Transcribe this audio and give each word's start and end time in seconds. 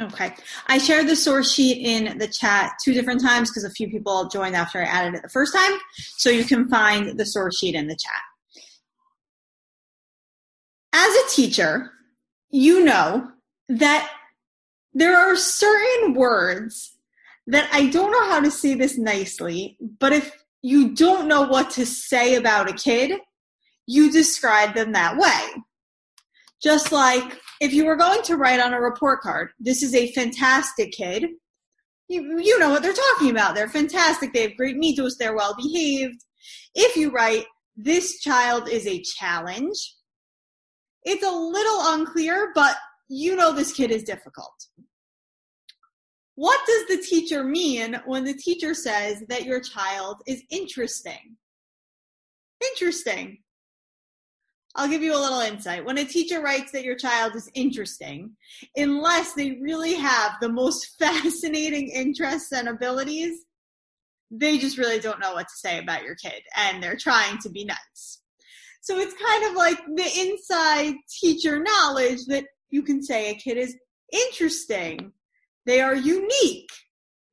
Okay. 0.00 0.32
I 0.68 0.78
shared 0.78 1.08
the 1.08 1.16
source 1.16 1.52
sheet 1.52 1.84
in 1.84 2.18
the 2.18 2.28
chat 2.28 2.74
two 2.82 2.92
different 2.92 3.20
times 3.20 3.50
because 3.50 3.64
a 3.64 3.70
few 3.70 3.90
people 3.90 4.28
joined 4.28 4.54
after 4.54 4.78
I 4.80 4.84
added 4.84 5.14
it 5.14 5.22
the 5.22 5.28
first 5.28 5.52
time. 5.52 5.72
So 6.16 6.30
you 6.30 6.44
can 6.44 6.68
find 6.68 7.18
the 7.18 7.26
source 7.26 7.58
sheet 7.58 7.74
in 7.74 7.88
the 7.88 7.96
chat. 7.96 8.62
As 10.92 11.14
a 11.14 11.28
teacher, 11.30 11.90
you 12.50 12.84
know 12.84 13.28
that 13.68 14.10
there 14.94 15.16
are 15.16 15.36
certain 15.36 16.14
words 16.14 16.96
that 17.48 17.68
I 17.72 17.86
don't 17.86 18.12
know 18.12 18.28
how 18.28 18.40
to 18.40 18.50
say 18.50 18.74
this 18.74 18.98
nicely, 18.98 19.76
but 19.98 20.12
if 20.12 20.44
you 20.62 20.94
don't 20.94 21.28
know 21.28 21.42
what 21.42 21.70
to 21.70 21.86
say 21.86 22.36
about 22.36 22.70
a 22.70 22.72
kid, 22.72 23.20
you 23.86 24.12
describe 24.12 24.74
them 24.74 24.92
that 24.92 25.16
way. 25.16 25.62
Just 26.62 26.92
like 26.92 27.40
if 27.60 27.72
you 27.72 27.86
were 27.86 27.96
going 27.96 28.22
to 28.22 28.36
write 28.36 28.60
on 28.60 28.74
a 28.74 28.80
report 28.80 29.20
card, 29.20 29.50
this 29.60 29.82
is 29.82 29.94
a 29.94 30.12
fantastic 30.12 30.92
kid, 30.92 31.26
you, 32.08 32.40
you 32.40 32.58
know 32.58 32.70
what 32.70 32.82
they're 32.82 32.92
talking 32.92 33.30
about. 33.30 33.54
They're 33.54 33.68
fantastic. 33.68 34.32
They 34.32 34.42
have 34.42 34.56
great 34.56 34.76
middos. 34.76 35.12
They're 35.18 35.36
well 35.36 35.54
behaved. 35.54 36.24
If 36.74 36.96
you 36.96 37.10
write, 37.10 37.44
this 37.76 38.20
child 38.20 38.68
is 38.68 38.86
a 38.86 39.02
challenge, 39.02 39.94
it's 41.04 41.24
a 41.24 41.30
little 41.30 41.94
unclear, 41.94 42.50
but 42.54 42.76
you 43.08 43.36
know 43.36 43.52
this 43.52 43.72
kid 43.72 43.90
is 43.90 44.02
difficult. 44.02 44.66
What 46.34 46.60
does 46.66 46.86
the 46.88 47.04
teacher 47.04 47.44
mean 47.44 48.00
when 48.06 48.24
the 48.24 48.34
teacher 48.34 48.74
says 48.74 49.22
that 49.28 49.44
your 49.44 49.60
child 49.60 50.22
is 50.26 50.42
interesting? 50.50 51.36
Interesting. 52.60 53.38
I'll 54.78 54.88
give 54.88 55.02
you 55.02 55.12
a 55.12 55.18
little 55.18 55.40
insight. 55.40 55.84
When 55.84 55.98
a 55.98 56.04
teacher 56.04 56.40
writes 56.40 56.70
that 56.70 56.84
your 56.84 56.94
child 56.94 57.34
is 57.34 57.50
interesting, 57.54 58.30
unless 58.76 59.34
they 59.34 59.58
really 59.60 59.94
have 59.94 60.34
the 60.40 60.48
most 60.48 60.94
fascinating 61.00 61.88
interests 61.88 62.52
and 62.52 62.68
abilities, 62.68 63.40
they 64.30 64.56
just 64.56 64.78
really 64.78 65.00
don't 65.00 65.18
know 65.18 65.34
what 65.34 65.48
to 65.48 65.56
say 65.56 65.80
about 65.80 66.04
your 66.04 66.14
kid 66.14 66.42
and 66.56 66.80
they're 66.80 66.96
trying 66.96 67.38
to 67.38 67.50
be 67.50 67.64
nice. 67.64 68.22
So 68.80 68.98
it's 68.98 69.14
kind 69.14 69.44
of 69.46 69.56
like 69.56 69.78
the 69.96 70.20
inside 70.20 70.94
teacher 71.20 71.60
knowledge 71.60 72.20
that 72.28 72.44
you 72.70 72.82
can 72.82 73.02
say 73.02 73.30
a 73.30 73.34
kid 73.34 73.58
is 73.58 73.74
interesting. 74.12 75.12
They 75.66 75.80
are 75.80 75.96
unique, 75.96 76.70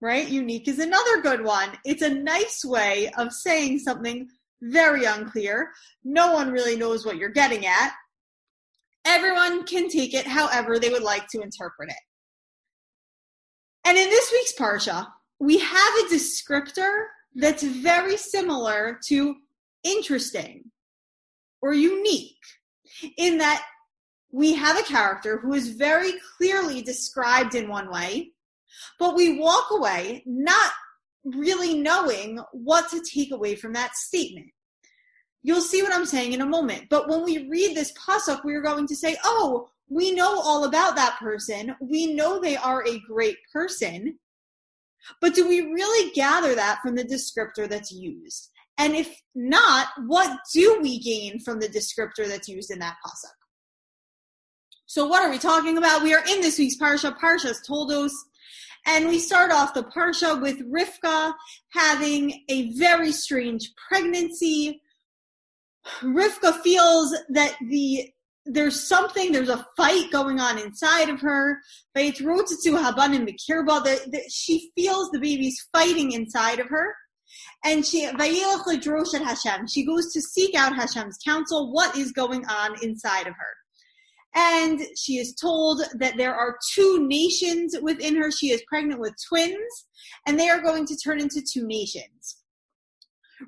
right? 0.01 0.27
Unique 0.27 0.67
is 0.67 0.79
another 0.79 1.21
good 1.21 1.43
one. 1.43 1.69
It's 1.85 2.01
a 2.01 2.09
nice 2.09 2.65
way 2.65 3.11
of 3.19 3.31
saying 3.31 3.79
something 3.79 4.27
very 4.61 5.05
unclear. 5.05 5.71
No 6.03 6.33
one 6.33 6.51
really 6.51 6.75
knows 6.75 7.05
what 7.05 7.17
you're 7.17 7.29
getting 7.29 7.65
at. 7.65 7.91
Everyone 9.05 9.65
can 9.65 9.89
take 9.89 10.13
it 10.13 10.25
however 10.25 10.79
they 10.79 10.89
would 10.89 11.03
like 11.03 11.27
to 11.29 11.41
interpret 11.41 11.89
it. 11.89 11.95
And 13.85 13.97
in 13.97 14.09
this 14.09 14.31
week's 14.31 14.53
Parsha, 14.55 15.07
we 15.39 15.59
have 15.59 15.93
a 15.99 16.13
descriptor 16.13 17.05
that's 17.35 17.63
very 17.63 18.17
similar 18.17 18.99
to 19.07 19.35
interesting 19.83 20.71
or 21.61 21.73
unique 21.73 22.37
in 23.17 23.37
that 23.37 23.63
we 24.31 24.53
have 24.53 24.77
a 24.79 24.83
character 24.83 25.37
who 25.37 25.53
is 25.53 25.69
very 25.69 26.13
clearly 26.37 26.81
described 26.81 27.55
in 27.55 27.69
one 27.69 27.91
way, 27.91 28.31
but 28.99 29.15
we 29.15 29.39
walk 29.39 29.67
away 29.71 30.23
not 30.25 30.71
really 31.25 31.73
knowing 31.73 32.39
what 32.53 32.89
to 32.91 33.01
take 33.01 33.31
away 33.31 33.55
from 33.55 33.73
that 33.73 33.95
statement. 33.95 34.47
You'll 35.43 35.61
see 35.61 35.83
what 35.83 35.93
I'm 35.93 36.05
saying 36.05 36.33
in 36.33 36.41
a 36.41 36.45
moment. 36.45 36.85
But 36.89 37.07
when 37.07 37.23
we 37.23 37.47
read 37.47 37.75
this 37.75 37.93
pasuk, 37.93 38.43
we're 38.43 38.63
going 38.63 38.87
to 38.87 38.95
say, 38.95 39.17
oh, 39.23 39.67
we 39.89 40.11
know 40.11 40.39
all 40.39 40.63
about 40.65 40.95
that 40.95 41.17
person. 41.19 41.75
We 41.79 42.13
know 42.13 42.39
they 42.39 42.57
are 42.57 42.85
a 42.87 42.99
great 43.07 43.37
person. 43.53 44.17
But 45.21 45.35
do 45.35 45.47
we 45.47 45.61
really 45.61 46.11
gather 46.11 46.55
that 46.55 46.79
from 46.81 46.95
the 46.95 47.03
descriptor 47.03 47.69
that's 47.69 47.91
used? 47.91 48.49
And 48.77 48.95
if 48.95 49.15
not, 49.35 49.87
what 50.07 50.39
do 50.53 50.79
we 50.81 50.99
gain 50.99 51.39
from 51.39 51.59
the 51.59 51.67
descriptor 51.67 52.27
that's 52.27 52.49
used 52.49 52.71
in 52.71 52.79
that 52.79 52.97
pasuk? 53.05 53.31
So 54.87 55.05
what 55.05 55.23
are 55.23 55.31
we 55.31 55.37
talking 55.37 55.77
about? 55.77 56.03
We 56.03 56.13
are 56.13 56.23
in 56.27 56.41
this 56.41 56.57
week's 56.57 56.77
parsha, 56.77 57.17
Parshas 57.17 57.57
Toldos, 57.67 58.13
and 58.85 59.07
we 59.07 59.19
start 59.19 59.51
off 59.51 59.73
the 59.73 59.83
Parsha 59.83 60.41
with 60.41 60.59
Rivka 60.71 61.33
having 61.69 62.43
a 62.49 62.71
very 62.77 63.11
strange 63.11 63.71
pregnancy. 63.87 64.81
Rivka 66.01 66.61
feels 66.61 67.15
that 67.29 67.55
the 67.69 68.09
there's 68.47 68.87
something, 68.87 69.31
there's 69.31 69.49
a 69.49 69.65
fight 69.75 70.11
going 70.11 70.39
on 70.39 70.59
inside 70.59 71.09
of 71.09 71.19
her. 71.21 71.59
But 71.95 72.03
wrote 72.21 72.47
to 72.47 72.71
Haban 72.71 73.27
Mikirba 73.27 73.83
that 73.83 74.31
she 74.31 74.71
feels 74.75 75.09
the 75.09 75.19
baby's 75.19 75.67
fighting 75.73 76.11
inside 76.11 76.59
of 76.59 76.67
her. 76.69 76.93
And 77.63 77.83
she 77.83 78.07
Hashem. 79.23 79.67
She 79.67 79.83
goes 79.83 80.13
to 80.13 80.21
seek 80.21 80.53
out 80.53 80.75
Hashem's 80.75 81.17
counsel, 81.25 81.73
what 81.73 81.97
is 81.97 82.11
going 82.11 82.45
on 82.45 82.75
inside 82.83 83.25
of 83.25 83.33
her 83.33 83.55
and 84.35 84.81
she 84.97 85.17
is 85.17 85.33
told 85.33 85.81
that 85.93 86.17
there 86.17 86.35
are 86.35 86.57
two 86.73 87.07
nations 87.07 87.75
within 87.81 88.15
her. 88.17 88.31
She 88.31 88.51
is 88.51 88.63
pregnant 88.67 88.99
with 88.99 89.13
twins, 89.27 89.85
and 90.27 90.37
they 90.37 90.49
are 90.49 90.61
going 90.61 90.85
to 90.87 90.97
turn 90.97 91.21
into 91.21 91.41
two 91.41 91.65
nations. 91.65 92.37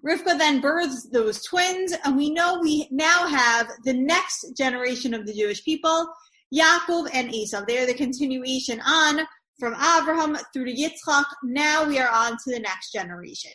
Rivka 0.06 0.38
then 0.38 0.62
births 0.62 1.10
those 1.10 1.44
twins, 1.44 1.94
and 2.04 2.16
we 2.16 2.30
know 2.30 2.60
we 2.62 2.88
now 2.92 3.28
have 3.28 3.70
the 3.84 3.94
next 3.94 4.54
generation 4.58 5.14
of 5.14 5.26
the 5.26 5.34
Jewish 5.34 5.64
people, 5.64 6.08
Yaakov 6.54 7.10
and 7.14 7.34
Esau. 7.34 7.64
They 7.66 7.80
are 7.80 7.86
the 7.86 7.94
continuation 7.94 8.82
on 8.82 9.22
from 9.60 9.74
Abraham 9.74 10.38
through 10.54 10.66
to 10.66 10.74
Yitzchak. 10.74 11.26
Now 11.44 11.86
we 11.86 12.00
are 12.00 12.10
on 12.10 12.32
to 12.32 12.52
the 12.52 12.60
next 12.60 12.92
generation. 12.92 13.52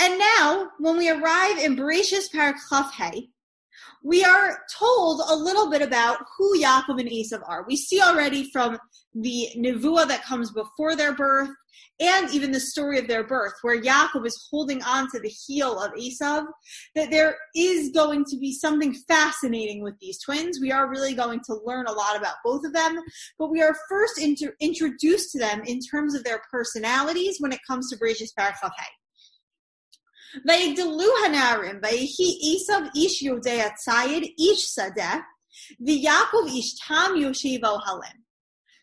And 0.00 0.18
now, 0.18 0.70
when 0.78 0.98
we 0.98 1.10
arrive 1.10 1.58
in 1.58 1.76
Bereshis 1.76 2.30
Parak 2.34 2.56
Hey, 2.92 3.28
we 4.02 4.24
are 4.24 4.58
told 4.78 5.22
a 5.28 5.34
little 5.34 5.70
bit 5.70 5.82
about 5.82 6.18
who 6.36 6.58
Yaakov 6.60 7.00
and 7.00 7.08
Esav 7.08 7.42
are. 7.46 7.64
We 7.66 7.76
see 7.76 8.00
already 8.00 8.50
from 8.50 8.78
the 9.14 9.48
nevuah 9.56 10.08
that 10.08 10.24
comes 10.24 10.50
before 10.50 10.96
their 10.96 11.14
birth 11.14 11.50
and 12.00 12.30
even 12.30 12.50
the 12.50 12.60
story 12.60 12.98
of 12.98 13.06
their 13.06 13.22
birth, 13.22 13.52
where 13.62 13.80
Yaakov 13.80 14.26
is 14.26 14.48
holding 14.50 14.82
on 14.82 15.08
to 15.10 15.20
the 15.20 15.28
heel 15.28 15.78
of 15.78 15.92
Esav, 15.92 16.46
that 16.94 17.10
there 17.10 17.36
is 17.54 17.90
going 17.90 18.24
to 18.24 18.36
be 18.38 18.52
something 18.52 18.94
fascinating 19.06 19.82
with 19.82 19.94
these 20.00 20.20
twins. 20.20 20.58
We 20.60 20.72
are 20.72 20.90
really 20.90 21.14
going 21.14 21.40
to 21.46 21.60
learn 21.64 21.86
a 21.86 21.92
lot 21.92 22.16
about 22.16 22.36
both 22.44 22.64
of 22.64 22.72
them, 22.72 22.98
but 23.38 23.50
we 23.50 23.62
are 23.62 23.76
first 23.88 24.18
inter- 24.18 24.56
introduced 24.60 25.30
to 25.32 25.38
them 25.38 25.62
in 25.66 25.80
terms 25.80 26.14
of 26.14 26.24
their 26.24 26.42
personalities 26.50 27.36
when 27.38 27.52
it 27.52 27.60
comes 27.66 27.88
to 27.90 27.96
Bereshis 27.96 28.34
Parachal 28.36 28.70
ויגדלו 30.47 31.11
הנערים, 31.25 31.79
ויהי 31.83 32.57
עשיו 32.61 32.81
איש 32.95 33.21
יודע 33.21 33.67
ציד, 33.75 34.23
איש 34.37 34.63
שדה, 34.75 35.15
ויעקב 35.85 36.47
איש 36.47 36.75
תם 36.75 37.11
יושב 37.21 37.65
אוהלם. 37.65 38.27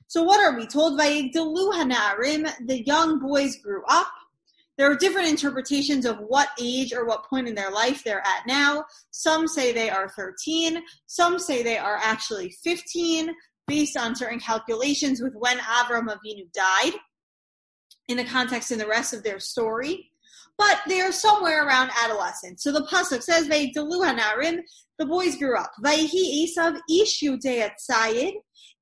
So 0.09 0.23
what 0.23 0.41
are 0.41 0.57
we 0.57 0.67
told? 0.67 0.99
Vayigdalu 0.99 1.73
hanarim, 1.79 2.43
the 2.67 2.85
young 2.85 3.19
boys 3.19 3.57
grew 3.57 3.83
up. 3.89 4.13
There 4.77 4.91
are 4.91 4.97
different 4.97 5.29
interpretations 5.29 6.05
of 6.05 6.19
what 6.19 6.49
age 6.61 6.93
or 6.93 7.05
what 7.05 7.25
point 7.25 7.49
in 7.49 7.55
their 7.55 7.71
life 7.71 8.03
they're 8.03 8.27
at 8.35 8.47
now. 8.47 8.85
Some 9.11 9.47
say 9.47 9.73
they 9.73 9.89
are 9.89 10.09
13. 10.09 10.83
Some 11.07 11.39
say 11.39 11.63
they 11.63 11.79
are 11.79 11.99
actually 12.03 12.51
15, 12.63 13.31
based 13.67 13.97
on 13.97 14.17
certain 14.17 14.41
calculations 14.41 15.23
with 15.23 15.35
when 15.35 15.59
Avram 15.59 16.09
Avinu 16.09 16.53
died 16.53 16.95
in 18.09 18.17
the 18.17 18.25
context 18.25 18.71
in 18.71 18.79
the 18.79 18.87
rest 18.87 19.15
of 19.15 19.23
their 19.23 19.41
story 19.41 20.11
but 20.60 20.82
they 20.88 21.00
are 21.00 21.14
somewhere 21.14 21.66
around 21.66 21.90
adolescence. 22.04 22.64
So 22.64 22.74
the 22.74 22.82
pasuk 22.82 23.24
says, 23.24 23.48
"Vayigdalu 23.48 24.06
hanarim." 24.06 24.60
The 25.00 25.06
boys 25.06 25.38
grew 25.38 25.58
up. 25.58 25.72
Vayhi 25.84 26.44
Esav 26.44 26.78
ish 26.92 27.22
yudei 27.24 27.72
tzayid. 27.90 28.34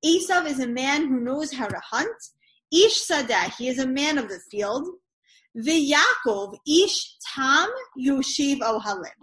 Esav 0.04 0.46
is 0.46 0.58
a 0.58 0.66
man 0.66 1.06
who 1.06 1.20
knows 1.20 1.52
how 1.52 1.68
to 1.68 1.80
hunt. 1.92 2.20
Ish 2.72 3.06
sadah. 3.08 3.54
He 3.56 3.68
is 3.68 3.78
a 3.78 3.86
man 3.86 4.18
of 4.18 4.28
the 4.28 4.40
field. 4.50 4.88
V'Yakov 5.56 6.56
ish 6.66 7.16
tam 7.34 7.70
yoshiv 7.98 8.58
ohalim. 8.58 9.18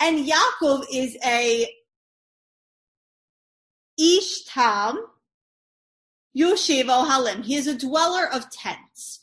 And 0.00 0.26
Yaakov 0.26 0.84
is 0.92 1.16
a 1.24 1.68
ish 3.98 4.44
tam 4.44 5.04
yoshiv 6.38 6.84
ohalim. 6.84 7.44
He 7.44 7.56
is 7.56 7.66
a 7.66 7.76
dweller 7.76 8.26
of 8.32 8.48
tents. 8.50 9.19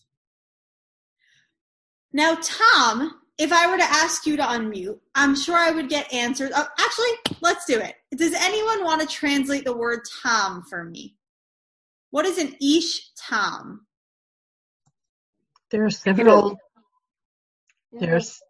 Now, 2.17 2.35
Tom, 2.41 3.13
if 3.37 3.53
I 3.53 3.69
were 3.69 3.77
to 3.77 3.83
ask 3.83 4.25
you 4.25 4.37
to 4.37 4.41
unmute, 4.41 4.97
I'm 5.13 5.35
sure 5.35 5.55
I 5.55 5.69
would 5.69 5.87
get 5.87 6.11
answers. 6.11 6.49
Oh, 6.55 6.67
actually, 6.79 7.35
let's 7.41 7.65
do 7.65 7.77
it. 7.77 7.93
Does 8.17 8.33
anyone 8.33 8.83
want 8.83 9.01
to 9.01 9.07
translate 9.07 9.65
the 9.65 9.77
word 9.77 9.99
Tom 10.23 10.63
for 10.67 10.83
me? 10.83 11.15
What 12.09 12.25
is 12.25 12.39
an 12.39 12.55
ish 12.59 13.11
Tom? 13.13 13.85
There 15.69 15.85
are 15.85 15.91
several. 15.91 16.57
There's 17.91 18.41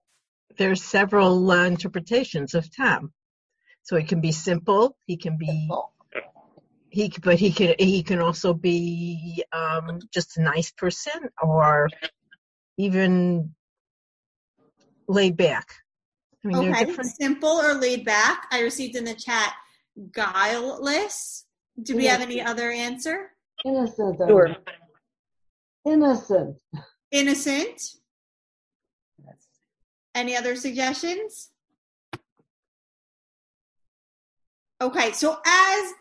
there's 0.58 0.82
several 0.82 1.52
uh, 1.52 1.66
interpretations 1.66 2.54
of 2.54 2.74
Tom. 2.74 3.12
So 3.84 3.98
it 3.98 4.08
can 4.08 4.22
be 4.22 4.32
simple. 4.32 4.96
He 5.08 5.18
can 5.18 5.38
be 5.38 5.70
he 6.90 7.12
but 7.22 7.38
he 7.38 7.52
can 7.52 7.76
he 7.78 8.02
can 8.02 8.22
also 8.22 8.54
be 8.54 9.44
um, 9.52 10.00
just 10.14 10.38
a 10.38 10.42
nice 10.42 10.72
person 10.72 11.28
or 11.42 11.90
even 12.78 13.54
laid 15.08 15.38
back. 15.38 15.74
I 16.44 16.48
mean, 16.50 16.74
okay, 16.76 16.96
simple 17.04 17.50
or 17.50 17.74
laid 17.74 18.06
back. 18.06 18.48
I 18.52 18.62
received 18.62 18.96
in 18.96 19.04
the 19.04 19.16
chat 19.16 19.54
guileless. 20.12 21.46
Do 21.82 21.96
we 21.96 22.06
have 22.06 22.22
any 22.22 22.42
other 22.42 22.72
answer? 22.72 23.32
Innocent. 23.66 24.18
Sure. 24.28 24.56
Innocent. 25.86 26.58
Innocent. 27.12 27.82
Any 30.14 30.36
other 30.36 30.56
suggestions? 30.56 31.52
Okay, 34.82 35.12
so 35.12 35.38
as 35.46 35.94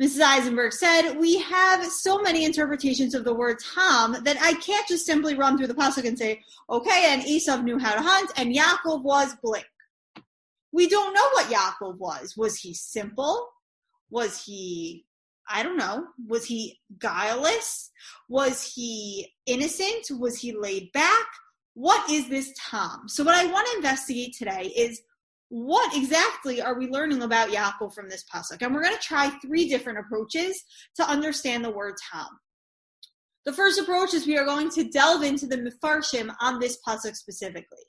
Mrs. 0.00 0.20
Eisenberg 0.20 0.72
said, 0.74 1.14
we 1.14 1.38
have 1.38 1.84
so 1.86 2.20
many 2.20 2.44
interpretations 2.44 3.14
of 3.14 3.24
the 3.24 3.32
word 3.32 3.56
Tom 3.74 4.18
that 4.24 4.36
I 4.42 4.52
can't 4.54 4.86
just 4.86 5.06
simply 5.06 5.34
run 5.34 5.56
through 5.56 5.68
the 5.68 5.74
pasuk 5.74 6.06
and 6.06 6.18
say, 6.18 6.42
okay, 6.68 7.06
and 7.08 7.24
Esau 7.24 7.62
knew 7.62 7.78
how 7.78 7.94
to 7.94 8.02
hunt, 8.02 8.30
and 8.36 8.54
Yaakov 8.54 9.02
was 9.02 9.34
blank. 9.42 9.66
We 10.70 10.86
don't 10.86 11.14
know 11.14 11.28
what 11.32 11.46
Yaakov 11.46 11.96
was. 11.98 12.36
Was 12.36 12.58
he 12.58 12.74
simple? 12.74 13.48
Was 14.10 14.44
he, 14.44 15.06
I 15.48 15.62
don't 15.62 15.78
know, 15.78 16.08
was 16.28 16.44
he 16.44 16.78
guileless? 16.98 17.90
Was 18.28 18.74
he 18.74 19.32
innocent? 19.46 20.10
Was 20.10 20.38
he 20.38 20.54
laid 20.54 20.92
back? 20.92 21.26
What 21.72 22.10
is 22.10 22.28
this 22.28 22.52
Tom? 22.58 23.08
So, 23.08 23.24
what 23.24 23.34
I 23.34 23.46
want 23.46 23.66
to 23.68 23.76
investigate 23.76 24.34
today 24.34 24.72
is 24.76 25.00
what 25.48 25.96
exactly 25.96 26.60
are 26.60 26.78
we 26.78 26.88
learning 26.88 27.22
about 27.22 27.50
Yaakov 27.50 27.94
from 27.94 28.08
this 28.08 28.24
pasuk? 28.32 28.62
And 28.62 28.74
we're 28.74 28.82
going 28.82 28.96
to 28.96 29.02
try 29.02 29.30
three 29.44 29.68
different 29.68 29.98
approaches 29.98 30.60
to 30.96 31.08
understand 31.08 31.64
the 31.64 31.70
word 31.70 31.94
Tom. 32.12 32.28
The 33.44 33.52
first 33.52 33.80
approach 33.80 34.12
is 34.12 34.26
we 34.26 34.36
are 34.36 34.44
going 34.44 34.70
to 34.70 34.88
delve 34.88 35.22
into 35.22 35.46
the 35.46 35.58
Mefarshim 35.58 36.34
on 36.40 36.58
this 36.58 36.78
pasuk 36.86 37.14
specifically. 37.14 37.84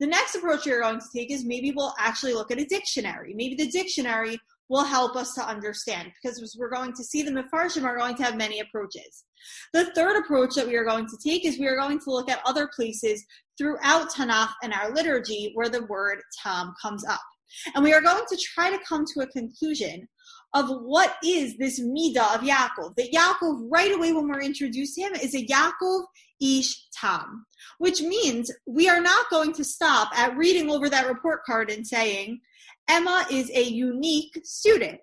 The 0.00 0.06
next 0.06 0.34
approach 0.34 0.66
we 0.66 0.72
are 0.72 0.82
going 0.82 1.00
to 1.00 1.06
take 1.14 1.30
is 1.30 1.46
maybe 1.46 1.72
we'll 1.74 1.94
actually 1.98 2.34
look 2.34 2.50
at 2.50 2.60
a 2.60 2.64
dictionary. 2.66 3.32
Maybe 3.34 3.54
the 3.54 3.70
dictionary 3.70 4.38
will 4.68 4.84
help 4.84 5.16
us 5.16 5.34
to 5.34 5.46
understand 5.46 6.10
because 6.22 6.56
we're 6.58 6.70
going 6.70 6.92
to 6.94 7.04
see 7.04 7.22
the 7.22 7.30
Mefarshim 7.30 7.84
are 7.84 7.96
going 7.96 8.16
to 8.16 8.22
have 8.24 8.36
many 8.36 8.60
approaches. 8.60 9.24
The 9.72 9.86
third 9.94 10.16
approach 10.24 10.54
that 10.54 10.66
we 10.66 10.76
are 10.76 10.84
going 10.84 11.06
to 11.06 11.16
take 11.24 11.44
is 11.44 11.58
we 11.58 11.68
are 11.68 11.76
going 11.76 12.00
to 12.00 12.10
look 12.10 12.30
at 12.30 12.42
other 12.44 12.68
places 12.74 13.24
throughout 13.58 14.10
Tanakh 14.10 14.52
and 14.62 14.72
our 14.72 14.92
liturgy 14.92 15.52
where 15.54 15.68
the 15.68 15.84
word 15.84 16.18
Tam 16.42 16.74
comes 16.80 17.04
up. 17.06 17.20
And 17.74 17.84
we 17.84 17.92
are 17.92 18.00
going 18.00 18.24
to 18.28 18.36
try 18.36 18.70
to 18.70 18.84
come 18.86 19.04
to 19.14 19.20
a 19.20 19.26
conclusion 19.28 20.08
of 20.54 20.68
what 20.68 21.16
is 21.24 21.56
this 21.58 21.80
Midah 21.80 22.34
of 22.34 22.40
Yaakov. 22.40 22.96
That 22.96 23.12
Yaakov, 23.12 23.68
right 23.70 23.94
away 23.94 24.12
when 24.12 24.28
we're 24.28 24.40
introduced 24.40 24.96
to 24.96 25.02
him, 25.02 25.14
is 25.14 25.34
a 25.34 25.46
Yaakov 25.46 26.04
Ish 26.40 26.88
Tam, 26.90 27.46
which 27.78 28.00
means 28.02 28.50
we 28.66 28.88
are 28.88 29.00
not 29.00 29.30
going 29.30 29.52
to 29.54 29.64
stop 29.64 30.10
at 30.16 30.36
reading 30.36 30.70
over 30.70 30.88
that 30.88 31.06
report 31.06 31.44
card 31.44 31.70
and 31.70 31.86
saying, 31.86 32.40
Emma 32.88 33.26
is 33.30 33.50
a 33.50 33.62
unique 33.62 34.40
student. 34.44 35.00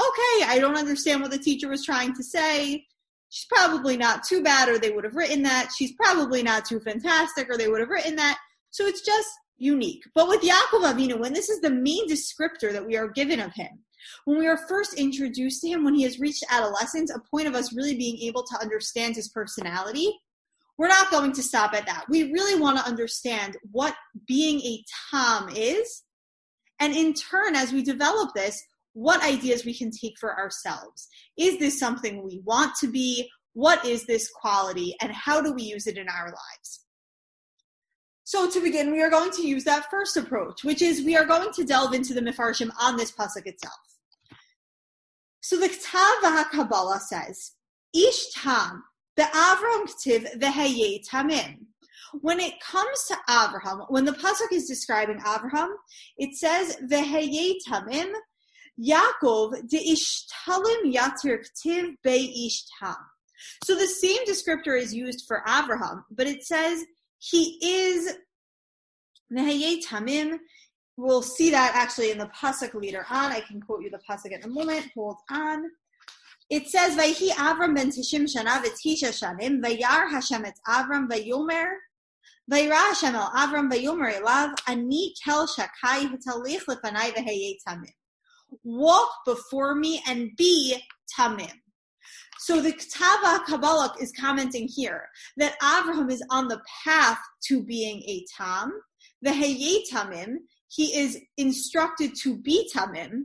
Okay, 0.00 0.44
I 0.46 0.58
don't 0.60 0.76
understand 0.76 1.20
what 1.20 1.30
the 1.30 1.38
teacher 1.38 1.68
was 1.68 1.84
trying 1.84 2.14
to 2.14 2.22
say 2.22 2.86
she's 3.28 3.46
probably 3.46 3.96
not 3.96 4.24
too 4.24 4.42
bad 4.42 4.68
or 4.68 4.78
they 4.78 4.90
would 4.90 5.04
have 5.04 5.14
written 5.14 5.42
that. 5.42 5.70
She's 5.76 5.92
probably 5.92 6.42
not 6.42 6.64
too 6.64 6.80
fantastic 6.80 7.48
or 7.48 7.56
they 7.56 7.68
would 7.68 7.80
have 7.80 7.88
written 7.88 8.16
that. 8.16 8.38
So 8.70 8.86
it's 8.86 9.02
just 9.02 9.28
unique. 9.58 10.02
But 10.14 10.28
with 10.28 10.42
Yaakov 10.42 10.92
Avinu, 10.92 11.18
when 11.18 11.32
this 11.32 11.48
is 11.48 11.60
the 11.60 11.70
main 11.70 12.08
descriptor 12.08 12.72
that 12.72 12.86
we 12.86 12.96
are 12.96 13.08
given 13.08 13.40
of 13.40 13.52
him, 13.54 13.80
when 14.24 14.38
we 14.38 14.46
are 14.46 14.56
first 14.68 14.94
introduced 14.94 15.60
to 15.62 15.68
him, 15.68 15.84
when 15.84 15.94
he 15.94 16.02
has 16.02 16.18
reached 16.18 16.44
adolescence, 16.50 17.10
a 17.14 17.20
point 17.30 17.46
of 17.46 17.54
us 17.54 17.74
really 17.74 17.96
being 17.96 18.18
able 18.18 18.42
to 18.42 18.58
understand 18.60 19.14
his 19.14 19.28
personality, 19.28 20.10
we're 20.78 20.88
not 20.88 21.10
going 21.10 21.32
to 21.32 21.42
stop 21.42 21.74
at 21.74 21.84
that. 21.86 22.06
We 22.08 22.32
really 22.32 22.58
want 22.58 22.78
to 22.78 22.86
understand 22.86 23.56
what 23.70 23.94
being 24.26 24.60
a 24.60 24.82
Tom 25.10 25.50
is. 25.54 26.04
And 26.80 26.94
in 26.94 27.14
turn, 27.14 27.54
as 27.54 27.72
we 27.72 27.82
develop 27.82 28.30
this, 28.34 28.62
what 28.94 29.22
ideas 29.22 29.64
we 29.64 29.76
can 29.76 29.90
take 29.90 30.18
for 30.18 30.36
ourselves. 30.36 31.08
Is 31.38 31.58
this 31.58 31.78
something 31.78 32.24
we 32.24 32.40
want 32.44 32.74
to 32.80 32.88
be? 32.88 33.28
What 33.52 33.84
is 33.84 34.06
this 34.06 34.28
quality? 34.30 34.96
And 35.00 35.12
how 35.12 35.40
do 35.40 35.52
we 35.52 35.62
use 35.62 35.86
it 35.86 35.98
in 35.98 36.08
our 36.08 36.26
lives? 36.26 36.84
So 38.24 38.48
to 38.48 38.60
begin, 38.60 38.92
we 38.92 39.02
are 39.02 39.10
going 39.10 39.32
to 39.32 39.46
use 39.46 39.64
that 39.64 39.90
first 39.90 40.16
approach, 40.16 40.62
which 40.62 40.82
is 40.82 41.04
we 41.04 41.16
are 41.16 41.24
going 41.24 41.52
to 41.52 41.64
delve 41.64 41.94
into 41.94 42.14
the 42.14 42.20
Mefarshim 42.20 42.70
on 42.80 42.96
this 42.96 43.10
pasuk 43.10 43.46
itself. 43.46 43.74
So 45.40 45.58
the 45.58 45.68
Ktav 45.68 46.44
HaKabbalah 46.44 47.00
says, 47.00 47.52
Ish 47.94 48.32
tam 48.34 48.84
be'avram 49.16 49.88
ktiv 49.88 50.38
ve'heye 50.38 51.00
tamim. 51.08 51.66
When 52.20 52.40
it 52.40 52.54
comes 52.60 53.04
to 53.08 53.16
Avraham, 53.28 53.86
when 53.88 54.04
the 54.04 54.12
pasuk 54.12 54.52
is 54.52 54.66
describing 54.66 55.18
Avraham, 55.20 55.68
it 56.16 56.36
says 56.36 56.76
ve'heye 56.90 57.54
tamim 57.68 58.12
Yaakov 58.80 59.68
de 59.68 59.94
ishtalim 59.94 60.94
yatir 60.94 61.44
ktiv 61.44 61.94
be 62.02 62.50
ishtam. 62.50 62.96
So 63.64 63.74
the 63.74 63.86
same 63.86 64.24
descriptor 64.26 64.78
is 64.78 64.94
used 64.94 65.24
for 65.26 65.42
Abraham, 65.48 66.04
but 66.10 66.26
it 66.26 66.44
says 66.44 66.84
he 67.18 67.58
is 67.62 68.16
Nehaye 69.32 69.84
Tamim. 69.84 70.38
We'll 70.96 71.22
see 71.22 71.50
that 71.50 71.72
actually 71.74 72.10
in 72.10 72.18
the 72.18 72.26
pasuk 72.26 72.74
later 72.74 73.06
on. 73.10 73.32
I 73.32 73.40
can 73.40 73.60
quote 73.60 73.82
you 73.82 73.90
the 73.90 74.00
pasuk 74.08 74.32
in 74.32 74.42
a 74.42 74.48
moment. 74.48 74.90
Hold 74.94 75.16
on. 75.30 75.64
It 76.50 76.68
says, 76.68 76.96
"Vayhi 76.96 77.30
Avram 77.30 77.74
ben 77.74 77.90
Tishim 77.90 78.24
shana 78.24 78.62
v'tisha 78.62 79.10
shanim 79.10 79.62
vayar 79.62 80.10
Hashem 80.10 80.44
et 80.44 80.58
Avram 80.66 81.08
vayomer 81.08 81.74
vayra 82.50 82.72
Hashem 82.72 83.14
el 83.14 83.30
Avram 83.30 83.70
vayomer 83.70 84.20
elav 84.20 84.54
ani 84.66 85.14
kel 85.24 85.46
shakai 85.46 86.10
v'talich 86.10 86.64
lefanai 86.68 87.12
v'heye 87.14 87.54
tamim." 87.66 87.92
walk 88.64 89.10
before 89.24 89.74
me 89.74 90.02
and 90.06 90.30
be 90.36 90.76
tamim. 91.16 91.52
So 92.38 92.60
the 92.60 92.72
Ketava 92.72 93.44
Kabbalah 93.44 93.94
is 94.00 94.12
commenting 94.18 94.66
here 94.66 95.08
that 95.36 95.56
Abraham 95.62 96.08
is 96.08 96.24
on 96.30 96.48
the 96.48 96.60
path 96.84 97.18
to 97.44 97.62
being 97.62 98.02
a 98.02 98.24
tam. 98.36 98.72
The 99.22 99.30
Heye 99.30 99.84
Tamim, 99.92 100.36
he 100.68 100.98
is 100.98 101.18
instructed 101.36 102.14
to 102.22 102.38
be 102.38 102.70
tamim. 102.74 103.24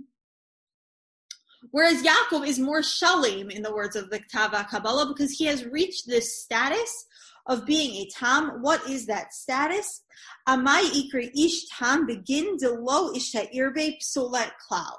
Whereas 1.72 2.04
Yaakov 2.04 2.46
is 2.46 2.60
more 2.60 2.82
shalim 2.82 3.50
in 3.50 3.64
the 3.64 3.74
words 3.74 3.96
of 3.96 4.10
the 4.10 4.20
Ketava 4.20 4.68
Kabbalah 4.68 5.08
because 5.08 5.32
he 5.32 5.46
has 5.46 5.66
reached 5.66 6.08
this 6.08 6.44
status 6.44 7.06
of 7.48 7.66
being 7.66 7.96
a 7.96 8.10
tam. 8.10 8.62
What 8.62 8.88
is 8.90 9.06
that 9.08 9.34
status? 9.34 10.04
Amai 10.48 10.84
ikri 10.92 11.32
ish 11.36 11.66
tam 11.68 12.06
begin 12.06 12.58
de 12.58 12.70
lo 12.70 13.12
isha 13.14 13.48
irbe 13.56 13.98
psolet 14.02 14.52
cloud. 14.68 14.98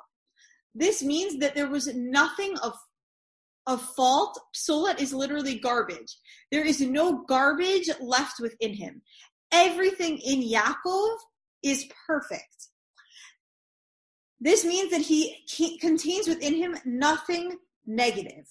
This 0.74 1.02
means 1.02 1.38
that 1.38 1.54
there 1.54 1.68
was 1.68 1.94
nothing 1.94 2.56
of 2.58 2.74
of 3.66 3.82
fault. 3.82 4.38
Psolet 4.54 5.00
is 5.00 5.12
literally 5.12 5.58
garbage. 5.58 6.18
There 6.52 6.64
is 6.64 6.80
no 6.80 7.24
garbage 7.26 7.90
left 8.00 8.38
within 8.40 8.74
him. 8.74 9.02
Everything 9.50 10.18
in 10.18 10.42
Yaakov 10.42 11.16
is 11.62 11.86
perfect. 12.06 12.68
This 14.40 14.64
means 14.64 14.90
that 14.90 15.00
he 15.00 15.78
contains 15.80 16.28
within 16.28 16.54
him 16.54 16.76
nothing 16.84 17.58
negative. 17.86 18.46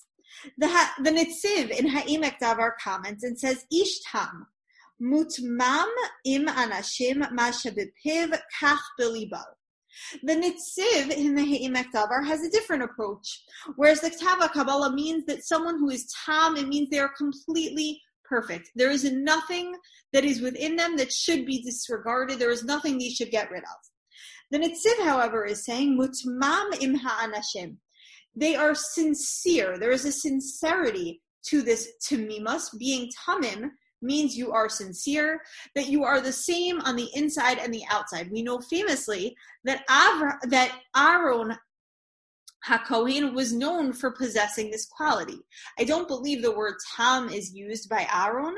The, 0.57 0.67
the 1.03 1.11
Nitziv 1.11 1.69
in 1.71 1.87
Ha'imek 1.87 2.37
Davar 2.41 2.71
comments 2.83 3.23
and 3.23 3.39
says, 3.39 3.65
Ishtam, 3.73 4.45
mutmam 5.01 5.87
im 6.25 6.47
anashim 6.47 7.31
ma 7.31 7.51
kach 7.51 8.79
belibo. 8.99 9.43
The 10.23 10.33
Nitziv 10.33 11.11
in 11.11 11.35
the 11.35 11.43
He'imek 11.43 11.91
Davar 11.93 12.25
has 12.25 12.43
a 12.43 12.49
different 12.49 12.83
approach, 12.83 13.43
whereas 13.75 14.01
the 14.01 14.09
Ketava 14.09 14.51
Kabbalah 14.51 14.93
means 14.93 15.25
that 15.25 15.45
someone 15.45 15.79
who 15.79 15.89
is 15.89 16.11
Tam, 16.25 16.57
it 16.57 16.67
means 16.67 16.89
they 16.89 16.99
are 16.99 17.11
completely 17.17 18.01
perfect. 18.27 18.71
There 18.75 18.91
is 18.91 19.03
nothing 19.11 19.75
that 20.11 20.25
is 20.25 20.41
within 20.41 20.75
them 20.75 20.97
that 20.97 21.11
should 21.11 21.45
be 21.45 21.61
disregarded. 21.61 22.39
There 22.39 22.51
is 22.51 22.63
nothing 22.63 22.97
they 22.97 23.09
should 23.09 23.31
get 23.31 23.51
rid 23.51 23.63
of. 23.63 23.77
The 24.51 24.59
Nitziv, 24.59 25.05
however, 25.05 25.45
is 25.45 25.65
saying, 25.65 25.97
Mutmam 25.97 26.81
im 26.81 26.95
ha'anashim. 26.95 27.77
They 28.35 28.55
are 28.55 28.75
sincere. 28.75 29.77
There 29.77 29.91
is 29.91 30.05
a 30.05 30.11
sincerity 30.11 31.21
to 31.47 31.61
this 31.61 31.93
tamimus, 32.03 32.77
being 32.77 33.09
tamim, 33.27 33.69
means 34.01 34.35
you 34.35 34.51
are 34.51 34.69
sincere, 34.69 35.41
that 35.73 35.87
you 35.87 36.03
are 36.03 36.21
the 36.21 36.31
same 36.31 36.79
on 36.81 36.95
the 36.95 37.09
inside 37.13 37.57
and 37.59 37.73
the 37.73 37.83
outside. 37.89 38.31
We 38.31 38.43
know 38.43 38.59
famously 38.59 39.35
that 39.63 39.87
Avra, 39.87 40.37
that 40.49 40.79
Aaron 40.95 41.57
HaKohen 42.67 43.33
was 43.33 43.53
known 43.53 43.93
for 43.93 44.11
possessing 44.11 44.71
this 44.71 44.85
quality. 44.85 45.37
I 45.79 45.83
don't 45.83 46.07
believe 46.07 46.41
the 46.41 46.55
word 46.55 46.75
tam 46.95 47.29
is 47.29 47.53
used 47.53 47.89
by 47.89 48.07
Aaron, 48.13 48.55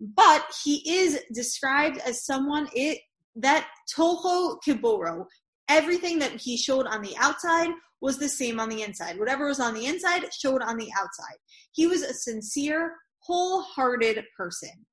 but 0.00 0.44
he 0.64 0.82
is 0.88 1.20
described 1.32 1.98
as 1.98 2.24
someone 2.24 2.68
it, 2.74 2.98
that 3.36 3.66
toho 3.96 4.58
kiboro, 4.66 5.24
everything 5.68 6.18
that 6.18 6.32
he 6.32 6.56
showed 6.56 6.86
on 6.86 7.02
the 7.02 7.16
outside 7.18 7.70
was 8.00 8.18
the 8.18 8.28
same 8.28 8.60
on 8.60 8.68
the 8.68 8.82
inside. 8.82 9.18
Whatever 9.18 9.46
was 9.46 9.60
on 9.60 9.74
the 9.74 9.86
inside 9.86 10.24
showed 10.32 10.62
on 10.62 10.76
the 10.76 10.90
outside. 10.98 11.38
He 11.72 11.86
was 11.86 12.02
a 12.02 12.14
sincere, 12.14 12.94
wholehearted 13.20 14.24
person. 14.36 14.86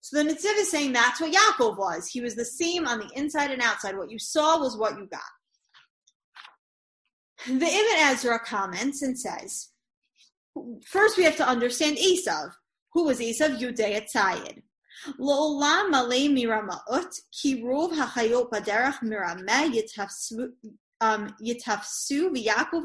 So 0.00 0.22
the 0.22 0.30
Nitziv 0.30 0.58
is 0.58 0.70
saying 0.70 0.92
that's 0.92 1.20
what 1.20 1.32
Yaakov 1.32 1.78
was. 1.78 2.06
He 2.06 2.20
was 2.20 2.36
the 2.36 2.44
same 2.44 2.86
on 2.86 3.00
the 3.00 3.10
inside 3.16 3.50
and 3.50 3.62
outside. 3.62 3.96
What 3.96 4.10
you 4.10 4.18
saw 4.18 4.58
was 4.58 4.76
what 4.76 4.96
you 4.98 5.08
got. 5.10 5.20
The 7.46 7.66
Ibn 7.66 7.96
Ezra 8.12 8.38
comments 8.38 9.02
and 9.02 9.18
says, 9.18 9.68
first 10.86 11.16
we 11.16 11.24
have 11.24 11.36
to 11.36 11.48
understand 11.48 11.98
Esav. 11.98 12.52
Who 12.92 13.04
was 13.04 13.20
Esav? 13.20 13.60
Yudea 13.60 14.06
Tzayid. 14.14 14.62
Lo'olam 15.18 15.92
alei 15.92 16.28
mirama'ut, 16.28 17.12
ki 17.30 17.62
rov 17.62 17.92
ha'chayot 17.94 18.50
baderach 18.50 19.00
mirameh 19.02 19.70
יתפסו 21.41 22.29
ויעקב 22.33 22.81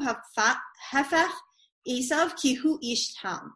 הפך 0.92 1.40
עשיו 1.88 2.28
כי 2.37 2.56
הוא 2.56 2.78
איש 2.83 3.14
תם. 3.14 3.47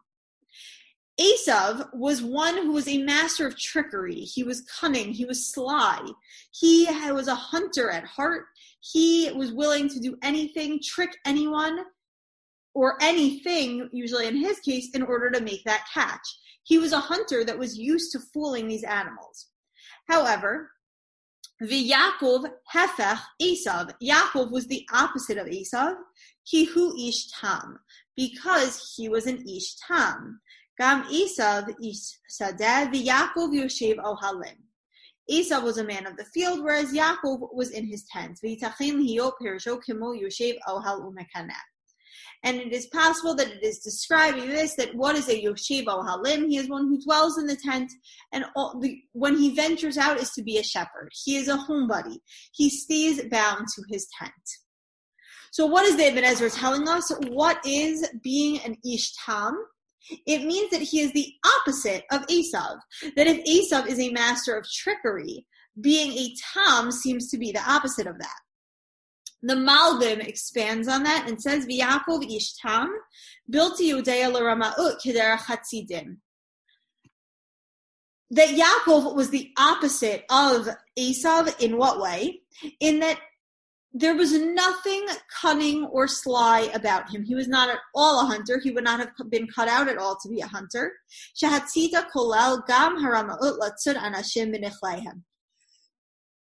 Esav 1.19 1.87
was 1.93 2.21
one 2.21 2.55
who 2.57 2.71
was 2.71 2.87
a 2.87 3.03
master 3.03 3.45
of 3.45 3.57
trickery. 3.57 4.21
He 4.21 4.43
was 4.43 4.61
cunning. 4.61 5.13
He 5.13 5.25
was 5.25 5.51
sly. 5.53 5.99
He 6.51 6.87
was 7.11 7.27
a 7.27 7.35
hunter 7.35 7.91
at 7.91 8.05
heart. 8.05 8.45
He 8.79 9.31
was 9.31 9.51
willing 9.51 9.87
to 9.89 9.99
do 9.99 10.17
anything, 10.23 10.79
trick 10.81 11.15
anyone, 11.25 11.77
or 12.73 12.97
anything, 13.01 13.89
usually 13.91 14.25
in 14.25 14.37
his 14.37 14.59
case, 14.61 14.89
in 14.95 15.03
order 15.03 15.29
to 15.31 15.41
make 15.41 15.63
that 15.65 15.85
catch. 15.93 16.25
He 16.63 16.77
was 16.79 16.93
a 16.93 16.99
hunter 16.99 17.43
that 17.43 17.59
was 17.59 17.77
used 17.77 18.11
to 18.13 18.19
fooling 18.33 18.67
these 18.67 18.83
animals. 18.83 19.47
However, 20.07 20.71
the 21.60 21.90
Yaakov 21.90 22.50
hefech 22.74 23.20
Esav. 23.40 23.92
Yaakov 24.02 24.50
was 24.50 24.66
the 24.66 24.86
opposite 24.92 25.38
of 25.38 25.46
Esav. 25.46 25.94
Kihu 26.52 27.08
ish 27.08 27.30
tam, 27.32 27.78
because 28.16 28.94
he 28.96 29.08
was 29.08 29.26
an 29.26 29.44
ish 29.48 29.74
tam. 29.76 30.40
Gam 30.78 31.04
Esav 31.04 31.68
ish 31.82 32.18
sadeh 32.30 32.92
v'Yaakov 32.92 33.52
yoshev 33.54 33.96
ohalim. 33.96 34.56
Esav 35.30 35.62
was 35.62 35.78
a 35.78 35.84
man 35.84 36.06
of 36.06 36.16
the 36.16 36.24
field, 36.26 36.62
whereas 36.62 36.92
Yaakov 36.92 37.48
was 37.52 37.70
in 37.70 37.86
his 37.86 38.04
tent. 38.12 38.38
V'yitachin 38.44 39.00
hiyo 39.00 39.32
perisho 39.40 39.82
kimo 39.82 40.14
yoshev 40.14 40.56
ohal 40.68 41.00
umekaneh 41.10 41.52
and 42.46 42.60
it 42.60 42.72
is 42.72 42.86
possible 42.86 43.34
that 43.34 43.48
it 43.48 43.62
is 43.64 43.80
describing 43.80 44.46
this 44.48 44.76
that 44.76 44.94
what 44.94 45.16
is 45.16 45.28
a 45.28 45.42
Yoshev 45.42 45.86
Halim? 45.86 46.48
He 46.48 46.58
is 46.58 46.68
one 46.68 46.86
who 46.86 47.02
dwells 47.02 47.38
in 47.38 47.48
the 47.48 47.56
tent, 47.56 47.90
and 48.32 48.44
the, 48.80 49.00
when 49.12 49.36
he 49.36 49.52
ventures 49.52 49.98
out 49.98 50.20
is 50.20 50.30
to 50.30 50.44
be 50.44 50.56
a 50.56 50.62
shepherd. 50.62 51.10
He 51.24 51.36
is 51.36 51.48
a 51.48 51.56
homebody. 51.56 52.18
He 52.52 52.70
stays 52.70 53.20
bound 53.24 53.66
to 53.74 53.82
his 53.90 54.06
tent. 54.16 54.32
So, 55.50 55.66
what 55.66 55.86
is 55.86 55.96
the 55.96 56.04
Ibn 56.04 56.22
Ezra 56.22 56.48
telling 56.50 56.86
us? 56.86 57.10
What 57.28 57.58
is 57.66 58.08
being 58.22 58.60
an 58.60 58.76
Ishtam? 58.86 59.54
It 60.24 60.44
means 60.44 60.70
that 60.70 60.82
he 60.82 61.00
is 61.00 61.12
the 61.12 61.32
opposite 61.58 62.04
of 62.12 62.24
Esav. 62.28 62.78
That 63.16 63.26
if 63.26 63.44
Esav 63.44 63.88
is 63.88 63.98
a 63.98 64.12
master 64.12 64.56
of 64.56 64.64
trickery, 64.72 65.44
being 65.80 66.12
a 66.12 66.32
Tam 66.54 66.92
seems 66.92 67.28
to 67.30 67.38
be 67.38 67.50
the 67.50 67.68
opposite 67.68 68.06
of 68.06 68.20
that. 68.20 68.38
The 69.46 69.54
Malbim 69.54 70.26
expands 70.26 70.88
on 70.88 71.04
that 71.04 71.28
and 71.28 71.40
says, 71.40 71.66
"V'Yakov 71.66 72.24
ishtam 72.36 72.88
built 73.48 73.78
Yudea 73.78 74.28
l'rama'ut 74.32 74.96
keder 75.00 75.38
chatzidim." 75.38 76.16
That 78.30 78.48
Yaakov 78.48 79.14
was 79.14 79.30
the 79.30 79.52
opposite 79.56 80.24
of 80.30 80.68
Esav 80.98 81.60
in 81.60 81.76
what 81.76 82.00
way? 82.00 82.42
In 82.80 82.98
that 82.98 83.20
there 83.92 84.16
was 84.16 84.32
nothing 84.32 85.06
cunning 85.40 85.84
or 85.92 86.08
sly 86.08 86.62
about 86.74 87.08
him. 87.08 87.22
He 87.22 87.36
was 87.36 87.46
not 87.46 87.70
at 87.70 87.78
all 87.94 88.20
a 88.20 88.26
hunter. 88.26 88.58
He 88.58 88.72
would 88.72 88.82
not 88.82 88.98
have 88.98 89.30
been 89.30 89.46
cut 89.46 89.68
out 89.68 89.88
at 89.88 89.96
all 89.96 90.18
to 90.22 90.28
be 90.28 90.40
a 90.40 90.48
hunter. 90.48 90.92
Shahatzita 91.40 92.10
kolel 92.10 92.66
gam 92.66 92.96
harama'ut 92.96 93.60
latzud 93.60 93.94
anashim 93.94 94.50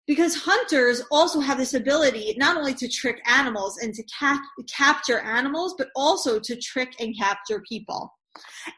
because 0.07 0.35
hunters 0.35 1.03
also 1.11 1.41
have 1.41 1.59
this 1.59 1.75
ability 1.75 2.35
not 2.39 2.57
only 2.57 2.75
to 2.75 2.89
trick 2.89 3.21
animals 3.27 3.79
and 3.79 3.95
to 3.95 4.03
cap- 4.05 4.43
capture 4.69 5.21
animals, 5.21 5.75
but 5.79 5.89
also 5.97 6.39
to 6.39 6.57
trick 6.57 6.95
and 7.01 7.17
capture 7.19 7.63
people. 7.69 8.13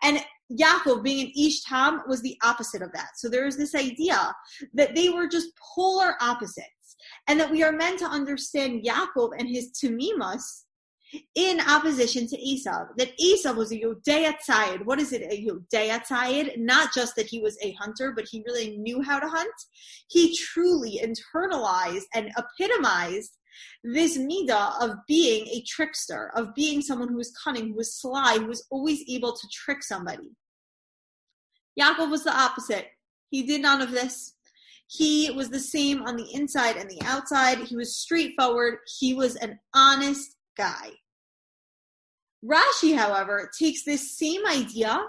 And 0.02 0.20
Yaakov, 0.52 1.02
being 1.02 1.26
an 1.26 1.32
Ish 1.36 1.62
Tam, 1.62 2.02
was 2.06 2.22
the 2.22 2.36
opposite 2.44 2.82
of 2.82 2.92
that. 2.92 3.10
So 3.16 3.28
there 3.28 3.46
is 3.46 3.56
this 3.56 3.74
idea 3.74 4.32
that 4.74 4.94
they 4.94 5.08
were 5.08 5.26
just 5.26 5.48
polar 5.74 6.14
opposites, 6.20 6.96
and 7.26 7.38
that 7.40 7.50
we 7.50 7.62
are 7.62 7.72
meant 7.72 7.98
to 8.00 8.06
understand 8.06 8.84
Yaakov 8.84 9.30
and 9.38 9.48
his 9.48 9.72
Tamimus 9.72 10.65
in 11.34 11.60
opposition 11.60 12.26
to 12.28 12.38
Esau. 12.38 12.86
That 12.96 13.12
Esau 13.18 13.52
was 13.52 13.72
a 13.72 13.80
Yodea 13.80 14.34
Tzayid. 14.48 14.84
What 14.84 15.00
is 15.00 15.12
it, 15.12 15.22
a 15.22 15.46
Yodea 15.46 16.04
Tzayid? 16.06 16.58
Not 16.58 16.92
just 16.94 17.16
that 17.16 17.26
he 17.26 17.40
was 17.40 17.56
a 17.62 17.72
hunter, 17.72 18.12
but 18.14 18.26
he 18.30 18.42
really 18.46 18.76
knew 18.76 19.02
how 19.02 19.18
to 19.18 19.28
hunt. 19.28 19.54
He 20.08 20.36
truly 20.36 21.00
internalized 21.02 22.04
and 22.14 22.30
epitomized 22.36 23.36
this 23.82 24.18
midah 24.18 24.82
of 24.82 24.96
being 25.06 25.46
a 25.46 25.62
trickster, 25.66 26.30
of 26.34 26.54
being 26.54 26.82
someone 26.82 27.08
who 27.08 27.16
was 27.16 27.32
cunning, 27.42 27.68
who 27.68 27.76
was 27.76 27.94
sly, 27.94 28.38
who 28.38 28.46
was 28.46 28.66
always 28.70 29.02
able 29.08 29.32
to 29.32 29.48
trick 29.52 29.82
somebody. 29.82 30.36
Yaakov 31.78 32.10
was 32.10 32.24
the 32.24 32.36
opposite. 32.36 32.86
He 33.30 33.42
did 33.42 33.62
none 33.62 33.82
of 33.82 33.90
this. 33.90 34.34
He 34.88 35.30
was 35.30 35.50
the 35.50 35.60
same 35.60 36.02
on 36.02 36.16
the 36.16 36.32
inside 36.32 36.76
and 36.76 36.88
the 36.88 37.02
outside. 37.04 37.58
He 37.58 37.76
was 37.76 37.96
straightforward. 37.96 38.78
He 38.98 39.14
was 39.14 39.34
an 39.36 39.58
honest 39.74 40.35
guy. 40.56 40.90
Rashi, 42.44 42.96
however, 42.96 43.50
takes 43.58 43.84
this 43.84 44.16
same 44.16 44.46
idea, 44.46 45.00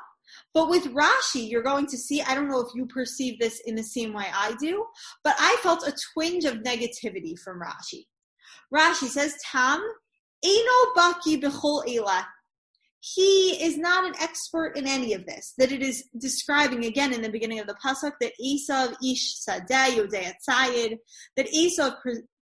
but 0.53 0.69
with 0.69 0.85
Rashi, 0.93 1.49
you're 1.49 1.63
going 1.63 1.87
to 1.87 1.97
see, 1.97 2.21
I 2.21 2.35
don't 2.35 2.49
know 2.49 2.61
if 2.61 2.73
you 2.73 2.85
perceive 2.87 3.39
this 3.39 3.61
in 3.65 3.75
the 3.75 3.83
same 3.83 4.13
way 4.13 4.25
I 4.33 4.55
do, 4.59 4.85
but 5.23 5.35
I 5.37 5.57
felt 5.61 5.87
a 5.87 5.95
twinge 6.13 6.45
of 6.45 6.55
negativity 6.55 7.37
from 7.37 7.61
Rashi. 7.61 8.05
Rashi 8.73 9.07
says, 9.07 9.35
Tam, 9.51 9.81
Eino 10.43 10.93
Baki 10.95 11.41
Bechol 11.41 11.83
Ela. 11.87 12.27
He 12.99 13.63
is 13.63 13.77
not 13.77 14.05
an 14.05 14.15
expert 14.19 14.75
in 14.75 14.87
any 14.87 15.13
of 15.13 15.25
this. 15.25 15.53
That 15.57 15.71
it 15.71 15.81
is 15.81 16.03
describing 16.19 16.85
again 16.85 17.13
in 17.13 17.21
the 17.21 17.29
beginning 17.29 17.59
of 17.59 17.67
the 17.67 17.75
pasuk 17.75 18.13
that 18.19 18.33
Esav 18.43 18.95
Ish 19.03 19.35
Sadeh 19.47 19.95
Yodea 19.95 20.33
Tzayid, 20.47 20.97
that 21.37 21.47
Esav 21.47 21.95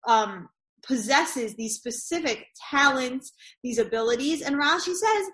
um, 0.08 0.50
possesses 0.86 1.56
these 1.56 1.76
specific 1.76 2.46
talents, 2.70 3.34
these 3.64 3.78
abilities. 3.78 4.42
And 4.42 4.56
Rashi 4.56 4.94
says, 4.94 5.30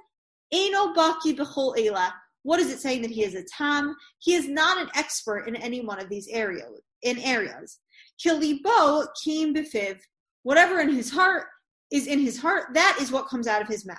Eno 0.52 0.94
baki 0.94 1.36
b'chol 1.38 1.78
ela. 1.78 2.14
What 2.44 2.60
is 2.60 2.72
it 2.72 2.80
saying 2.80 3.02
that 3.02 3.12
he 3.12 3.24
is 3.24 3.36
a 3.36 3.44
tam? 3.58 3.96
He 4.20 4.34
is 4.34 4.48
not 4.48 4.78
an 4.78 4.90
expert 4.96 5.48
in 5.48 5.56
any 5.56 5.82
one 5.82 6.00
of 6.00 6.10
these 6.10 6.28
areas. 6.30 6.82
In 7.04 7.20
areas, 7.20 7.80
kilibo 8.26 9.06
kim 9.24 9.54
befiv. 9.54 10.00
Whatever 10.44 10.80
in 10.80 10.90
his 10.90 11.12
heart 11.12 11.46
is 11.92 12.08
in 12.08 12.20
his 12.20 12.40
heart. 12.40 12.74
That 12.74 12.98
is 13.02 13.12
what 13.12 13.28
comes 13.28 13.48
out 13.48 13.62
of 13.62 13.68
his 13.68 13.86
mouth. 13.86 13.98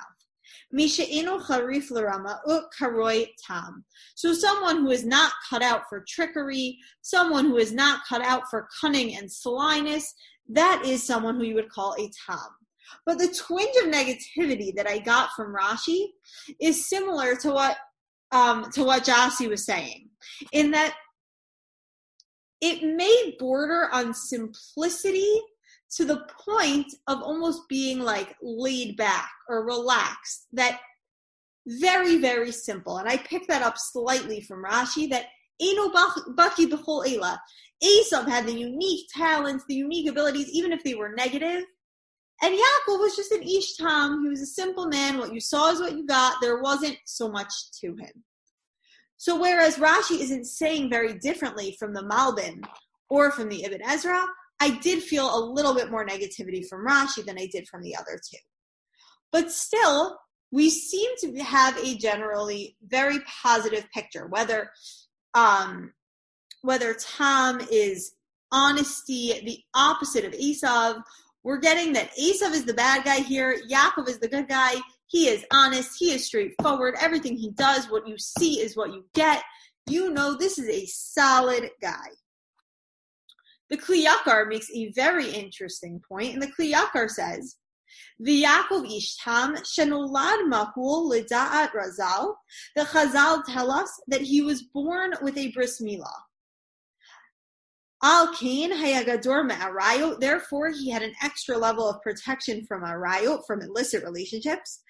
Misha 0.72 1.02
charif 1.02 1.88
tam. 3.46 3.84
So 4.14 4.32
someone 4.32 4.78
who 4.78 4.90
is 4.90 5.04
not 5.04 5.32
cut 5.48 5.62
out 5.62 5.82
for 5.88 6.04
trickery, 6.08 6.78
someone 7.02 7.46
who 7.46 7.56
is 7.56 7.72
not 7.72 8.00
cut 8.08 8.22
out 8.22 8.48
for 8.50 8.68
cunning 8.80 9.16
and 9.16 9.30
slyness, 9.30 10.14
that 10.48 10.82
is 10.84 11.06
someone 11.06 11.36
who 11.36 11.44
you 11.44 11.54
would 11.54 11.70
call 11.70 11.94
a 11.98 12.10
Tom. 12.26 12.48
But 13.04 13.18
the 13.18 13.28
twinge 13.28 13.74
of 13.82 13.90
negativity 13.90 14.74
that 14.74 14.88
I 14.88 14.98
got 14.98 15.30
from 15.36 15.54
Rashi 15.54 16.06
is 16.60 16.88
similar 16.88 17.36
to 17.36 17.50
what 17.50 17.76
um, 18.30 18.70
to 18.72 18.84
what 18.84 19.04
Jossie 19.04 19.48
was 19.48 19.64
saying, 19.64 20.08
in 20.52 20.70
that 20.72 20.94
it 22.60 22.82
may 22.82 23.36
border 23.38 23.88
on 23.92 24.12
simplicity 24.12 25.40
to 25.96 26.04
the 26.04 26.26
point 26.44 26.86
of 27.06 27.22
almost 27.22 27.62
being 27.68 28.00
like 28.00 28.36
laid 28.42 28.96
back 28.96 29.30
or 29.48 29.64
relaxed. 29.64 30.46
That 30.52 30.80
very 31.66 32.18
very 32.18 32.52
simple, 32.52 32.98
and 32.98 33.08
I 33.08 33.18
picked 33.18 33.48
that 33.48 33.62
up 33.62 33.76
slightly 33.76 34.40
from 34.40 34.64
Rashi. 34.64 35.10
That 35.10 35.26
Eno 35.60 35.88
Baki 35.88 36.66
Bechol 36.66 37.06
Ela. 37.06 37.40
Esav 37.82 38.28
had 38.28 38.46
the 38.46 38.58
unique 38.58 39.08
talents, 39.14 39.64
the 39.68 39.74
unique 39.74 40.08
abilities, 40.08 40.50
even 40.50 40.72
if 40.72 40.82
they 40.82 40.94
were 40.94 41.14
negative. 41.14 41.64
And 42.42 42.54
Yaakov 42.54 43.00
was 43.00 43.16
just 43.16 43.32
an 43.32 43.42
Ishtam. 43.42 44.22
He 44.22 44.28
was 44.28 44.40
a 44.40 44.46
simple 44.46 44.86
man. 44.86 45.18
What 45.18 45.32
you 45.32 45.40
saw 45.40 45.70
is 45.70 45.80
what 45.80 45.96
you 45.96 46.06
got. 46.06 46.40
There 46.40 46.60
wasn't 46.60 46.96
so 47.04 47.28
much 47.28 47.52
to 47.80 47.88
him. 47.96 48.24
So 49.16 49.38
whereas 49.40 49.76
Rashi 49.76 50.20
isn't 50.20 50.44
saying 50.44 50.90
very 50.90 51.18
differently 51.18 51.76
from 51.78 51.92
the 51.92 52.02
Malbim 52.02 52.62
or 53.10 53.32
from 53.32 53.48
the 53.48 53.64
Ibn 53.64 53.82
Ezra, 53.82 54.24
I 54.60 54.70
did 54.78 55.02
feel 55.02 55.36
a 55.36 55.44
little 55.44 55.74
bit 55.74 55.90
more 55.90 56.06
negativity 56.06 56.66
from 56.66 56.86
Rashi 56.86 57.24
than 57.24 57.38
I 57.38 57.46
did 57.46 57.68
from 57.68 57.82
the 57.82 57.96
other 57.96 58.20
two. 58.24 58.38
But 59.32 59.50
still, 59.50 60.18
we 60.50 60.70
seem 60.70 61.10
to 61.18 61.36
have 61.42 61.76
a 61.78 61.96
generally 61.96 62.76
very 62.86 63.18
positive 63.42 63.86
picture, 63.92 64.26
whether 64.28 64.70
um, 65.34 65.92
whether 66.62 66.94
Tom 66.94 67.60
is 67.70 68.12
honesty, 68.50 69.40
the 69.44 69.60
opposite 69.74 70.24
of 70.24 70.32
Esav, 70.32 71.02
We're 71.44 71.58
getting 71.58 71.92
that 71.94 72.10
Esav 72.16 72.52
is 72.52 72.64
the 72.64 72.74
bad 72.74 73.04
guy 73.04 73.20
here, 73.20 73.60
Yaakov 73.70 74.08
is 74.08 74.18
the 74.18 74.28
good 74.28 74.48
guy. 74.48 74.74
He 75.06 75.28
is 75.28 75.44
honest, 75.52 75.96
he 75.98 76.12
is 76.12 76.26
straightforward. 76.26 76.94
Everything 77.00 77.36
he 77.36 77.50
does, 77.50 77.90
what 77.90 78.06
you 78.06 78.18
see 78.18 78.60
is 78.60 78.76
what 78.76 78.92
you 78.92 79.06
get. 79.14 79.42
You 79.88 80.10
know 80.12 80.36
this 80.36 80.58
is 80.58 80.68
a 80.68 80.84
solid 80.86 81.70
guy. 81.80 82.08
The 83.70 83.78
Kli 83.78 84.04
Yakar 84.04 84.48
makes 84.48 84.70
a 84.74 84.92
very 84.92 85.30
interesting 85.30 86.00
point, 86.06 86.34
and 86.34 86.42
the 86.42 86.52
Kli 86.52 86.72
Yakar 86.72 87.08
says, 87.08 87.56
the 88.18 88.44
Yaakov 88.44 88.86
Ishtam 88.90 89.58
Shenolad 89.62 90.50
Mahul 90.50 91.10
Lida'at 91.10 91.70
Razal. 91.70 92.34
The 92.76 92.82
Chazal 92.82 93.44
tell 93.44 93.70
us 93.70 93.90
that 94.08 94.20
he 94.20 94.42
was 94.42 94.62
born 94.62 95.12
with 95.22 95.38
a 95.38 95.50
bris 95.52 95.80
milah. 95.80 96.06
Al 98.00 98.32
Kain 98.32 98.70
Hayagador 98.70 99.50
Ma'arayo, 99.50 100.20
therefore 100.20 100.70
he 100.70 100.88
had 100.88 101.02
an 101.02 101.14
extra 101.20 101.58
level 101.58 101.88
of 101.88 102.00
protection 102.00 102.64
from 102.64 102.84
Arayo, 102.84 103.42
from 103.44 103.60
illicit 103.60 104.04
relationships. 104.04 104.82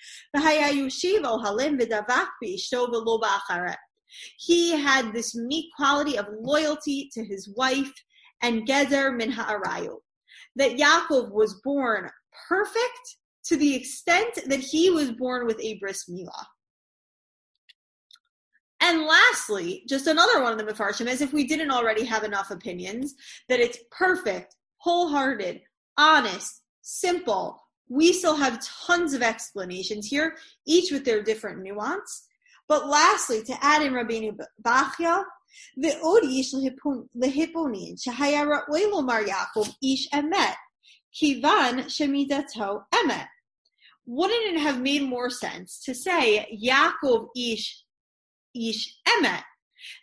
He 4.39 4.71
had 4.71 5.13
this 5.13 5.35
unique 5.35 5.67
quality 5.75 6.19
of 6.19 6.27
loyalty 6.39 7.11
to 7.15 7.25
his 7.25 7.49
wife 7.57 7.93
and 8.43 8.67
Gezer 8.67 9.17
min 9.17 9.31
Ha'arayo. 9.31 9.97
That 10.57 10.77
Yaakov 10.77 11.33
was 11.33 11.61
born 11.65 12.11
perfect 12.47 13.17
to 13.45 13.57
the 13.57 13.75
extent 13.75 14.39
that 14.47 14.61
he 14.61 14.91
was 14.91 15.13
born 15.13 15.47
with 15.47 15.59
a 15.61 15.79
bris 15.79 16.05
milah. 16.11 16.45
And 18.89 19.05
lastly, 19.05 19.83
just 19.87 20.07
another 20.07 20.43
one 20.43 20.51
of 20.51 20.59
the 20.59 20.73
Mefarshim, 20.73 21.09
as 21.09 21.21
if 21.21 21.35
we 21.35 21.47
didn't 21.47 21.71
already 21.71 22.07
have 22.07 22.25
enough 22.25 22.51
opinions, 22.51 23.15
that 23.51 23.61
it's 23.61 23.77
perfect, 23.91 24.57
wholehearted, 24.79 25.61
honest, 25.99 26.63
simple. 26.81 27.63
We 27.91 28.15
still 28.15 28.37
have 28.37 28.65
tons 28.87 29.13
of 29.13 29.21
explanations 29.21 30.07
here, 30.07 30.37
each 30.67 30.91
with 30.91 31.05
their 31.05 31.23
different 31.23 31.61
nuance. 31.63 32.25
But 32.67 32.89
lastly, 32.89 33.43
to 33.43 33.63
add 33.63 33.83
in 33.83 33.93
Rabbeinu 33.93 34.39
Bachya, 34.65 35.23
the 35.77 35.91
Odish 36.03 36.55
lehiponin, 37.15 38.03
shahaya 38.03 38.47
ra'oi 38.47 38.91
lomar 38.91 39.23
Yaakov 39.23 39.71
ish 39.83 40.09
emet, 40.15 40.55
kivan 41.15 41.85
shemidato 41.93 42.85
emet. 42.95 43.27
Wouldn't 44.07 44.57
it 44.57 44.61
have 44.61 44.81
made 44.81 45.03
more 45.03 45.29
sense 45.29 45.79
to 45.85 45.95
say 45.95 46.59
Yaakov 46.65 47.29
ish 47.37 47.85
ish 48.59 48.97
emet. 49.07 49.43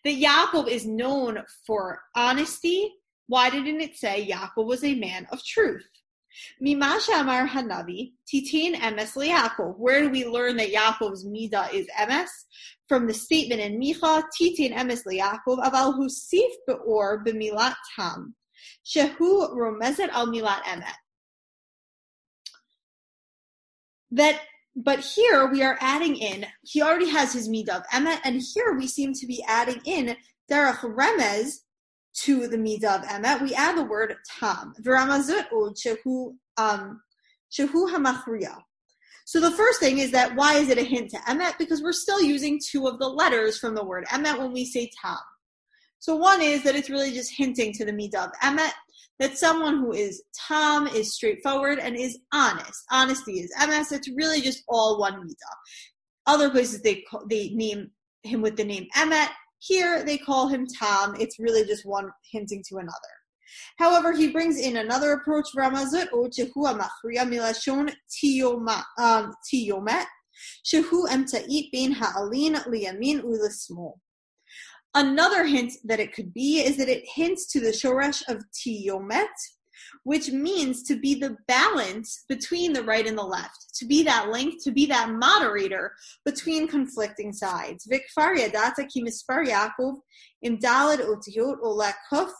That 0.03 0.15
Yaakov 0.15 0.69
is 0.69 0.85
known 0.85 1.43
for 1.65 1.99
honesty. 2.15 2.93
Why 3.27 3.49
didn't 3.49 3.81
it 3.81 3.97
say 3.97 4.27
Yaakov 4.27 4.65
was 4.65 4.83
a 4.83 4.95
man 4.95 5.27
of 5.31 5.43
truth? 5.43 5.87
Mimasha 6.61 7.21
Amar 7.21 7.47
Hanavi, 7.47 8.13
Titin 8.27 8.75
Emes 8.75 9.15
Yaakov. 9.15 9.77
Where 9.77 10.01
do 10.01 10.09
we 10.09 10.25
learn 10.25 10.57
that 10.57 10.71
Yaakov's 10.71 11.25
Mida 11.25 11.67
is 11.73 11.87
Emes? 11.97 12.29
From 12.87 13.07
the 13.07 13.13
statement 13.13 13.61
in 13.61 13.79
Micha, 13.79 14.23
Titin 14.39 14.73
Emes 14.75 15.03
Yaakov, 15.05 15.63
Aval 15.63 15.97
Husif 15.97 16.51
Beor 16.67 17.23
B'milat 17.25 17.75
Tam. 17.95 18.35
Shehu 18.85 19.55
Romezet 19.55 20.09
Al 20.09 20.27
Milat 20.27 20.61
Emet. 20.63 20.93
That 24.11 24.39
but 24.75 24.99
here 24.99 25.47
we 25.47 25.63
are 25.63 25.77
adding 25.79 26.17
in, 26.17 26.45
he 26.63 26.81
already 26.81 27.09
has 27.09 27.31
his 27.31 27.47
midah 27.47 27.77
of 27.77 27.83
emet, 27.93 28.19
and 28.25 28.41
here 28.53 28.73
we 28.73 28.87
seem 28.87 29.13
to 29.13 29.25
be 29.25 29.43
adding 29.47 29.81
in 29.85 30.17
derech 30.51 30.79
remez 30.79 31.59
to 32.13 32.47
the 32.47 32.57
midah 32.57 32.99
of 32.99 33.01
emet. 33.03 33.41
We 33.41 33.53
add 33.55 33.77
the 33.77 33.83
word 33.83 34.15
tam. 34.39 34.73
Um. 36.57 37.01
So 39.27 39.39
the 39.39 39.51
first 39.51 39.79
thing 39.79 39.97
is 39.97 40.11
that 40.11 40.35
why 40.35 40.55
is 40.55 40.69
it 40.69 40.77
a 40.77 40.83
hint 40.83 41.09
to 41.11 41.17
emet? 41.17 41.57
Because 41.57 41.81
we're 41.81 41.93
still 41.93 42.21
using 42.21 42.59
two 42.63 42.87
of 42.87 42.99
the 42.99 43.07
letters 43.07 43.57
from 43.57 43.75
the 43.75 43.83
word 43.83 44.05
emet 44.07 44.37
when 44.37 44.51
we 44.51 44.65
say 44.65 44.91
tam. 45.01 45.17
So 45.99 46.15
one 46.15 46.41
is 46.41 46.63
that 46.63 46.75
it's 46.75 46.89
really 46.89 47.11
just 47.11 47.31
hinting 47.35 47.73
to 47.73 47.85
the 47.85 47.93
midah 47.93 48.25
of 48.25 48.31
emet, 48.43 48.71
that 49.19 49.37
someone 49.37 49.77
who 49.77 49.93
is 49.93 50.23
Tom 50.47 50.87
is 50.87 51.13
straightforward 51.13 51.79
and 51.79 51.95
is 51.95 52.17
honest. 52.33 52.83
Honesty 52.91 53.39
is 53.39 53.53
Emes. 53.59 53.91
It's 53.91 54.09
really 54.15 54.41
just 54.41 54.63
all 54.67 54.99
one 54.99 55.13
midah. 55.13 55.55
Other 56.27 56.49
places 56.49 56.81
they 56.81 57.03
call, 57.09 57.25
they 57.29 57.49
name 57.49 57.91
him 58.23 58.41
with 58.41 58.57
the 58.57 58.63
name 58.63 58.87
Emet. 58.95 59.29
Here 59.59 60.03
they 60.03 60.17
call 60.17 60.47
him 60.47 60.67
Tom. 60.79 61.15
It's 61.19 61.39
really 61.39 61.65
just 61.65 61.85
one 61.85 62.09
hinting 62.31 62.63
to 62.69 62.77
another. 62.77 62.93
However, 63.77 64.11
he 64.11 64.31
brings 64.31 64.59
in 64.59 64.77
another 64.77 65.13
approach, 65.13 65.45
Ramazut 65.57 66.11
or 66.11 66.27
Chehua 66.27 66.79
Machriya 66.79 67.25
Milashon 67.25 67.89
um, 68.97 69.33
Tiyomet, 69.53 70.05
Shehu 70.65 71.07
Emta'it 71.07 71.71
Bein 71.71 71.91
Ha'alin 71.91 72.55
Liyamin 72.55 73.21
Ulismol. 73.21 73.93
Another 74.95 75.43
hint 75.43 75.73
that 75.83 75.99
it 75.99 76.13
could 76.13 76.33
be 76.33 76.59
is 76.59 76.77
that 76.77 76.87
it 76.87 77.03
hints 77.05 77.47
to 77.47 77.59
the 77.59 77.71
shoresh 77.71 78.23
of 78.29 78.41
tiyomet, 78.53 79.27
which 80.03 80.31
means 80.31 80.83
to 80.83 80.97
be 80.97 81.15
the 81.15 81.35
balance 81.49 82.23
between 82.29 82.71
the 82.71 82.83
right 82.83 83.05
and 83.05 83.17
the 83.17 83.23
left, 83.23 83.75
to 83.75 83.85
be 83.85 84.03
that 84.03 84.29
link, 84.29 84.63
to 84.63 84.71
be 84.71 84.85
that 84.85 85.09
moderator 85.09 85.91
between 86.23 86.65
conflicting 86.65 87.33
sides. 87.33 87.85
Vikfar 87.91 88.37
yadata 88.37 88.87
ki 88.87 89.03
mispar 89.03 89.45
Yaakov 89.45 89.97
im 90.43 90.57
dalad 90.59 91.01
otiyot 91.01 91.57
ola 91.61 91.93
kuf 92.09 92.31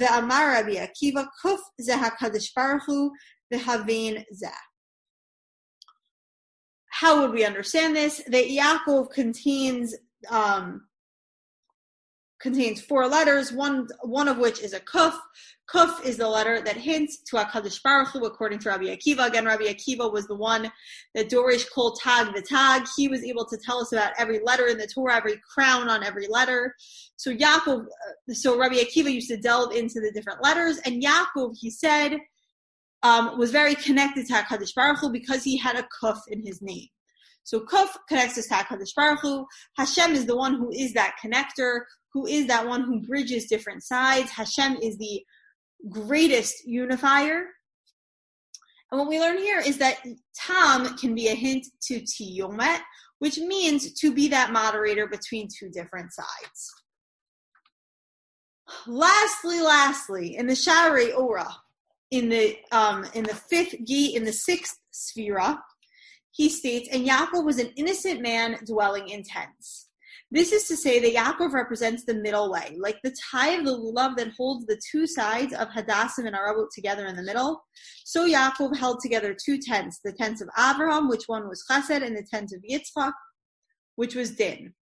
ve'amar 0.00 0.52
Rabbi 0.52 0.76
Akiva 0.76 1.26
kuf 1.44 1.58
ze 1.80 1.94
HaKadosh 1.94 2.54
Baruch 2.54 2.82
Hu 2.86 3.10
ve'havin 3.52 4.24
zeh. 4.32 4.50
How 6.90 7.20
would 7.20 7.32
we 7.32 7.44
understand 7.44 7.96
this? 7.96 8.22
That 8.28 8.44
Yaakov 8.44 9.10
contains 9.10 9.96
um, 10.30 10.82
contains 12.40 12.80
four 12.80 13.06
letters, 13.08 13.52
one 13.52 13.88
one 14.02 14.28
of 14.28 14.38
which 14.38 14.60
is 14.60 14.72
a 14.72 14.80
kuf. 14.80 15.18
Kuf 15.72 16.02
is 16.02 16.16
the 16.16 16.26
letter 16.26 16.62
that 16.62 16.76
hints 16.76 17.18
to 17.24 17.36
Hakadosh 17.36 17.82
Baruch 17.82 18.08
Hu, 18.08 18.24
according 18.24 18.58
to 18.60 18.70
Rabbi 18.70 18.84
Akiva. 18.84 19.26
Again, 19.26 19.44
Rabbi 19.44 19.64
Akiva 19.64 20.10
was 20.10 20.26
the 20.26 20.34
one 20.34 20.72
that 21.14 21.28
Dorish 21.28 21.66
Kol 21.70 21.92
Tag 21.92 22.34
the 22.34 22.40
Tag. 22.40 22.86
He 22.96 23.06
was 23.08 23.22
able 23.22 23.44
to 23.44 23.58
tell 23.58 23.78
us 23.78 23.92
about 23.92 24.12
every 24.16 24.40
letter 24.42 24.66
in 24.68 24.78
the 24.78 24.86
Torah, 24.86 25.16
every 25.16 25.38
crown 25.54 25.90
on 25.90 26.02
every 26.02 26.26
letter. 26.26 26.74
So 27.16 27.34
Yaakov, 27.34 27.84
uh, 27.84 28.32
so 28.32 28.58
Rabbi 28.58 28.76
Akiva 28.76 29.12
used 29.12 29.28
to 29.28 29.36
delve 29.36 29.74
into 29.74 30.00
the 30.00 30.10
different 30.14 30.42
letters, 30.42 30.78
and 30.86 31.02
Yaakov, 31.02 31.56
he 31.60 31.70
said, 31.70 32.18
um, 33.02 33.38
was 33.38 33.50
very 33.50 33.74
connected 33.74 34.26
to 34.26 34.32
Hakadosh 34.32 34.74
Baruch 34.74 35.00
Hu 35.00 35.12
because 35.12 35.44
he 35.44 35.58
had 35.58 35.76
a 35.76 35.86
kuf 36.02 36.20
in 36.28 36.44
his 36.44 36.62
name. 36.62 36.88
So 37.48 37.60
Kuf 37.60 37.88
connects 38.10 38.36
us 38.36 38.46
to 38.48 38.54
HaKadosh 38.54 38.94
Baruch 38.94 39.20
Hu. 39.20 39.46
Hashem 39.78 40.12
is 40.12 40.26
the 40.26 40.36
one 40.36 40.56
who 40.56 40.70
is 40.70 40.92
that 40.92 41.16
connector, 41.24 41.80
who 42.12 42.26
is 42.26 42.46
that 42.48 42.66
one 42.66 42.82
who 42.82 43.00
bridges 43.00 43.46
different 43.46 43.82
sides. 43.82 44.30
Hashem 44.30 44.76
is 44.82 44.98
the 44.98 45.22
greatest 45.88 46.66
unifier. 46.66 47.46
And 48.90 49.00
what 49.00 49.08
we 49.08 49.18
learn 49.18 49.38
here 49.38 49.60
is 49.60 49.78
that 49.78 49.96
Tam 50.36 50.94
can 50.98 51.14
be 51.14 51.28
a 51.28 51.34
hint 51.34 51.64
to 51.84 52.02
Tiyomet, 52.02 52.80
which 53.18 53.38
means 53.38 53.98
to 53.98 54.12
be 54.12 54.28
that 54.28 54.52
moderator 54.52 55.06
between 55.06 55.48
two 55.48 55.70
different 55.70 56.12
sides. 56.12 56.74
Lastly, 58.86 59.62
lastly, 59.62 60.36
in 60.36 60.48
the 60.48 60.52
Sha'arei 60.52 61.16
Orah, 61.16 61.56
in 62.10 62.28
the 62.28 62.58
um, 62.72 63.06
in 63.14 63.24
the 63.24 63.34
fifth 63.34 63.74
gi, 63.86 64.14
in 64.14 64.24
the 64.24 64.32
sixth 64.34 64.78
sphera, 64.92 65.58
he 66.38 66.48
states, 66.48 66.88
and 66.92 67.04
Yaakov 67.04 67.44
was 67.44 67.58
an 67.58 67.72
innocent 67.74 68.22
man 68.22 68.58
dwelling 68.64 69.08
in 69.08 69.24
tents. 69.24 69.88
This 70.30 70.52
is 70.52 70.68
to 70.68 70.76
say 70.76 71.00
that 71.00 71.12
Yaakov 71.12 71.52
represents 71.52 72.04
the 72.04 72.14
middle 72.14 72.52
way, 72.52 72.76
like 72.78 72.98
the 73.02 73.12
tie 73.30 73.54
of 73.54 73.64
the 73.64 73.72
lulav 73.72 74.16
that 74.16 74.34
holds 74.38 74.64
the 74.66 74.80
two 74.88 75.04
sides 75.08 75.52
of 75.52 75.66
Hadassim 75.70 76.26
and 76.28 76.36
Arabot 76.36 76.68
together 76.72 77.06
in 77.06 77.16
the 77.16 77.24
middle. 77.24 77.64
So 78.04 78.24
Yaakov 78.24 78.76
held 78.76 79.00
together 79.00 79.34
two 79.34 79.58
tents, 79.58 79.98
the 80.04 80.12
tents 80.12 80.40
of 80.40 80.48
Abraham, 80.56 81.08
which 81.08 81.24
one 81.26 81.48
was 81.48 81.64
Chesed, 81.68 82.06
and 82.06 82.16
the 82.16 82.24
tent 82.32 82.52
of 82.52 82.62
Yitzchak, 82.62 83.12
which 83.96 84.14
was 84.14 84.36
Din. 84.36 84.74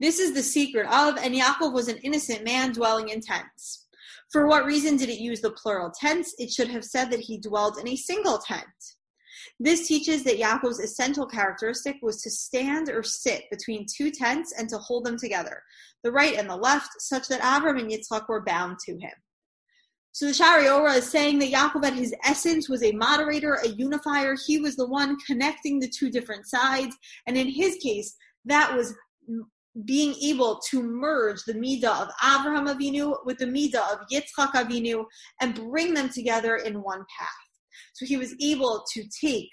This 0.00 0.18
is 0.18 0.34
the 0.34 0.42
secret 0.42 0.86
of, 0.86 1.16
and 1.18 1.32
Yaakov 1.32 1.72
was 1.72 1.86
an 1.86 1.98
innocent 1.98 2.42
man 2.44 2.72
dwelling 2.72 3.10
in 3.10 3.20
tents. 3.20 3.86
For 4.32 4.48
what 4.48 4.64
reason 4.64 4.96
did 4.96 5.10
it 5.10 5.20
use 5.20 5.40
the 5.42 5.52
plural 5.52 5.92
tense? 5.92 6.34
It 6.38 6.50
should 6.50 6.70
have 6.70 6.84
said 6.84 7.12
that 7.12 7.20
he 7.20 7.38
dwelled 7.38 7.78
in 7.78 7.86
a 7.86 7.94
single 7.94 8.38
tent. 8.38 8.66
This 9.62 9.86
teaches 9.86 10.24
that 10.24 10.40
Yaakov's 10.40 10.80
essential 10.80 11.26
characteristic 11.26 11.96
was 12.00 12.22
to 12.22 12.30
stand 12.30 12.88
or 12.88 13.02
sit 13.02 13.44
between 13.50 13.84
two 13.84 14.10
tents 14.10 14.54
and 14.56 14.70
to 14.70 14.78
hold 14.78 15.04
them 15.04 15.18
together, 15.18 15.62
the 16.02 16.10
right 16.10 16.34
and 16.34 16.48
the 16.48 16.56
left, 16.56 16.88
such 16.98 17.28
that 17.28 17.42
Avram 17.42 17.78
and 17.78 17.90
Yitzchak 17.90 18.26
were 18.26 18.42
bound 18.42 18.78
to 18.86 18.92
him. 18.92 19.12
So 20.12 20.26
the 20.26 20.32
Sha'arei 20.32 20.74
Orah 20.74 20.94
is 20.94 21.10
saying 21.10 21.38
that 21.40 21.52
Yaakov 21.52 21.84
at 21.84 21.92
his 21.92 22.14
essence 22.24 22.70
was 22.70 22.82
a 22.82 22.92
moderator, 22.92 23.54
a 23.62 23.68
unifier. 23.68 24.34
He 24.34 24.58
was 24.58 24.76
the 24.76 24.88
one 24.88 25.18
connecting 25.26 25.78
the 25.78 25.88
two 25.88 26.10
different 26.10 26.48
sides. 26.48 26.96
And 27.26 27.36
in 27.36 27.46
his 27.46 27.76
case, 27.76 28.16
that 28.46 28.74
was 28.74 28.94
being 29.84 30.14
able 30.14 30.58
to 30.70 30.82
merge 30.82 31.42
the 31.44 31.52
Midah 31.52 32.02
of 32.02 32.08
Avraham 32.22 32.74
Avinu 32.74 33.14
with 33.26 33.38
the 33.38 33.44
Midah 33.44 33.92
of 33.92 34.00
Yitzchak 34.10 34.52
Avinu 34.52 35.04
and 35.40 35.54
bring 35.54 35.92
them 35.94 36.08
together 36.08 36.56
in 36.56 36.82
one 36.82 37.04
path. 37.18 37.49
So 37.94 38.06
he 38.06 38.16
was 38.16 38.34
able 38.40 38.84
to 38.94 39.04
take 39.20 39.48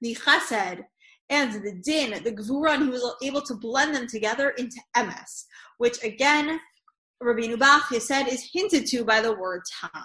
the 0.00 0.14
Chesed 0.14 0.82
and 1.30 1.52
the 1.62 1.80
Din, 1.82 2.22
the 2.22 2.32
Gvura, 2.32 2.74
and 2.74 2.84
he 2.84 2.90
was 2.90 3.16
able 3.22 3.42
to 3.42 3.54
blend 3.54 3.94
them 3.94 4.06
together 4.06 4.50
into 4.50 4.76
Emes, 4.96 5.44
which 5.78 6.02
again, 6.04 6.60
Rabbeinu 7.22 7.56
Bachya 7.56 8.00
said 8.00 8.26
is 8.26 8.50
hinted 8.52 8.86
to 8.88 9.04
by 9.04 9.20
the 9.20 9.32
word 9.32 9.62
Tam. 9.80 10.04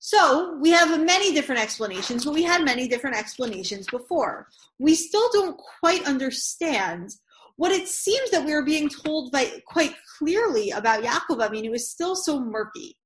So 0.00 0.56
we 0.60 0.70
have 0.70 1.04
many 1.04 1.34
different 1.34 1.60
explanations, 1.60 2.24
but 2.24 2.34
we 2.34 2.42
had 2.42 2.64
many 2.64 2.88
different 2.88 3.16
explanations 3.16 3.86
before. 3.88 4.48
We 4.78 4.94
still 4.94 5.28
don't 5.32 5.58
quite 5.80 6.06
understand 6.06 7.10
what 7.56 7.72
it 7.72 7.88
seems 7.88 8.30
that 8.30 8.44
we 8.44 8.52
are 8.52 8.64
being 8.64 8.88
told 8.88 9.32
by 9.32 9.60
quite 9.66 9.94
clearly 10.16 10.70
about 10.70 11.02
Yaakov 11.02 11.64
it 11.64 11.70
was 11.70 11.90
still 11.90 12.14
so 12.14 12.40
murky. 12.40 12.96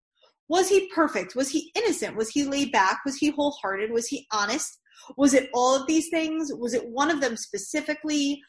Was 0.53 0.69
he 0.69 0.87
perfect? 0.89 1.35
Was 1.35 1.49
he 1.49 1.73
innocent? 1.75 2.15
Was 2.15 2.29
he 2.29 2.45
laid 2.45 2.73
back? 2.73 3.01
Was 3.07 3.17
he 3.17 3.31
wholehearted? 3.31 3.91
Was 3.91 4.09
he 4.09 4.27
honest? 4.31 4.79
Was 5.17 5.33
it 5.33 5.49
all 5.55 5.75
of 5.75 5.87
these 5.87 6.11
things? 6.11 6.53
Was 6.53 6.75
it 6.75 6.87
one 6.87 7.11
of 7.11 7.23
them 7.23 7.39
specifically? 7.39 8.43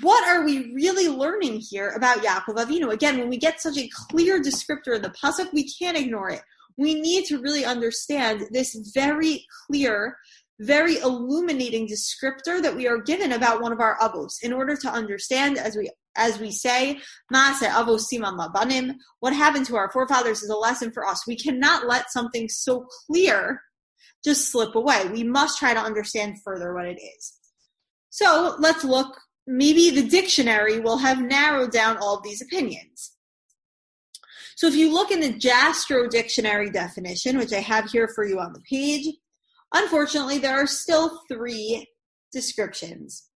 What 0.00 0.24
are 0.28 0.44
we 0.44 0.72
really 0.74 1.08
learning 1.08 1.60
here 1.68 1.88
about 1.88 2.18
Yaakov 2.18 2.54
Avinu? 2.54 2.92
Again, 2.92 3.18
when 3.18 3.30
we 3.30 3.36
get 3.36 3.60
such 3.60 3.76
a 3.76 3.90
clear 3.92 4.40
descriptor 4.40 4.94
in 4.94 5.02
the 5.02 5.10
pasuk, 5.10 5.52
we 5.52 5.68
can't 5.68 5.98
ignore 5.98 6.30
it 6.30 6.42
we 6.76 6.94
need 6.94 7.24
to 7.26 7.38
really 7.38 7.64
understand 7.64 8.44
this 8.50 8.74
very 8.94 9.46
clear, 9.66 10.16
very 10.62 10.98
illuminating 10.98 11.88
descriptor 11.88 12.62
that 12.62 12.74
we 12.74 12.86
are 12.86 12.98
given 12.98 13.32
about 13.32 13.60
one 13.60 13.72
of 13.72 13.80
our 13.80 13.98
avos 13.98 14.34
in 14.42 14.52
order 14.52 14.76
to 14.76 14.88
understand, 14.88 15.58
as 15.58 15.76
we 15.76 15.90
as 16.14 16.38
we 16.38 16.50
say, 16.50 16.98
Maase 17.32 17.66
avos 17.68 18.04
siman 18.12 18.38
labanim, 18.38 18.96
what 19.20 19.32
happened 19.32 19.66
to 19.66 19.76
our 19.76 19.90
forefathers 19.90 20.42
is 20.42 20.50
a 20.50 20.56
lesson 20.56 20.92
for 20.92 21.06
us. 21.06 21.26
We 21.26 21.36
cannot 21.36 21.86
let 21.86 22.12
something 22.12 22.48
so 22.48 22.86
clear 23.06 23.62
just 24.24 24.52
slip 24.52 24.74
away. 24.74 25.08
We 25.08 25.24
must 25.24 25.58
try 25.58 25.74
to 25.74 25.80
understand 25.80 26.42
further 26.44 26.74
what 26.74 26.86
it 26.86 27.00
is. 27.00 27.32
So 28.10 28.56
let's 28.58 28.84
look. 28.84 29.18
Maybe 29.46 29.90
the 29.90 30.06
dictionary 30.06 30.78
will 30.80 30.98
have 30.98 31.20
narrowed 31.20 31.72
down 31.72 31.96
all 31.96 32.16
of 32.16 32.22
these 32.22 32.42
opinions. 32.42 33.12
So 34.54 34.68
if 34.68 34.76
you 34.76 34.92
look 34.92 35.10
in 35.10 35.20
the 35.20 35.32
Jastrow 35.32 36.08
dictionary 36.08 36.70
definition, 36.70 37.38
which 37.38 37.52
I 37.52 37.60
have 37.60 37.90
here 37.90 38.08
for 38.14 38.24
you 38.24 38.38
on 38.38 38.52
the 38.52 38.60
page, 38.60 39.12
unfortunately, 39.72 40.38
there 40.38 40.60
are 40.60 40.66
still 40.66 41.20
three 41.28 41.88
descriptions. 42.32 43.28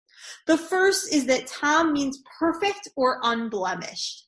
The 0.47 0.57
first 0.57 1.13
is 1.13 1.27
that 1.27 1.47
Tam 1.47 1.93
means 1.93 2.23
perfect 2.39 2.89
or 2.97 3.21
unblemished. 3.23 4.27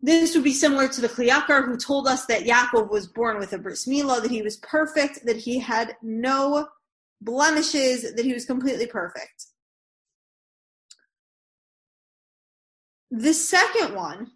This 0.00 0.34
would 0.34 0.44
be 0.44 0.52
similar 0.52 0.88
to 0.88 1.00
the 1.00 1.08
Kli 1.08 1.28
Yakar 1.28 1.66
who 1.66 1.76
told 1.76 2.06
us 2.06 2.26
that 2.26 2.44
Yaakov 2.44 2.90
was 2.90 3.08
born 3.08 3.38
with 3.38 3.52
a 3.52 3.58
bris 3.58 3.86
milah, 3.86 4.22
that 4.22 4.30
he 4.30 4.42
was 4.42 4.58
perfect, 4.58 5.24
that 5.24 5.36
he 5.36 5.58
had 5.58 5.96
no 6.02 6.68
blemishes, 7.20 8.14
that 8.14 8.24
he 8.24 8.32
was 8.32 8.44
completely 8.44 8.86
perfect. 8.86 9.46
The 13.10 13.32
second 13.32 13.94
one 13.94 14.32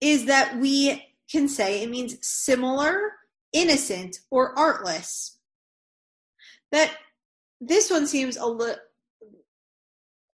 is 0.00 0.26
that 0.26 0.58
we 0.58 1.14
can 1.30 1.48
say 1.48 1.82
it 1.82 1.90
means 1.90 2.16
similar, 2.22 3.12
innocent, 3.52 4.18
or 4.30 4.58
artless. 4.58 5.38
That 6.72 6.92
this 7.60 7.90
one 7.90 8.06
seems 8.06 8.36
a 8.36 8.46
little 8.46 8.76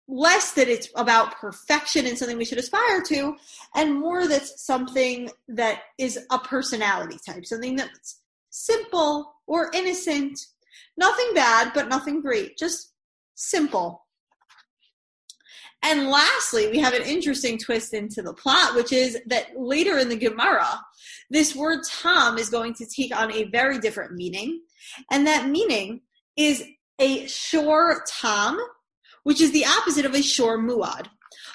less 0.07 0.51
that 0.51 0.67
it's 0.67 0.89
about 0.95 1.35
perfection 1.37 2.05
and 2.05 2.17
something 2.17 2.37
we 2.37 2.45
should 2.45 2.59
aspire 2.59 3.01
to, 3.01 3.35
and 3.73 3.99
more 3.99 4.27
that's 4.27 4.63
something 4.63 5.29
that 5.47 5.81
is 5.97 6.19
a 6.31 6.39
personality 6.39 7.17
type, 7.25 7.45
something 7.45 7.75
that's 7.75 8.21
simple 8.49 9.33
or 9.47 9.71
innocent. 9.73 10.39
Nothing 10.97 11.33
bad, 11.33 11.71
but 11.73 11.89
nothing 11.89 12.21
great. 12.21 12.57
Just 12.57 12.93
simple. 13.35 14.05
And 15.83 16.07
lastly, 16.09 16.69
we 16.69 16.79
have 16.79 16.93
an 16.93 17.03
interesting 17.03 17.57
twist 17.57 17.93
into 17.93 18.21
the 18.21 18.33
plot, 18.33 18.75
which 18.75 18.91
is 18.91 19.17
that 19.27 19.49
later 19.55 19.97
in 19.97 20.09
the 20.09 20.15
Gemara, 20.15 20.67
this 21.29 21.55
word 21.55 21.79
tam 22.01 22.37
is 22.37 22.49
going 22.49 22.73
to 22.75 22.85
take 22.85 23.15
on 23.15 23.31
a 23.31 23.45
very 23.45 23.79
different 23.79 24.13
meaning. 24.13 24.61
And 25.11 25.25
that 25.27 25.49
meaning 25.49 26.01
is 26.37 26.63
a 26.99 27.27
shor 27.27 28.03
tam, 28.19 28.59
which 29.23 29.41
is 29.41 29.51
the 29.51 29.65
opposite 29.65 30.05
of 30.05 30.13
a 30.13 30.21
shor 30.21 30.59
muad. 30.59 31.07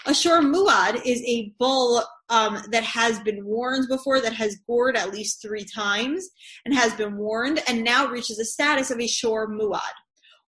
A 0.06 0.14
shor 0.14 0.40
muad 0.40 1.00
is 1.04 1.22
a 1.26 1.52
bull 1.58 2.02
um, 2.28 2.58
that 2.70 2.84
has 2.84 3.18
been 3.20 3.44
warned 3.44 3.88
before, 3.88 4.20
that 4.20 4.32
has 4.32 4.58
gored 4.66 4.96
at 4.96 5.12
least 5.12 5.42
three 5.42 5.64
times 5.64 6.28
and 6.64 6.74
has 6.74 6.94
been 6.94 7.16
warned, 7.16 7.62
and 7.68 7.84
now 7.84 8.06
reaches 8.06 8.36
the 8.36 8.44
status 8.44 8.90
of 8.90 9.00
a 9.00 9.06
shor 9.06 9.48
muad. 9.48 9.80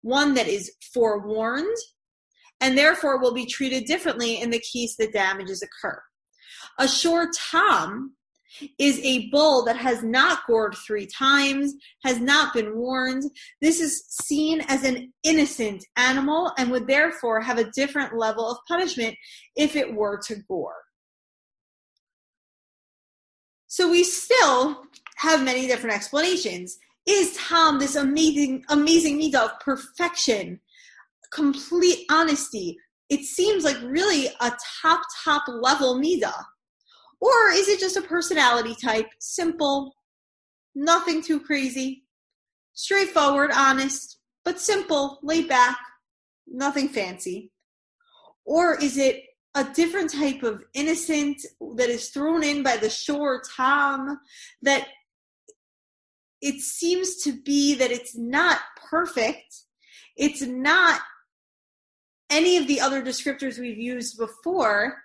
One 0.03 0.35
that 0.35 0.49
is 0.49 0.73
forewarned 0.95 1.77
and 2.61 2.77
therefore 2.77 3.19
will 3.19 3.35
be 3.35 3.47
treated 3.47 3.85
differently 3.85 4.41
in 4.41 4.51
the 4.51 4.63
case 4.73 4.97
that 4.99 5.13
damages 5.13 5.63
occur. 5.63 6.01
A 6.79 6.87
shor 6.87 7.31
tam 7.51 8.17
is 8.79 9.01
a 9.01 9.29
bull 9.31 9.65
that 9.65 9.77
has 9.77 10.03
not 10.03 10.47
gored 10.47 10.75
three 10.75 11.07
times, 11.07 11.75
has 12.05 12.21
not 12.21 12.55
been 12.55 12.77
warned. 12.77 13.25
This 13.61 13.81
is 13.81 14.05
seen 14.09 14.63
as 14.69 14.85
an 14.85 15.13
innocent 15.23 15.85
animal 15.97 16.53
and 16.59 16.71
would 16.71 16.87
therefore 16.87 17.41
have 17.41 17.59
a 17.59 17.71
different 17.73 18.17
level 18.17 18.49
of 18.49 18.59
punishment 18.69 19.17
if 19.57 19.77
it 19.77 19.95
were 19.95 20.21
to 20.27 20.37
gore. 20.49 20.83
So 23.67 23.89
we 23.89 24.03
still 24.03 24.83
have 25.19 25.45
many 25.45 25.67
different 25.67 25.95
explanations. 25.95 26.79
Is 27.07 27.37
Tom 27.37 27.79
this 27.79 27.97
amazing, 27.97 28.65
amazing 28.69 29.17
need 29.17 29.35
perfection 29.61 30.61
complete 31.31 32.07
honesty, 32.11 32.77
it 33.09 33.25
seems 33.25 33.65
like 33.65 33.77
really 33.83 34.27
a 34.41 34.53
top, 34.83 35.01
top 35.25 35.43
level 35.49 35.99
Mida. 35.99 36.33
Or 37.21 37.51
is 37.53 37.69
it 37.69 37.81
just 37.81 37.97
a 37.97 38.03
personality 38.03 38.75
type? 38.75 39.09
Simple, 39.19 39.95
nothing 40.75 41.23
too 41.23 41.41
crazy, 41.41 42.05
straightforward, 42.73 43.51
honest, 43.55 44.19
but 44.45 44.59
simple, 44.59 45.19
laid 45.23 45.49
back, 45.49 45.79
nothing 46.47 46.89
fancy? 46.89 47.53
Or 48.45 48.75
is 48.83 48.97
it 48.97 49.25
a 49.55 49.65
different 49.65 50.13
type 50.13 50.43
of 50.43 50.63
innocent 50.75 51.43
that 51.77 51.91
is 51.91 52.09
thrown 52.09 52.43
in 52.43 52.63
by 52.63 52.77
the 52.77 52.91
shore 52.91 53.43
Tom 53.57 54.19
that 54.63 54.89
it 56.41 56.61
seems 56.61 57.17
to 57.23 57.33
be 57.33 57.75
that 57.75 57.91
it's 57.91 58.17
not 58.17 58.61
perfect, 58.91 59.63
it's 60.17 60.41
not 60.41 61.01
any 62.31 62.57
of 62.57 62.67
the 62.67 62.81
other 62.81 63.03
descriptors 63.03 63.59
we've 63.59 63.79
used 63.79 64.17
before, 64.17 65.03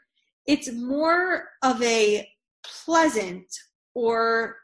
it's 0.47 0.71
more 0.71 1.45
of 1.63 1.81
a 1.81 2.27
pleasant 2.63 3.47
or 3.93 4.57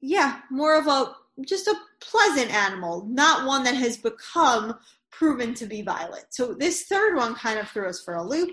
yeah, 0.00 0.40
more 0.50 0.78
of 0.78 0.86
a 0.86 1.14
just 1.46 1.66
a 1.66 1.74
pleasant 2.00 2.52
animal, 2.52 3.06
not 3.08 3.46
one 3.46 3.64
that 3.64 3.74
has 3.74 3.96
become 3.96 4.74
proven 5.10 5.54
to 5.54 5.66
be 5.66 5.82
violent. 5.82 6.26
So 6.30 6.54
this 6.54 6.84
third 6.84 7.16
one 7.16 7.34
kind 7.34 7.58
of 7.58 7.68
threw 7.68 7.88
us 7.88 8.02
for 8.02 8.14
a 8.14 8.22
loop 8.22 8.50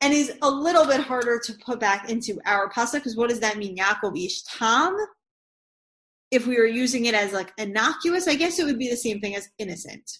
and 0.00 0.12
is 0.12 0.32
a 0.42 0.50
little 0.50 0.86
bit 0.86 1.00
harder 1.00 1.40
to 1.44 1.52
put 1.64 1.80
back 1.80 2.10
into 2.10 2.38
our 2.46 2.70
pasuk 2.70 2.94
because 2.94 3.16
what 3.16 3.30
does 3.30 3.40
that 3.40 3.58
mean? 3.58 3.76
Yaakov 3.76 4.24
ish 4.24 4.42
tam 4.42 4.96
if 6.30 6.46
we 6.46 6.56
were 6.56 6.66
using 6.66 7.06
it 7.06 7.14
as 7.14 7.32
like 7.32 7.52
innocuous, 7.58 8.28
I 8.28 8.34
guess 8.34 8.58
it 8.58 8.64
would 8.64 8.78
be 8.78 8.90
the 8.90 8.96
same 8.96 9.20
thing 9.20 9.34
as 9.34 9.48
innocent. 9.58 10.18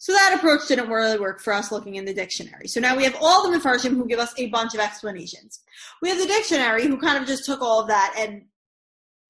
So 0.00 0.14
that 0.14 0.34
approach 0.34 0.66
didn't 0.66 0.88
really 0.88 1.20
work 1.20 1.42
for 1.42 1.52
us 1.52 1.70
looking 1.70 1.96
in 1.96 2.06
the 2.06 2.14
dictionary. 2.14 2.68
So 2.68 2.80
now 2.80 2.96
we 2.96 3.04
have 3.04 3.18
all 3.20 3.48
the 3.48 3.58
Mefarshim 3.58 3.90
who 3.90 4.06
give 4.06 4.18
us 4.18 4.32
a 4.38 4.46
bunch 4.46 4.72
of 4.72 4.80
explanations. 4.80 5.60
We 6.00 6.08
have 6.08 6.18
the 6.18 6.26
dictionary 6.26 6.86
who 6.86 6.96
kind 6.96 7.18
of 7.18 7.28
just 7.28 7.44
took 7.44 7.60
all 7.60 7.82
of 7.82 7.88
that 7.88 8.14
and, 8.18 8.46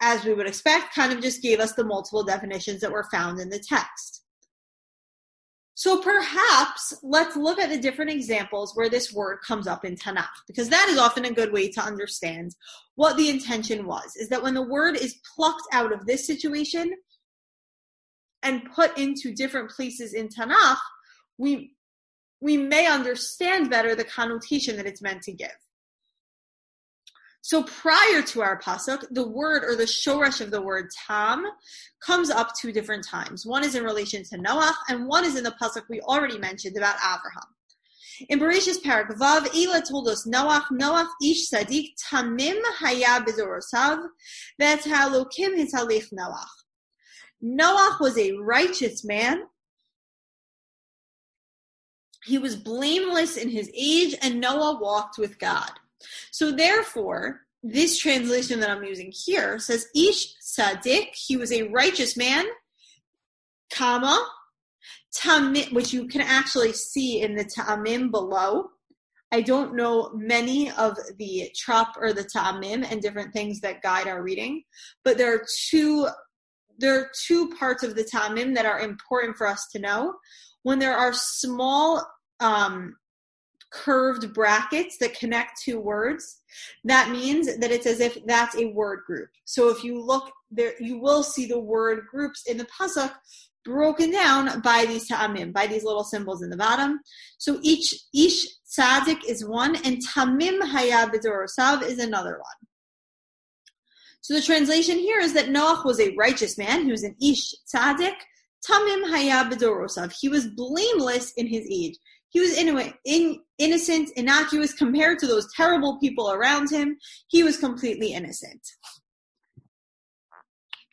as 0.00 0.24
we 0.24 0.32
would 0.32 0.46
expect, 0.46 0.94
kind 0.94 1.12
of 1.12 1.20
just 1.20 1.42
gave 1.42 1.58
us 1.58 1.72
the 1.72 1.82
multiple 1.82 2.22
definitions 2.22 2.80
that 2.82 2.92
were 2.92 3.08
found 3.10 3.40
in 3.40 3.50
the 3.50 3.58
text. 3.58 4.22
So 5.74 6.00
perhaps 6.00 6.94
let's 7.02 7.36
look 7.36 7.58
at 7.58 7.68
the 7.68 7.78
different 7.78 8.12
examples 8.12 8.76
where 8.76 8.88
this 8.88 9.12
word 9.12 9.38
comes 9.44 9.66
up 9.66 9.84
in 9.84 9.96
Tanakh, 9.96 10.28
because 10.46 10.68
that 10.68 10.88
is 10.88 10.98
often 10.98 11.24
a 11.24 11.32
good 11.32 11.52
way 11.52 11.68
to 11.72 11.80
understand 11.80 12.54
what 12.94 13.16
the 13.16 13.28
intention 13.28 13.86
was. 13.86 14.14
Is 14.14 14.28
that 14.28 14.42
when 14.42 14.54
the 14.54 14.62
word 14.62 14.96
is 14.96 15.18
plucked 15.34 15.66
out 15.72 15.92
of 15.92 16.06
this 16.06 16.28
situation 16.28 16.92
and 18.42 18.70
put 18.72 18.96
into 18.98 19.34
different 19.34 19.70
places 19.70 20.14
in 20.14 20.28
Tanakh, 20.28 20.78
we 21.38 21.74
we 22.42 22.56
may 22.56 22.86
understand 22.86 23.68
better 23.68 23.94
the 23.94 24.04
connotation 24.04 24.76
that 24.76 24.86
it's 24.86 25.02
meant 25.02 25.22
to 25.22 25.32
give. 25.32 25.56
So 27.42 27.62
prior 27.62 28.22
to 28.22 28.42
our 28.42 28.60
pasuk, 28.60 29.04
the 29.10 29.26
word 29.26 29.64
or 29.64 29.74
the 29.74 29.84
shoresh 29.84 30.40
of 30.40 30.50
the 30.50 30.60
word 30.60 30.88
tam 31.06 31.46
comes 32.04 32.28
up 32.30 32.52
two 32.58 32.70
different 32.70 33.06
times. 33.06 33.46
One 33.46 33.64
is 33.64 33.74
in 33.74 33.84
relation 33.84 34.22
to 34.24 34.38
Noach, 34.38 34.74
and 34.88 35.06
one 35.06 35.24
is 35.24 35.36
in 35.36 35.44
the 35.44 35.54
pasuk 35.60 35.84
we 35.88 36.00
already 36.02 36.38
mentioned 36.38 36.76
about 36.76 36.96
Abraham. 36.96 37.48
In 38.28 38.38
Bereshis 38.38 38.82
Parak 38.82 39.16
Vav, 39.16 39.48
Ela 39.54 39.80
told 39.80 40.08
us 40.08 40.26
Noach, 40.26 40.66
Noach 40.70 41.08
ish 41.22 41.48
sadik 41.48 41.96
tamim 42.10 42.60
haya 42.78 43.24
bezorosav, 43.24 44.06
that's 44.58 44.86
halokim 44.86 45.56
hitalich 45.56 46.08
Noach. 46.12 46.44
Noach 47.42 48.00
was 48.00 48.18
a 48.18 48.32
righteous 48.32 49.04
man. 49.04 49.44
He 52.24 52.38
was 52.38 52.54
blameless 52.54 53.36
in 53.36 53.48
his 53.48 53.70
age, 53.74 54.14
and 54.20 54.40
Noah 54.40 54.78
walked 54.80 55.18
with 55.18 55.38
God. 55.38 55.70
So 56.30 56.52
therefore, 56.52 57.40
this 57.62 57.98
translation 57.98 58.60
that 58.60 58.70
I'm 58.70 58.84
using 58.84 59.12
here 59.12 59.58
says 59.58 59.86
Ish 59.94 60.34
Sadik, 60.40 61.14
he 61.14 61.36
was 61.36 61.52
a 61.52 61.68
righteous 61.68 62.16
man, 62.16 62.46
comma, 63.72 64.26
Tamim, 65.16 65.72
which 65.72 65.92
you 65.92 66.06
can 66.08 66.20
actually 66.20 66.72
see 66.72 67.22
in 67.22 67.34
the 67.34 67.44
Ta'amim 67.44 68.10
below. 68.10 68.70
I 69.32 69.42
don't 69.42 69.76
know 69.76 70.10
many 70.14 70.70
of 70.72 70.96
the 71.18 71.50
trop 71.56 71.94
or 71.98 72.12
the 72.12 72.24
Ta'amim 72.24 72.90
and 72.90 73.00
different 73.00 73.32
things 73.32 73.60
that 73.60 73.82
guide 73.82 74.08
our 74.08 74.22
reading, 74.22 74.62
but 75.04 75.18
there 75.18 75.34
are 75.34 75.46
two 75.68 76.08
there 76.80 76.98
are 76.98 77.10
two 77.26 77.50
parts 77.50 77.82
of 77.82 77.94
the 77.94 78.04
Tamim 78.04 78.54
that 78.54 78.66
are 78.66 78.80
important 78.80 79.36
for 79.36 79.46
us 79.46 79.66
to 79.72 79.78
know. 79.78 80.14
When 80.62 80.78
there 80.78 80.96
are 80.96 81.12
small 81.12 82.04
um, 82.40 82.96
curved 83.70 84.34
brackets 84.34 84.96
that 84.98 85.18
connect 85.18 85.62
two 85.62 85.78
words, 85.78 86.40
that 86.84 87.10
means 87.10 87.58
that 87.58 87.70
it's 87.70 87.86
as 87.86 88.00
if 88.00 88.18
that's 88.26 88.56
a 88.56 88.66
word 88.66 89.00
group. 89.06 89.28
So 89.44 89.68
if 89.68 89.84
you 89.84 90.00
look 90.02 90.30
there, 90.50 90.72
you 90.80 90.98
will 90.98 91.22
see 91.22 91.46
the 91.46 91.60
word 91.60 92.06
groups 92.10 92.44
in 92.46 92.56
the 92.56 92.66
pasuk 92.66 93.12
broken 93.64 94.10
down 94.10 94.60
by 94.62 94.86
these 94.86 95.08
tamim, 95.08 95.52
by 95.52 95.66
these 95.66 95.84
little 95.84 96.04
symbols 96.04 96.42
in 96.42 96.50
the 96.50 96.56
bottom. 96.56 97.00
So 97.38 97.58
each 97.62 97.94
ish 98.14 98.46
tzadik 98.66 99.24
is 99.28 99.44
one, 99.44 99.76
and 99.84 99.98
tamim 100.08 100.60
hayab 100.60 101.14
is 101.14 101.98
another 101.98 102.32
one. 102.32 102.69
So 104.22 104.34
the 104.34 104.42
translation 104.42 104.98
here 104.98 105.20
is 105.20 105.32
that 105.34 105.46
Noach 105.46 105.84
was 105.84 106.00
a 106.00 106.14
righteous 106.16 106.58
man. 106.58 106.84
He 106.84 106.90
was 106.90 107.04
an 107.04 107.16
ish 107.22 107.54
tzadik. 107.72 108.14
Tamim 108.68 109.10
hayab 109.10 109.52
b'dorosav. 109.52 110.12
He 110.18 110.28
was 110.28 110.46
blameless 110.48 111.32
in 111.36 111.46
his 111.46 111.66
age. 111.70 111.96
He 112.28 112.40
was 112.40 112.56
in, 112.56 112.92
in, 113.04 113.40
innocent, 113.58 114.10
innocuous 114.16 114.72
compared 114.72 115.18
to 115.20 115.26
those 115.26 115.52
terrible 115.54 115.98
people 115.98 116.30
around 116.30 116.70
him. 116.70 116.96
He 117.28 117.42
was 117.42 117.56
completely 117.56 118.12
innocent. 118.12 118.60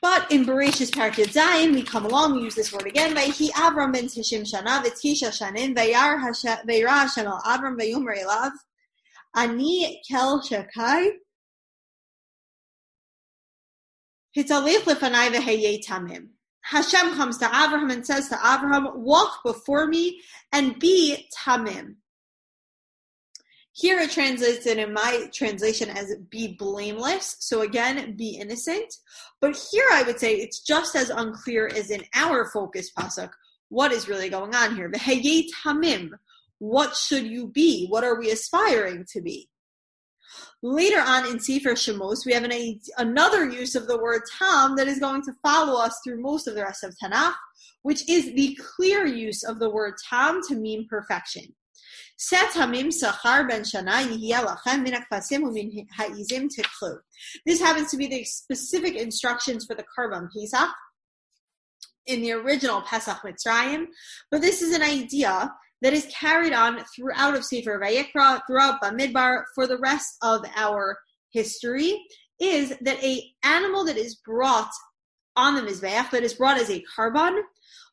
But 0.01 0.31
in 0.31 0.45
Bereshis 0.45 0.91
Parakid 0.91 1.33
Zayin, 1.33 1.73
we 1.73 1.83
come 1.83 2.05
along, 2.05 2.35
we 2.35 2.43
use 2.43 2.55
this 2.55 2.71
word 2.71 2.85
again. 2.85 3.15
Vayhi 3.15 3.49
Avram 3.51 3.91
ben 3.93 4.05
Tishim 4.05 4.41
Shana 4.41 4.83
v'tisha 4.83 5.29
shanim 5.29 5.75
vayra 5.75 6.19
Hashem 6.19 7.27
al 7.27 7.41
Avram 7.41 7.77
vayomer 7.77 8.23
elav 8.23 8.51
ani 9.35 10.01
kel 10.07 10.41
shakai 10.41 11.09
Hashem 16.61 17.15
comes 17.15 17.37
to 17.37 17.45
Abraham 17.45 17.89
and 17.89 18.05
says 18.05 18.27
to 18.29 18.35
Abraham, 18.35 18.89
walk 18.95 19.39
before 19.43 19.87
me 19.87 20.21
and 20.51 20.77
be 20.79 21.27
tamim. 21.37 21.95
Here 23.71 23.99
it 23.99 24.11
translates 24.11 24.65
it 24.65 24.79
in 24.79 24.91
my 24.91 25.29
translation 25.31 25.89
as 25.89 26.15
be 26.31 26.55
blameless. 26.57 27.37
So 27.39 27.61
again, 27.61 28.15
be 28.17 28.37
innocent. 28.37 28.91
But 29.39 29.55
here 29.71 29.85
I 29.91 30.01
would 30.01 30.19
say 30.19 30.33
it's 30.33 30.61
just 30.61 30.95
as 30.95 31.09
unclear 31.09 31.67
as 31.67 31.91
in 31.91 32.03
our 32.15 32.49
focus 32.51 32.91
pasuk 32.91 33.29
what 33.69 33.91
is 33.91 34.07
really 34.07 34.29
going 34.29 34.55
on 34.55 34.75
here. 34.75 34.89
Hamim. 34.91 36.09
What 36.59 36.95
should 36.95 37.27
you 37.27 37.47
be? 37.47 37.85
What 37.87 38.03
are 38.03 38.19
we 38.19 38.31
aspiring 38.31 39.05
to 39.11 39.21
be? 39.21 39.47
Later 40.63 40.99
on 40.99 41.27
in 41.27 41.39
Sefer 41.39 41.73
Shemos, 41.73 42.25
we 42.25 42.33
have 42.33 42.43
an, 42.43 42.79
another 42.97 43.47
use 43.47 43.75
of 43.75 43.87
the 43.87 43.99
word 43.99 44.23
tam 44.39 44.75
that 44.75 44.87
is 44.87 44.99
going 44.99 45.21
to 45.23 45.33
follow 45.43 45.79
us 45.79 45.99
through 46.03 46.21
most 46.21 46.47
of 46.47 46.55
the 46.55 46.63
rest 46.63 46.83
of 46.83 46.95
Tanakh, 47.01 47.35
which 47.83 48.09
is 48.09 48.33
the 48.33 48.57
clear 48.75 49.05
use 49.05 49.43
of 49.43 49.59
the 49.59 49.69
word 49.69 49.93
tam 50.09 50.41
to 50.47 50.55
mean 50.55 50.87
perfection. 50.89 51.43
This 52.19 52.55
happens 57.61 57.91
to 57.91 57.97
be 57.97 58.07
the 58.07 58.23
specific 58.23 58.95
instructions 58.95 59.65
for 59.65 59.75
the 59.75 59.85
Karban 59.95 60.27
Pesach 60.35 60.69
in 62.07 62.21
the 62.21 62.31
original 62.31 62.81
Pesach 62.81 63.19
Mitzrayim, 63.23 63.85
but 64.31 64.41
this 64.41 64.63
is 64.63 64.75
an 64.75 64.81
idea 64.81 65.53
that 65.81 65.93
is 65.93 66.07
carried 66.07 66.53
on 66.53 66.83
throughout 66.95 67.35
of 67.35 67.45
Sefer 67.45 67.79
Vayikra, 67.79 68.41
throughout 68.47 68.81
Bamidbar, 68.81 69.43
for 69.53 69.67
the 69.67 69.77
rest 69.77 70.17
of 70.21 70.43
our 70.55 70.97
history, 71.31 72.01
is 72.39 72.73
that 72.81 73.03
a 73.03 73.23
animal 73.43 73.85
that 73.85 73.97
is 73.97 74.15
brought 74.15 74.71
on 75.35 75.55
the 75.55 75.61
Mizbeach, 75.61 76.09
that 76.11 76.23
is 76.23 76.33
brought 76.33 76.59
as 76.59 76.69
a 76.69 76.83
karban, 76.97 77.39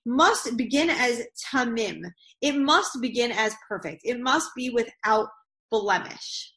must 0.07 0.57
begin 0.57 0.91
as 0.91 1.23
tamim. 1.53 2.03
It 2.41 2.57
must 2.57 3.01
begin 3.01 3.33
as 3.33 3.55
perfect. 3.69 4.03
It 4.05 4.21
must 4.21 4.51
be 4.55 4.71
without 4.71 5.29
blemish. 5.71 6.53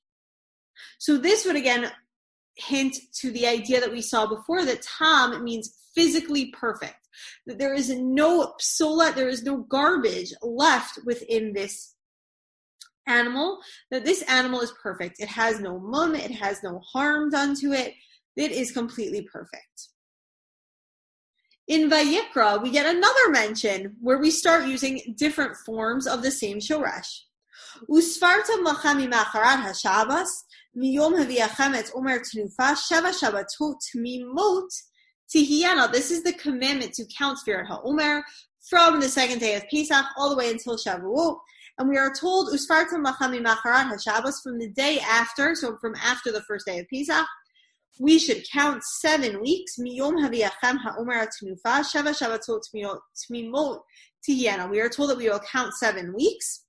So 1.00 1.18
this 1.18 1.46
would 1.46 1.56
again 1.56 1.92
hint 2.56 2.98
to 3.22 3.32
the 3.32 3.48
idea 3.48 3.80
that 3.80 3.92
we 3.92 4.02
saw 4.02 4.28
before 4.28 4.66
that 4.66 4.82
tam 4.82 5.44
means 5.44 5.74
physically 5.96 6.52
perfect. 6.52 7.07
That 7.46 7.60
there 7.60 7.74
is 7.74 7.90
no 7.90 8.54
psola, 8.60 9.14
there 9.14 9.30
is 9.30 9.44
no 9.44 9.58
garbage 9.58 10.34
left 10.42 11.00
within 11.06 11.54
this 11.54 11.96
animal. 13.08 13.60
That 13.92 14.06
this 14.06 14.22
animal 14.24 14.62
is 14.62 14.74
perfect. 14.82 15.20
It 15.20 15.30
has 15.30 15.60
no 15.60 15.80
mum, 15.80 16.16
it 16.16 16.32
has 16.32 16.62
no 16.64 16.80
harm 16.80 17.30
done 17.30 17.56
to 17.62 17.74
it. 17.74 17.94
It 18.36 18.52
is 18.52 18.72
completely 18.72 19.24
perfect. 19.24 19.90
In 21.68 21.90
Vayikra, 21.90 22.62
we 22.64 22.72
get 22.72 22.86
another 22.86 23.30
mention 23.30 23.98
where 24.00 24.20
we 24.20 24.32
start 24.32 24.68
using 24.68 25.16
different 25.18 25.58
forms 25.66 26.08
of 26.08 26.22
the 26.22 26.32
same 26.32 26.60
shoresh. 26.60 27.24
Lachami 27.90 29.12
macharat 29.12 29.64
hashabas 29.64 30.30
miyom 30.78 31.14
haviachem 31.22 31.76
et 31.76 31.92
omer 31.94 32.20
tenufa 32.20 32.76
sheva 32.76 33.12
shabatot 33.12 33.76
mimot 33.96 34.70
tihiyana. 35.34 35.92
This 35.92 36.12
is 36.12 36.24
the 36.24 36.34
commandment 36.34 36.94
to 36.94 37.06
count 37.18 37.40
Sfirat 37.46 37.68
HaOmer 37.68 38.22
from 38.70 39.00
the 39.00 39.10
second 39.10 39.40
day 39.40 39.56
of 39.56 39.68
Pesach 39.70 40.06
all 40.18 40.30
the 40.30 40.38
way 40.38 40.52
until 40.52 40.78
Shavuot. 40.78 41.38
And 41.80 41.90
we 41.90 41.98
are 41.98 42.12
told 42.12 42.50
Usfartam 42.50 43.06
lachami 43.06 43.44
macharat 43.44 43.92
hashabas 43.92 44.42
from 44.42 44.58
the 44.58 44.70
day 44.70 45.00
after, 45.00 45.54
so 45.56 45.78
from 45.78 45.94
after 45.96 46.32
the 46.32 46.42
first 46.42 46.66
day 46.66 46.80
of 46.80 46.88
Pesach, 46.90 47.26
we 48.00 48.20
should 48.20 48.44
count 48.52 48.84
seven 48.84 49.42
weeks. 49.42 49.78
Miyom 49.80 50.14
haviachem 50.24 50.78
ha'omer 50.80 51.28
atnufa 51.28 51.84
sheva 51.84 52.14
shabbatot 52.14 52.62
tmimot 52.74 53.80
tihiyana. 54.28 54.70
We 54.70 54.80
are 54.80 54.90
told 54.90 55.12
that 55.12 55.18
we 55.18 55.30
will 55.30 55.40
count 55.40 55.74
seven 55.74 56.14
weeks, 56.14 56.64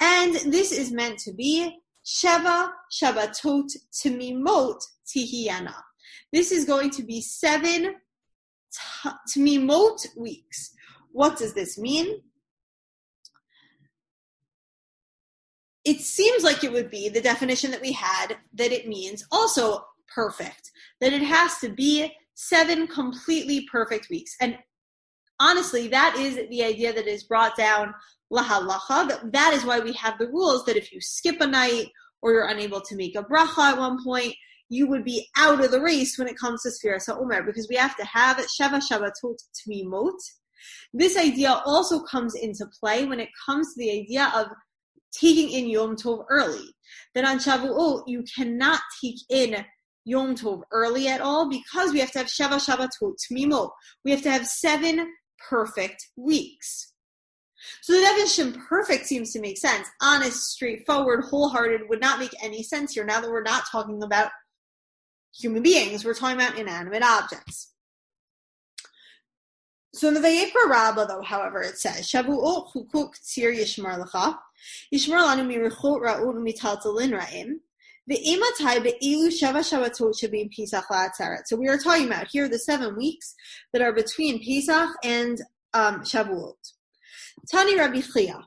and 0.00 0.34
this 0.52 0.72
is 0.72 0.92
meant 0.92 1.18
to 1.20 1.32
be 1.32 1.78
sheva 2.04 2.70
shabbatot 2.92 3.70
tmimot 3.92 4.80
tihiyana. 5.06 5.74
This 6.32 6.50
is 6.50 6.64
going 6.64 6.90
to 6.90 7.02
be 7.02 7.20
seven 7.20 7.96
tmimot 9.28 10.16
weeks. 10.16 10.72
What 11.12 11.36
does 11.36 11.54
this 11.54 11.78
mean? 11.78 12.22
It 15.84 16.00
seems 16.00 16.44
like 16.44 16.64
it 16.64 16.72
would 16.72 16.90
be 16.90 17.08
the 17.08 17.20
definition 17.20 17.70
that 17.72 17.82
we 17.82 17.92
had 17.92 18.36
that 18.54 18.72
it 18.72 18.88
means 18.88 19.26
also 19.30 19.84
perfect, 20.14 20.70
that 21.00 21.12
it 21.12 21.22
has 21.22 21.58
to 21.58 21.68
be 21.68 22.12
seven 22.34 22.86
completely 22.86 23.66
perfect 23.70 24.08
weeks. 24.08 24.34
And 24.40 24.56
honestly, 25.40 25.88
that 25.88 26.16
is 26.16 26.36
the 26.48 26.64
idea 26.64 26.92
that 26.92 27.06
is 27.06 27.24
brought 27.24 27.56
down 27.56 27.94
lahalacha. 28.32 29.08
That, 29.08 29.32
that 29.32 29.52
is 29.54 29.64
why 29.64 29.80
we 29.80 29.92
have 29.94 30.18
the 30.18 30.28
rules 30.28 30.64
that 30.64 30.76
if 30.76 30.92
you 30.92 31.00
skip 31.00 31.40
a 31.40 31.46
night 31.46 31.88
or 32.22 32.32
you're 32.32 32.48
unable 32.48 32.80
to 32.80 32.96
make 32.96 33.16
a 33.16 33.24
bracha 33.24 33.72
at 33.72 33.78
one 33.78 34.02
point, 34.02 34.34
you 34.72 34.86
would 34.86 35.04
be 35.04 35.28
out 35.36 35.62
of 35.62 35.70
the 35.70 35.80
race 35.80 36.16
when 36.16 36.26
it 36.26 36.38
comes 36.38 36.62
to 36.62 36.70
Sfiras 36.70 37.06
HaOmer 37.06 37.44
because 37.44 37.66
we 37.68 37.76
have 37.76 37.94
to 37.98 38.04
have 38.06 38.38
Sheva 38.38 38.80
Shabbatot 38.80 39.36
Tmimot. 39.68 40.18
This 40.94 41.18
idea 41.18 41.60
also 41.66 42.00
comes 42.00 42.34
into 42.34 42.64
play 42.80 43.04
when 43.04 43.20
it 43.20 43.28
comes 43.44 43.74
to 43.74 43.78
the 43.78 43.90
idea 43.90 44.32
of 44.34 44.46
taking 45.12 45.50
in 45.50 45.68
Yom 45.68 45.94
Tov 45.96 46.24
early. 46.30 46.74
That 47.14 47.26
on 47.26 47.38
Shavuot, 47.38 48.04
you 48.06 48.24
cannot 48.34 48.80
take 49.04 49.18
in 49.28 49.62
Yom 50.06 50.34
Tov 50.36 50.62
early 50.72 51.06
at 51.06 51.20
all 51.20 51.50
because 51.50 51.92
we 51.92 52.00
have 52.00 52.12
to 52.12 52.20
have 52.20 52.28
Sheva 52.28 52.58
Shabbatot 52.58 53.16
Tmimo. 53.30 53.70
We 54.06 54.10
have 54.10 54.22
to 54.22 54.30
have 54.30 54.46
seven 54.46 55.06
perfect 55.50 56.02
weeks. 56.16 56.92
So 57.82 57.92
the 57.92 58.00
definition 58.00 58.60
perfect 58.68 59.06
seems 59.06 59.32
to 59.32 59.40
make 59.40 59.58
sense. 59.58 59.86
Honest, 60.00 60.50
straightforward, 60.50 61.24
wholehearted 61.24 61.82
would 61.90 62.00
not 62.00 62.18
make 62.18 62.32
any 62.42 62.62
sense 62.62 62.94
here 62.94 63.04
now 63.04 63.20
that 63.20 63.30
we're 63.30 63.42
not 63.42 63.64
talking 63.70 64.02
about 64.02 64.30
human 65.34 65.62
beings. 65.62 66.04
We're 66.04 66.14
talking 66.14 66.36
about 66.36 66.58
inanimate 66.58 67.02
objects. 67.02 67.72
So 69.94 70.08
in 70.08 70.14
the 70.14 70.20
Vayikra 70.20 70.70
Rabbah, 70.70 71.04
though, 71.04 71.22
however, 71.22 71.60
it 71.60 71.78
says, 71.78 72.10
Shavuot 72.10 72.72
chukuk 72.72 73.12
tzir 73.22 73.54
yishmar 73.54 74.02
lecha, 74.02 74.38
yishmar 74.92 75.20
lanu 75.20 75.46
mirichot 75.46 76.00
ra'ut 76.00 76.36
mitaltalin 76.36 77.12
ra'im. 77.18 77.60
So 78.08 78.16
we 81.56 81.68
are 81.68 81.78
talking 81.78 82.06
about 82.06 82.26
here 82.26 82.48
the 82.48 82.58
seven 82.58 82.96
weeks 82.96 83.34
that 83.72 83.80
are 83.80 83.92
between 83.92 84.44
Pesach 84.44 84.90
and 85.04 85.40
um, 85.72 86.00
Shavuot. 86.00 86.54
Tani 87.48 87.76
Rabbi 87.78 87.98
Chiya, 87.98 88.42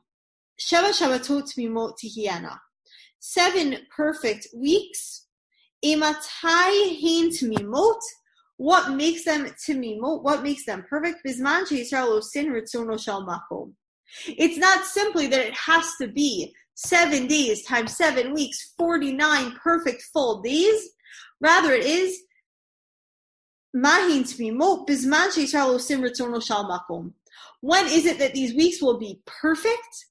Shava 0.60 0.90
Shavatot 0.90 1.44
Tmimot 1.44 1.94
Tihiana. 2.04 2.60
Seven 3.20 3.78
perfect 3.96 4.48
weeks. 4.54 5.25
Imatai 5.86 7.00
Hein 7.00 7.30
Tmimot 7.30 8.02
what 8.58 8.92
makes 8.94 9.26
them 9.26 9.46
timimot, 9.68 10.24
what 10.24 10.44
makes 10.44 10.66
them 10.66 10.86
perfect, 10.90 11.20
bisman 11.26 11.68
Yisrael 11.68 12.24
sin 12.24 12.48
ritzono 12.48 13.02
shal 13.02 13.26
makom. 13.26 13.74
It's 14.28 14.58
not 14.58 14.86
simply 14.86 15.28
that 15.28 15.46
it 15.46 15.54
has 15.54 15.96
to 16.00 16.08
be 16.08 16.54
seven 16.76 17.28
days 17.28 17.66
times 17.66 17.96
seven 17.98 18.34
weeks, 18.34 18.74
49 18.78 19.52
perfect 19.62 20.04
full 20.14 20.42
days. 20.42 20.90
Rather, 21.42 21.74
it 21.74 21.86
is 21.86 22.22
mahin 23.76 24.24
timimot, 24.24 24.88
bisman 24.88 25.28
Yisrael 25.30 25.80
sin 25.80 26.02
ritzono 26.02 26.42
shal 26.42 26.70
makom. 26.70 27.12
When 27.60 27.86
is 27.88 28.06
it 28.06 28.20
that 28.20 28.34
these 28.34 28.56
weeks 28.56 28.82
will 28.82 28.98
be 28.98 29.22
perfect? 29.26 30.06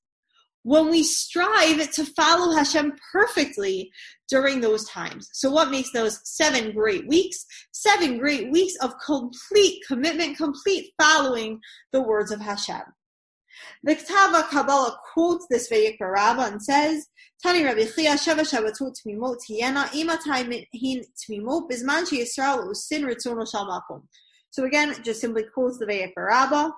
When 0.64 0.90
we 0.90 1.02
strive 1.02 1.90
to 1.92 2.04
follow 2.04 2.54
Hashem 2.54 2.94
perfectly 3.12 3.92
during 4.28 4.60
those 4.60 4.88
times. 4.88 5.28
So, 5.32 5.50
what 5.50 5.70
makes 5.70 5.92
those 5.92 6.20
seven 6.24 6.72
great 6.72 7.06
weeks? 7.06 7.44
Seven 7.72 8.18
great 8.18 8.50
weeks 8.50 8.74
of 8.80 8.94
complete 9.04 9.82
commitment, 9.86 10.38
complete 10.38 10.92
following 11.00 11.60
the 11.92 12.02
words 12.02 12.32
of 12.32 12.40
Hashem. 12.40 12.82
The 13.82 13.96
Ketava 13.96 14.48
Kabbalah 14.48 14.98
quotes 15.12 15.46
this 15.48 15.70
Vayikra 15.70 16.12
Rabbah 16.12 16.46
and 16.46 16.62
says, 16.62 17.06
Tani 17.42 17.62
Rabbi 17.64 17.82
Chiya 17.82 18.14
Sheva 18.14 18.40
Shabbatot 18.40 18.94
Tmimot 19.06 19.36
Tiyena 19.48 19.84
Imatay 19.88 20.66
Hin 20.72 21.04
Tmimot 21.28 21.70
Bizman 21.70 22.04
Yisrael 22.08 22.66
Usin 22.68 23.04
Ritzono 23.04 23.48
Shal 23.48 23.66
Makom. 23.66 24.02
So 24.54 24.66
again, 24.66 24.94
just 25.02 25.20
simply 25.20 25.42
quotes 25.52 25.78
the 25.78 25.86
Vayikra 25.86 26.28
Rabbah. 26.28 26.70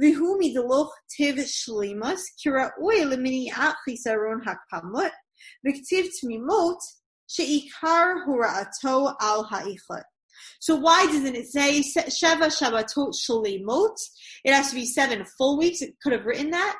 Vihu 0.00 0.40
midaloch 0.40 0.90
tiv 1.10 1.34
shlimus 1.38 2.20
kira 2.38 2.70
oy 2.80 3.00
leminiat 3.00 3.74
chisaron 3.84 4.42
hakpamut 4.44 5.10
v'ktiv 5.66 6.06
tmimot 6.22 6.78
sheikar 7.28 8.24
horaato 8.28 9.16
al 9.20 9.42
ha'ichlot. 9.42 10.04
So 10.60 10.76
why 10.76 11.06
doesn't 11.06 11.34
it 11.34 11.48
say 11.48 11.80
Sheva 11.80 12.46
Shabbatot 12.46 13.12
Shalimot? 13.12 13.96
It 14.44 14.54
has 14.54 14.68
to 14.70 14.76
be 14.76 14.86
seven 14.86 15.24
full 15.36 15.58
weeks. 15.58 15.82
It 15.82 15.96
could 16.00 16.12
have 16.12 16.26
written 16.26 16.52
that 16.52 16.76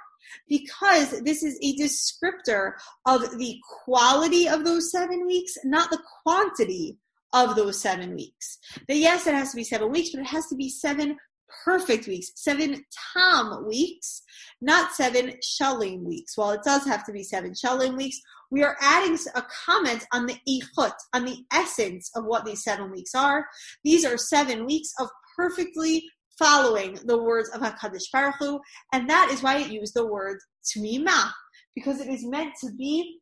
because 0.48 1.22
this 1.22 1.42
is 1.42 1.58
a 1.60 1.76
descriptor 1.76 2.74
of 3.04 3.36
the 3.36 3.58
quality 3.84 4.48
of 4.48 4.64
those 4.64 4.92
seven 4.92 5.26
weeks, 5.26 5.54
not 5.64 5.90
the 5.90 6.00
quantity 6.22 6.98
of 7.36 7.54
those 7.54 7.80
seven 7.80 8.14
weeks. 8.14 8.58
That 8.88 8.96
yes, 8.96 9.26
it 9.26 9.34
has 9.34 9.50
to 9.50 9.56
be 9.56 9.64
seven 9.64 9.90
weeks, 9.92 10.10
but 10.10 10.22
it 10.22 10.28
has 10.28 10.46
to 10.48 10.56
be 10.56 10.70
seven 10.70 11.16
perfect 11.64 12.08
weeks, 12.08 12.32
seven 12.34 12.82
tam 13.14 13.66
weeks, 13.66 14.22
not 14.60 14.92
seven 14.92 15.34
shalim 15.44 16.02
weeks. 16.02 16.36
While 16.36 16.52
it 16.52 16.62
does 16.64 16.84
have 16.86 17.04
to 17.06 17.12
be 17.12 17.22
seven 17.22 17.52
shalim 17.52 17.96
weeks, 17.96 18.18
we 18.50 18.62
are 18.62 18.76
adding 18.80 19.18
a 19.34 19.42
comment 19.66 20.06
on 20.12 20.26
the 20.26 20.36
ichut, 20.48 20.94
on 21.12 21.24
the 21.24 21.36
essence 21.52 22.10
of 22.16 22.24
what 22.24 22.44
these 22.44 22.64
seven 22.64 22.90
weeks 22.90 23.14
are. 23.14 23.46
These 23.84 24.04
are 24.04 24.16
seven 24.16 24.64
weeks 24.64 24.92
of 24.98 25.08
perfectly 25.36 26.04
following 26.38 26.98
the 27.04 27.22
words 27.22 27.50
of 27.50 27.60
HaKadosh 27.60 28.10
Baruch 28.12 28.36
Hu, 28.38 28.60
and 28.92 29.08
that 29.10 29.30
is 29.30 29.42
why 29.42 29.58
it 29.58 29.70
used 29.70 29.94
the 29.94 30.06
word 30.06 30.38
tmima, 30.64 31.30
because 31.74 32.00
it 32.00 32.08
is 32.08 32.26
meant 32.26 32.54
to 32.62 32.70
be 32.72 33.20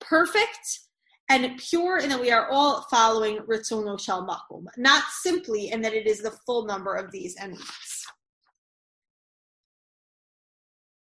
perfect 0.00 0.80
and 1.30 1.56
pure 1.58 1.98
in 1.98 2.08
that 2.08 2.20
we 2.20 2.32
are 2.32 2.48
all 2.50 2.82
following 2.90 3.38
Ritzono 3.38 3.98
Shal 3.98 4.26
Makom, 4.26 4.66
not 4.76 5.04
simply 5.22 5.70
in 5.70 5.80
that 5.82 5.94
it 5.94 6.06
is 6.06 6.20
the 6.20 6.32
full 6.32 6.66
number 6.66 6.96
of 6.96 7.12
these 7.12 7.36
weeks. 7.46 8.04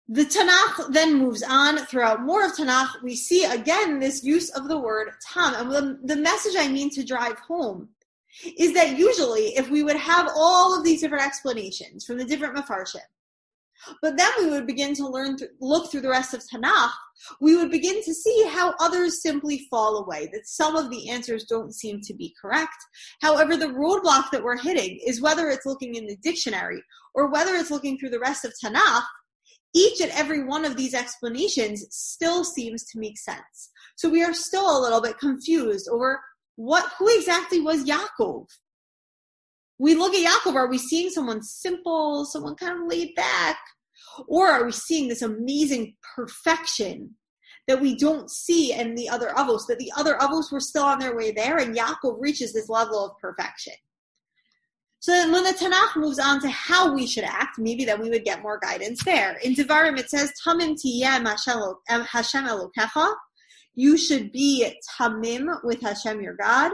The 0.09 0.25
Tanakh 0.25 0.93
then 0.93 1.19
moves 1.19 1.43
on 1.43 1.79
throughout 1.87 2.23
more 2.23 2.45
of 2.45 2.53
Tanakh. 2.53 3.03
We 3.03 3.17
see 3.17 3.45
again 3.45 3.99
this 3.99 4.23
use 4.23 4.51
of 4.51 4.69
the 4.69 4.79
word 4.79 5.11
tam. 5.33 5.55
And 5.55 5.71
the, 5.71 5.99
the 6.15 6.21
message 6.21 6.55
I 6.57 6.69
mean 6.69 6.91
to 6.91 7.05
drive 7.05 7.39
home 7.41 7.89
is 8.59 8.75
that 8.75 8.97
usually 8.97 9.57
if 9.57 9.71
we 9.71 9.83
would 9.83 9.97
have 9.97 10.31
all 10.37 10.77
of 10.77 10.85
these 10.85 11.01
different 11.01 11.25
explanations 11.25 12.05
from 12.05 12.19
the 12.19 12.25
different 12.25 12.57
mafarshim, 12.57 13.01
but 14.01 14.17
then 14.17 14.31
we 14.39 14.51
would 14.51 14.67
begin 14.67 14.95
to 14.95 15.09
learn, 15.09 15.37
th- 15.37 15.51
look 15.61 15.91
through 15.91 16.01
the 16.03 16.09
rest 16.09 16.35
of 16.35 16.43
Tanakh. 16.43 16.91
We 17.41 17.57
would 17.57 17.71
begin 17.71 18.03
to 18.03 18.15
see 18.15 18.47
how 18.49 18.75
others 18.81 19.23
simply 19.23 19.67
fall 19.71 19.99
away, 19.99 20.29
that 20.33 20.47
some 20.47 20.77
of 20.77 20.91
the 20.91 21.11
answers 21.11 21.45
don't 21.45 21.75
seem 21.75 22.01
to 22.03 22.15
be 22.15 22.35
correct. 22.41 22.77
However, 23.21 23.57
the 23.57 23.67
roadblock 23.67 24.31
that 24.31 24.43
we're 24.43 24.59
hitting 24.59 24.99
is 25.07 25.21
whether 25.21 25.49
it's 25.49 25.67
looking 25.67 25.95
in 25.95 26.07
the 26.07 26.17
dictionary 26.23 26.83
or 27.15 27.31
whether 27.31 27.55
it's 27.55 27.71
looking 27.71 27.99
through 27.99 28.11
the 28.11 28.21
rest 28.21 28.45
of 28.45 28.55
Tanakh, 28.63 29.05
each 29.75 30.01
and 30.01 30.11
every 30.13 30.45
one 30.45 30.65
of 30.65 30.77
these 30.77 30.95
explanations 30.95 31.87
still 31.91 32.45
seems 32.45 32.85
to 32.85 32.99
make 32.99 33.19
sense. 33.19 33.71
So 33.97 34.09
we 34.09 34.23
are 34.23 34.35
still 34.35 34.79
a 34.79 34.83
little 34.83 35.01
bit 35.01 35.19
confused 35.19 35.89
over 35.91 36.21
what, 36.57 36.93
who 36.99 37.09
exactly 37.17 37.61
was 37.61 37.85
Yaakov? 37.85 38.47
We 39.83 39.97
look 39.97 40.15
at 40.15 40.25
Yaakov, 40.25 40.55
are 40.55 40.69
we 40.69 40.79
seeing 40.79 41.11
someone 41.11 41.43
simple, 41.43 42.25
someone 42.25 42.55
kind 42.55 42.81
of 42.81 42.87
laid 42.89 43.17
back? 43.17 43.59
Or 44.29 44.49
are 44.49 44.65
we 44.65 44.71
seeing 44.71 45.09
this 45.09 45.23
amazing 45.23 45.97
perfection 46.15 47.17
that 47.67 47.81
we 47.81 47.97
don't 47.97 48.31
see 48.31 48.73
in 48.73 48.95
the 48.95 49.09
other 49.09 49.31
Avos, 49.31 49.67
that 49.67 49.81
the 49.81 49.91
other 49.97 50.15
Avos 50.21 50.53
were 50.53 50.61
still 50.61 50.85
on 50.85 51.01
their 51.01 51.17
way 51.17 51.33
there 51.33 51.57
and 51.57 51.77
Yaakov 51.77 52.21
reaches 52.21 52.53
this 52.53 52.69
level 52.69 53.05
of 53.05 53.19
perfection? 53.21 53.73
So 55.01 55.11
then 55.11 55.33
when 55.33 55.43
the 55.43 55.51
Tanakh 55.51 55.97
moves 55.97 56.21
on 56.21 56.41
to 56.43 56.49
how 56.49 56.95
we 56.95 57.05
should 57.09 57.25
act, 57.25 57.59
maybe 57.59 57.85
then 57.85 58.01
we 58.01 58.09
would 58.09 58.25
get 58.25 58.41
more 58.41 58.61
guidance 58.63 59.03
there. 59.03 59.37
In 59.43 59.53
Devarim 59.53 59.99
it 59.99 60.09
says, 60.09 60.33
Tamim 60.47 60.77
Hashem 62.07 62.45
Elokecha. 62.45 63.13
You 63.75 63.97
should 63.97 64.31
be 64.31 64.73
tamim 65.01 65.65
with 65.65 65.81
Hashem 65.81 66.21
your 66.21 66.37
God. 66.37 66.71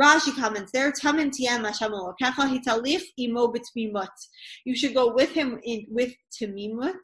Rashi 0.00 0.34
comments 0.34 0.72
there, 0.72 0.92
Tamin 0.92 1.30
Tian 1.30 1.62
kafal 1.62 2.14
Hitalif 2.22 3.02
imo 3.18 3.52
b'tmimut. 3.52 4.08
You 4.64 4.76
should 4.76 4.94
go 4.94 5.14
with 5.14 5.30
him 5.30 5.60
in, 5.62 5.86
with 5.88 6.14
Timimut. 6.32 6.94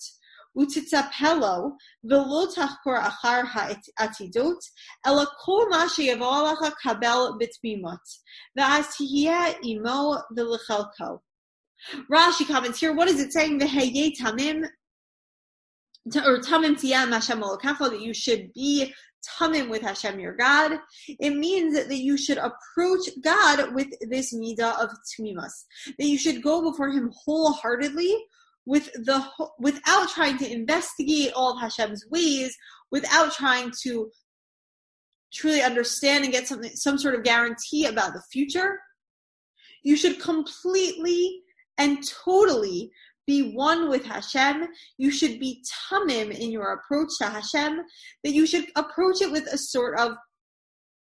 Utitapello 0.59 1.73
v'lo 2.05 2.53
tachkor 2.53 3.01
achar 3.01 3.47
ha'atidot, 3.47 4.59
ela 5.07 5.27
kol 5.45 5.69
ma 5.69 5.87
alacha 5.87 6.73
kabel 6.83 7.39
b'tmimut. 7.39 7.99
V'az 8.59 8.87
tihiyeh 9.01 9.65
imo 9.65 10.21
v'lechelko. 10.37 11.21
Rashi 12.11 12.47
comments 12.47 12.81
here, 12.81 12.93
what 12.93 13.09
is 13.09 13.21
it 13.21 13.33
saying? 13.33 13.59
The 13.59 13.67
V'heyeh 13.67 14.19
tamim, 14.21 14.65
or 16.17 16.41
tamim 16.41 16.75
tiyah 16.75 17.61
kafal 17.61 17.91
that 17.91 18.01
you 18.01 18.13
should 18.13 18.53
be 18.53 18.93
tamim 19.39 19.69
with 19.69 19.83
Hashem 19.83 20.19
your 20.19 20.37
God, 20.37 20.79
it 21.09 21.31
means 21.31 21.75
that 21.75 21.95
you 21.95 22.17
should 22.17 22.39
approach 22.39 23.09
God 23.23 23.75
with 23.75 23.89
this 24.09 24.35
midah 24.35 24.79
of 24.81 24.91
tmimas. 24.91 25.65
That 25.99 26.07
you 26.07 26.19
should 26.19 26.43
go 26.43 26.71
before 26.71 26.91
Him 26.91 27.13
wholeheartedly, 27.25 28.17
with 28.67 28.93
the 28.93 29.25
without 29.59 30.11
trying 30.11 30.39
to 30.39 30.53
investigate 30.53 31.33
all 31.35 31.55
of 31.55 31.61
Hashem's 31.61 32.05
ways, 32.11 32.57
without 32.91 33.33
trying 33.33 33.73
to 33.83 34.11
truly 35.33 35.63
understand 35.63 36.25
and 36.25 36.33
get 36.33 36.49
something 36.49 36.71
some 36.75 36.99
sort 36.99 37.15
of 37.15 37.25
guarantee 37.25 37.87
about 37.87 38.13
the 38.13 38.23
future. 38.33 38.79
You 39.83 39.97
should 39.97 40.21
completely 40.21 41.43
and 41.79 42.07
totally 42.07 42.93
be 43.31 43.53
one 43.53 43.89
with 43.89 44.05
Hashem. 44.05 44.67
You 44.99 45.13
should 45.13 45.39
be 45.39 45.63
tamim 45.73 46.37
in 46.37 46.51
your 46.51 46.73
approach 46.73 47.11
to 47.19 47.27
Hashem, 47.27 47.81
that 48.25 48.33
you 48.33 48.45
should 48.45 48.67
approach 48.75 49.23
it 49.23 49.31
with 49.31 49.47
a 49.47 49.57
sort 49.57 50.01
of 50.01 50.17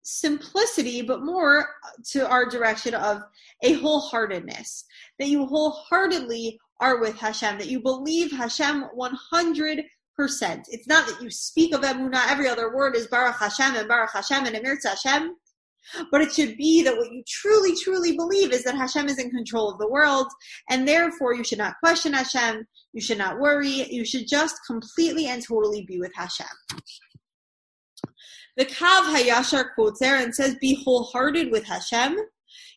simplicity, 0.02 1.02
but 1.02 1.24
more 1.24 1.66
to 2.12 2.28
our 2.30 2.48
direction 2.48 2.94
of 2.94 3.22
a 3.64 3.74
wholeheartedness. 3.74 4.84
That 5.18 5.28
you 5.28 5.44
wholeheartedly 5.44 6.56
are 6.80 7.00
with 7.00 7.16
Hashem, 7.16 7.58
that 7.58 7.68
you 7.68 7.80
believe 7.80 8.30
Hashem 8.30 8.84
100%. 8.96 9.84
It's 10.16 10.86
not 10.86 11.08
that 11.08 11.18
you 11.20 11.30
speak 11.30 11.74
of 11.74 11.80
Emunah, 11.80 12.30
every 12.30 12.48
other 12.48 12.76
word 12.76 12.94
is 12.94 13.08
Baruch 13.08 13.40
Hashem 13.40 13.74
and 13.74 13.88
Baruch 13.88 14.12
Hashem 14.12 14.46
and 14.46 14.54
Emir 14.54 14.78
Hashem. 14.84 15.34
But 16.10 16.22
it 16.22 16.32
should 16.32 16.56
be 16.56 16.82
that 16.82 16.96
what 16.96 17.12
you 17.12 17.22
truly, 17.28 17.74
truly 17.76 18.16
believe 18.16 18.52
is 18.52 18.64
that 18.64 18.74
Hashem 18.74 19.08
is 19.08 19.18
in 19.18 19.30
control 19.30 19.70
of 19.70 19.78
the 19.78 19.88
world, 19.88 20.26
and 20.70 20.86
therefore 20.86 21.34
you 21.34 21.44
should 21.44 21.58
not 21.58 21.74
question 21.82 22.12
Hashem, 22.12 22.66
you 22.92 23.00
should 23.00 23.18
not 23.18 23.38
worry, 23.38 23.86
you 23.90 24.04
should 24.04 24.26
just 24.28 24.56
completely 24.66 25.26
and 25.26 25.44
totally 25.44 25.84
be 25.86 25.98
with 25.98 26.12
Hashem. 26.14 26.46
The 28.56 28.66
Kav 28.66 29.14
Hayashar 29.14 29.74
quotes 29.74 29.98
there 29.98 30.16
and 30.16 30.34
says, 30.34 30.56
Be 30.60 30.80
wholehearted 30.84 31.50
with 31.50 31.64
Hashem. 31.64 32.16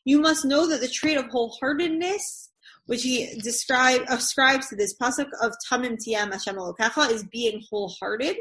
You 0.06 0.20
must 0.20 0.44
know 0.44 0.68
that 0.68 0.82
the 0.82 0.88
trait 0.88 1.18
of 1.18 1.26
wholeheartedness, 1.26 2.50
which 2.88 3.04
he 3.04 3.40
describe, 3.44 4.02
ascribes 4.08 4.70
to 4.70 4.76
this 4.76 4.96
pasuk 4.98 5.28
of 5.42 5.54
Tamim 5.70 5.98
Tiyam 5.98 6.32
Hashem 6.32 6.56
Elokecha, 6.56 7.12
is 7.12 7.26
being 7.26 7.62
wholehearted. 7.70 8.38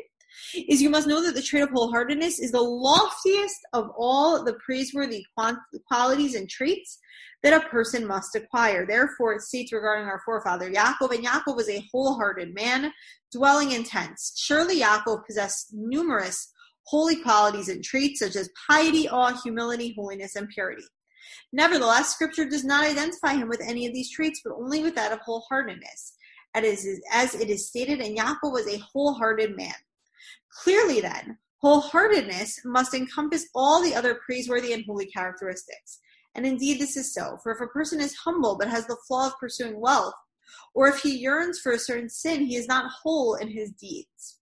Is 0.69 0.83
you 0.83 0.91
must 0.91 1.07
know 1.07 1.23
that 1.23 1.35
the 1.35 1.43
trait 1.43 1.63
of 1.63 1.71
wholeheartedness 1.71 2.41
is 2.41 2.53
the 2.53 2.61
loftiest 2.61 3.59
of 3.73 3.91
all 3.97 4.45
the 4.45 4.55
praiseworthy 4.65 5.25
qualities 5.87 6.35
and 6.35 6.49
traits 6.49 6.99
that 7.43 7.53
a 7.53 7.69
person 7.69 8.07
must 8.07 8.35
acquire. 8.35 8.87
Therefore, 8.87 9.35
it 9.35 9.43
states 9.43 9.73
regarding 9.73 10.07
our 10.07 10.21
forefather 10.25 10.71
Yaakov, 10.71 11.15
and 11.15 11.25
Yaakov 11.25 11.57
was 11.57 11.69
a 11.69 11.87
wholehearted 11.93 12.55
man, 12.55 12.93
dwelling 13.33 13.73
in 13.73 13.85
tents. 13.85 14.35
Surely 14.37 14.81
Yaakov 14.81 15.27
possessed 15.27 15.73
numerous 15.73 16.53
holy 16.87 17.17
qualities 17.17 17.69
and 17.69 17.83
traits 17.83 18.21
such 18.21 18.37
as 18.37 18.51
piety, 18.69 19.09
awe, 19.09 19.39
humility, 19.43 19.93
holiness, 19.97 20.37
and 20.37 20.49
purity. 20.49 20.85
Nevertheless, 21.53 22.13
Scripture 22.13 22.49
does 22.49 22.65
not 22.65 22.85
identify 22.85 23.35
him 23.35 23.49
with 23.49 23.61
any 23.61 23.87
of 23.87 23.93
these 23.93 24.11
traits, 24.11 24.41
but 24.45 24.55
only 24.55 24.83
with 24.83 24.95
that 24.95 25.13
of 25.13 25.21
wholeheartedness. 25.21 26.13
As 26.55 27.35
it 27.35 27.51
is 27.51 27.69
stated, 27.69 28.01
and 28.01 28.17
Yaakov 28.17 28.53
was 28.53 28.67
a 28.67 28.79
wholehearted 28.79 29.57
man. 29.57 29.75
Clearly, 30.63 31.01
then, 31.01 31.39
wholeheartedness 31.63 32.65
must 32.65 32.95
encompass 32.95 33.47
all 33.55 33.83
the 33.83 33.95
other 33.95 34.21
praiseworthy 34.25 34.73
and 34.73 34.85
holy 34.85 35.07
characteristics. 35.07 36.01
And 36.35 36.47
indeed, 36.47 36.79
this 36.79 36.97
is 36.97 37.15
so. 37.15 37.39
For 37.43 37.53
if 37.53 37.61
a 37.61 37.67
person 37.67 38.01
is 38.01 38.15
humble 38.15 38.57
but 38.59 38.69
has 38.69 38.87
the 38.87 38.99
flaw 39.07 39.29
of 39.29 39.39
pursuing 39.39 39.81
wealth, 39.81 40.15
or 40.75 40.89
if 40.89 41.01
he 41.01 41.17
yearns 41.17 41.59
for 41.59 41.73
a 41.73 41.79
certain 41.79 42.09
sin, 42.09 42.45
he 42.45 42.57
is 42.57 42.69
not 42.69 42.91
whole 43.03 43.35
in 43.35 43.49
his 43.49 43.73
deeds. 43.73 44.41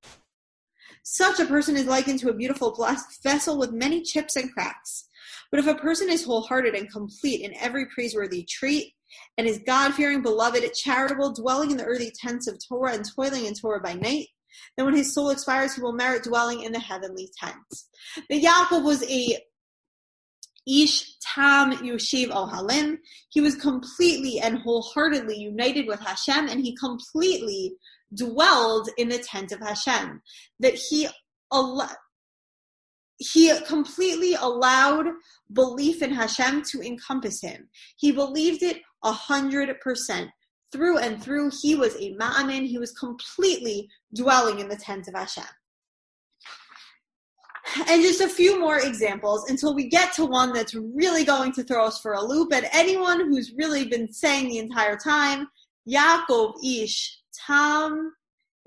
Such 1.05 1.39
a 1.39 1.47
person 1.47 1.77
is 1.77 1.87
likened 1.87 2.19
to 2.21 2.31
a 2.31 2.35
beautiful 2.35 2.77
vessel 3.23 3.59
with 3.59 3.73
many 3.73 4.03
chips 4.03 4.37
and 4.37 4.53
cracks. 4.53 5.09
But 5.51 5.61
if 5.61 5.67
a 5.67 5.75
person 5.75 6.09
is 6.09 6.25
wholehearted 6.25 6.75
and 6.75 6.91
complete 6.91 7.43
in 7.43 7.55
every 7.61 7.87
praiseworthy 7.87 8.45
trait, 8.45 8.93
and 9.39 9.47
is 9.47 9.61
God 9.65 9.95
fearing, 9.95 10.23
beloved, 10.23 10.65
charitable, 10.75 11.35
dwelling 11.35 11.71
in 11.71 11.77
the 11.77 11.85
earthy 11.85 12.11
tents 12.11 12.49
of 12.49 12.59
Torah 12.67 12.95
and 12.95 13.05
toiling 13.15 13.47
in 13.47 13.55
Torah 13.55 13.81
by 13.81 13.95
night, 13.95 14.29
then 14.77 14.87
when 14.87 14.97
his 14.97 15.15
soul 15.15 15.31
expires, 15.31 15.75
he 15.75 15.83
will 15.83 15.93
merit 15.93 16.25
dwelling 16.25 16.63
in 16.63 16.73
the 16.73 16.81
heavenly 16.81 17.31
tents. 17.39 17.89
The 18.29 18.43
Yaakov 18.43 18.85
was 18.85 19.03
a 19.05 19.39
Ish 20.67 21.19
Tam 21.19 21.73
Yoshiv 21.79 22.29
Ohalim. 22.29 22.99
He 23.29 23.41
was 23.41 23.55
completely 23.55 24.41
and 24.41 24.59
wholeheartedly 24.59 25.37
united 25.37 25.87
with 25.87 26.01
Hashem, 26.01 26.49
and 26.49 26.61
he 26.61 26.75
completely 26.77 27.75
dwelled 28.15 28.89
in 28.97 29.09
the 29.09 29.19
tent 29.19 29.53
of 29.53 29.61
Hashem. 29.61 30.23
That 30.61 30.75
he 30.75 31.09
he 33.19 33.53
completely 33.67 34.35
allowed 34.35 35.07
belief 35.53 36.03
in 36.03 36.13
Hashem 36.13 36.63
to 36.63 36.81
encompass 36.81 37.41
him. 37.41 37.69
He 37.97 38.11
believed 38.11 38.63
it 38.63 38.79
a 39.05 39.13
hundred 39.13 39.81
percent. 39.81 40.31
Through 40.75 40.99
and 40.99 41.23
through, 41.23 41.53
he 41.63 41.77
was 41.77 41.95
a 41.95 42.17
ma'amin. 42.17 42.67
He 42.67 42.79
was 42.79 42.91
completely 42.91 43.89
dwelling 44.13 44.59
in 44.59 44.67
the 44.67 44.75
tent 44.75 45.07
of 45.07 45.15
Hashem. 45.15 45.45
And 47.89 48.03
just 48.03 48.21
a 48.21 48.29
few 48.29 48.59
more 48.59 48.81
examples 48.81 49.49
until 49.49 49.73
we 49.73 49.89
get 49.89 50.13
to 50.15 50.27
one 50.27 50.53
that's 50.53 50.75
really 50.75 51.23
going 51.23 51.53
to 51.53 51.63
throw 51.63 51.87
us 51.87 52.01
for 52.01 52.15
a 52.15 52.25
loop. 52.25 52.53
And 52.53 52.67
anyone 52.73 53.21
who's 53.21 53.53
really 53.57 53.87
been 53.87 54.13
saying 54.13 54.49
the 54.49 54.59
entire 54.59 54.97
time, 54.97 55.47
Yaakov 55.89 56.55
Ish 56.65 57.21
Tam 57.47 58.13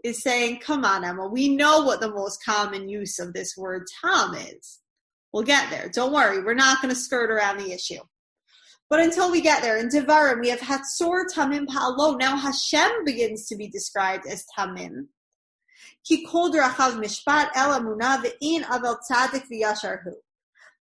is 0.05 0.23
saying, 0.23 0.59
come 0.59 0.85
on, 0.85 1.03
Emma, 1.03 1.27
we 1.27 1.49
know 1.49 1.81
what 1.81 1.99
the 1.99 2.11
most 2.11 2.41
common 2.45 2.87
use 2.87 3.19
of 3.19 3.33
this 3.33 3.57
word 3.57 3.83
Tam 4.01 4.33
is. 4.33 4.79
We'll 5.33 5.43
get 5.43 5.69
there. 5.69 5.89
Don't 5.89 6.13
worry, 6.13 6.41
we're 6.41 6.53
not 6.53 6.81
going 6.81 6.93
to 6.93 6.99
skirt 6.99 7.29
around 7.29 7.57
the 7.57 7.73
issue. 7.73 7.99
But 8.89 9.01
until 9.01 9.31
we 9.31 9.41
get 9.41 9.61
there, 9.61 9.77
in 9.77 9.89
Devarim, 9.89 10.39
we 10.39 10.49
have 10.49 10.59
HaTzur 10.59 11.25
Tamim 11.33 11.65
Pa'alo. 11.67 12.17
Now 12.17 12.37
Hashem 12.37 13.03
begins 13.05 13.45
to 13.47 13.57
be 13.57 13.67
described 13.67 14.25
as 14.27 14.45
Tamim. 14.57 15.07
Ki 16.05 16.25
kol 16.25 16.51
mishpat 16.51 17.49
el 17.55 17.81
ve'in 17.81 18.63
avel 18.63 18.97
tzadik 19.09 19.43
v'yasharhu. 19.51 20.13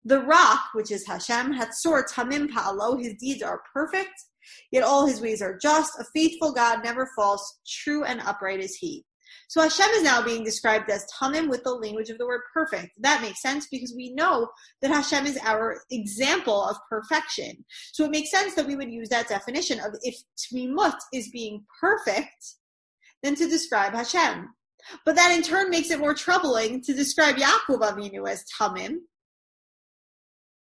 The 0.05 0.21
rock, 0.21 0.61
which 0.75 0.91
is 0.91 1.07
Hashem, 1.07 1.55
HaTzur 1.55 2.05
Tamim 2.13 2.49
Pa'alo, 2.49 3.03
his 3.03 3.15
deeds 3.15 3.43
are 3.43 3.63
perfect, 3.73 4.13
yet 4.71 4.85
all 4.85 5.07
his 5.07 5.23
ways 5.23 5.41
are 5.41 5.57
just. 5.57 5.99
A 5.99 6.05
faithful 6.15 6.53
God 6.53 6.85
never 6.85 7.09
false, 7.17 7.61
true 7.67 8.05
and 8.05 8.21
upright 8.21 8.61
is 8.61 8.77
he. 8.77 9.05
So 9.49 9.63
Hashem 9.63 9.89
is 9.93 10.03
now 10.03 10.23
being 10.23 10.45
described 10.45 10.91
as 10.91 11.07
Tamim 11.19 11.49
with 11.49 11.65
the 11.65 11.73
language 11.73 12.11
of 12.11 12.19
the 12.19 12.27
word 12.27 12.43
perfect. 12.53 12.93
That 13.01 13.23
makes 13.23 13.41
sense 13.41 13.67
because 13.71 13.95
we 13.97 14.13
know 14.13 14.51
that 14.83 14.91
Hashem 14.91 15.25
is 15.25 15.39
our 15.43 15.81
example 15.91 16.63
of 16.65 16.77
perfection. 16.89 17.65
So 17.93 18.05
it 18.05 18.11
makes 18.11 18.31
sense 18.31 18.55
that 18.55 18.67
we 18.67 18.77
would 18.77 18.93
use 18.93 19.09
that 19.09 19.29
definition 19.29 19.81
of 19.81 19.95
if 20.03 20.17
Tmimut 20.37 20.97
is 21.15 21.31
being 21.31 21.65
perfect, 21.81 22.57
then 23.23 23.35
to 23.37 23.49
describe 23.49 23.95
Hashem. 23.95 24.51
But 25.07 25.17
that 25.17 25.35
in 25.35 25.43
turn 25.43 25.71
makes 25.71 25.91
it 25.91 25.99
more 25.99 26.15
troubling 26.15 26.83
to 26.83 26.93
describe 26.93 27.37
Yaakov 27.37 27.81
Avinu 27.81 28.29
as 28.31 28.45
Tamim, 28.61 28.97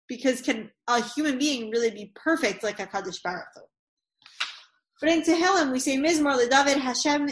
because 0.08 0.42
can 0.42 0.70
a 0.88 1.02
human 1.02 1.38
being 1.38 1.70
really 1.70 1.90
be 1.90 2.12
perfect 2.14 2.62
like 2.62 2.80
a 2.80 2.86
Kadosh 2.86 3.22
Baruch 3.22 3.46
Hu? 3.54 3.62
But 5.00 5.08
in 5.10 5.22
Tehillim, 5.22 5.72
we 5.72 5.80
say 5.80 5.96
Mizmor 5.96 6.38
LeDavid 6.38 6.78
Hashem 6.78 7.28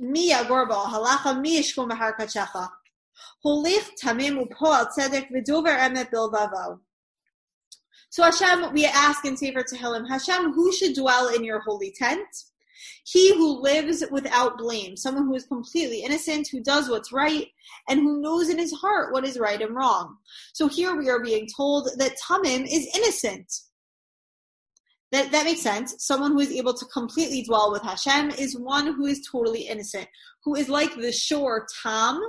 mi 0.00 0.32
agorbo 0.32 0.84
halacha 0.86 1.86
mahar. 1.86 2.70
Holich 3.44 3.88
tamim 4.02 4.48
tzedek 4.48 5.30
emet 5.30 6.10
bilvavo. 6.10 6.80
So 8.08 8.24
Hashem, 8.24 8.72
we 8.72 8.86
ask 8.86 9.24
in 9.24 9.36
Sefer 9.36 9.62
Tehillim, 9.62 10.08
Hashem, 10.08 10.52
who 10.52 10.72
should 10.72 10.96
dwell 10.96 11.28
in 11.28 11.44
your 11.44 11.60
holy 11.60 11.94
tent? 11.96 12.26
He 13.04 13.32
who 13.34 13.62
lives 13.62 14.02
without 14.10 14.58
blame, 14.58 14.96
someone 14.96 15.26
who 15.26 15.34
is 15.34 15.44
completely 15.44 16.02
innocent, 16.02 16.48
who 16.48 16.60
does 16.60 16.88
what's 16.88 17.12
right, 17.12 17.46
and 17.88 18.00
who 18.00 18.20
knows 18.20 18.48
in 18.48 18.58
his 18.58 18.72
heart 18.72 19.12
what 19.12 19.24
is 19.24 19.38
right 19.38 19.60
and 19.60 19.76
wrong. 19.76 20.16
So 20.54 20.66
here 20.66 20.96
we 20.96 21.08
are 21.08 21.22
being 21.22 21.46
told 21.56 21.88
that 21.98 22.16
Tamim 22.18 22.64
is 22.64 22.88
innocent. 22.96 23.52
That, 25.12 25.32
that 25.32 25.44
makes 25.44 25.62
sense. 25.62 25.94
Someone 25.98 26.32
who 26.32 26.40
is 26.40 26.52
able 26.52 26.74
to 26.74 26.84
completely 26.86 27.42
dwell 27.42 27.72
with 27.72 27.82
Hashem 27.82 28.30
is 28.30 28.56
one 28.56 28.94
who 28.94 29.06
is 29.06 29.26
totally 29.30 29.62
innocent, 29.62 30.06
who 30.44 30.54
is 30.54 30.68
like 30.68 30.94
the 30.94 31.10
shore 31.10 31.66
Tom, 31.82 32.20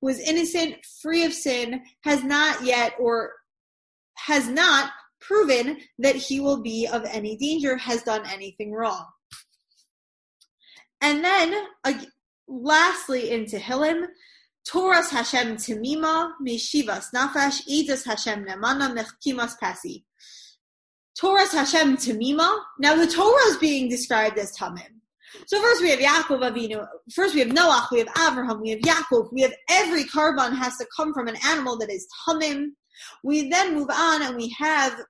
who 0.00 0.08
is 0.08 0.20
innocent, 0.20 0.76
free 1.02 1.24
of 1.24 1.34
sin, 1.34 1.82
has 2.02 2.24
not 2.24 2.64
yet 2.64 2.94
or 2.98 3.32
has 4.16 4.48
not 4.48 4.90
proven 5.20 5.78
that 5.98 6.16
he 6.16 6.40
will 6.40 6.62
be 6.62 6.86
of 6.86 7.04
any 7.04 7.36
danger, 7.36 7.76
has 7.76 8.02
done 8.02 8.22
anything 8.30 8.72
wrong. 8.72 9.06
And 11.00 11.22
then, 11.22 11.66
uh, 11.84 11.92
lastly, 12.48 13.30
in 13.30 13.44
Tehillim, 13.44 14.06
Torahs 14.66 15.10
Hashem 15.10 15.56
Timima, 15.56 16.32
Meshivas 16.46 17.06
Nafash, 17.14 17.66
Eidas 17.68 18.06
Hashem 18.06 18.44
Nemana, 18.44 18.94
Mechkimas 18.96 19.58
Pasi. 19.58 20.04
Torahs 21.20 21.52
Hashem 21.52 21.96
Tamima. 21.96 22.58
Now 22.78 22.96
the 22.96 23.06
Torah 23.06 23.48
is 23.48 23.56
being 23.58 23.88
described 23.88 24.38
as 24.38 24.56
Tamim. 24.56 24.88
So 25.46 25.60
first 25.60 25.82
we 25.82 25.90
have 25.90 25.98
Yaakov 25.98 26.40
Avinu. 26.40 26.86
First 27.14 27.34
we 27.34 27.40
have 27.40 27.50
Noach. 27.50 27.90
We 27.90 27.98
have 27.98 28.08
Abraham. 28.30 28.60
We 28.60 28.70
have 28.70 28.80
Yaakov. 28.80 29.32
We 29.32 29.42
have 29.42 29.54
every 29.68 30.04
korban 30.04 30.56
has 30.56 30.76
to 30.78 30.86
come 30.96 31.12
from 31.12 31.28
an 31.28 31.36
animal 31.44 31.78
that 31.78 31.90
is 31.90 32.06
Tamim. 32.26 32.68
We 33.22 33.48
then 33.48 33.74
move 33.74 33.90
on 33.90 34.22
and 34.22 34.36
we 34.36 34.54
have 34.58 35.00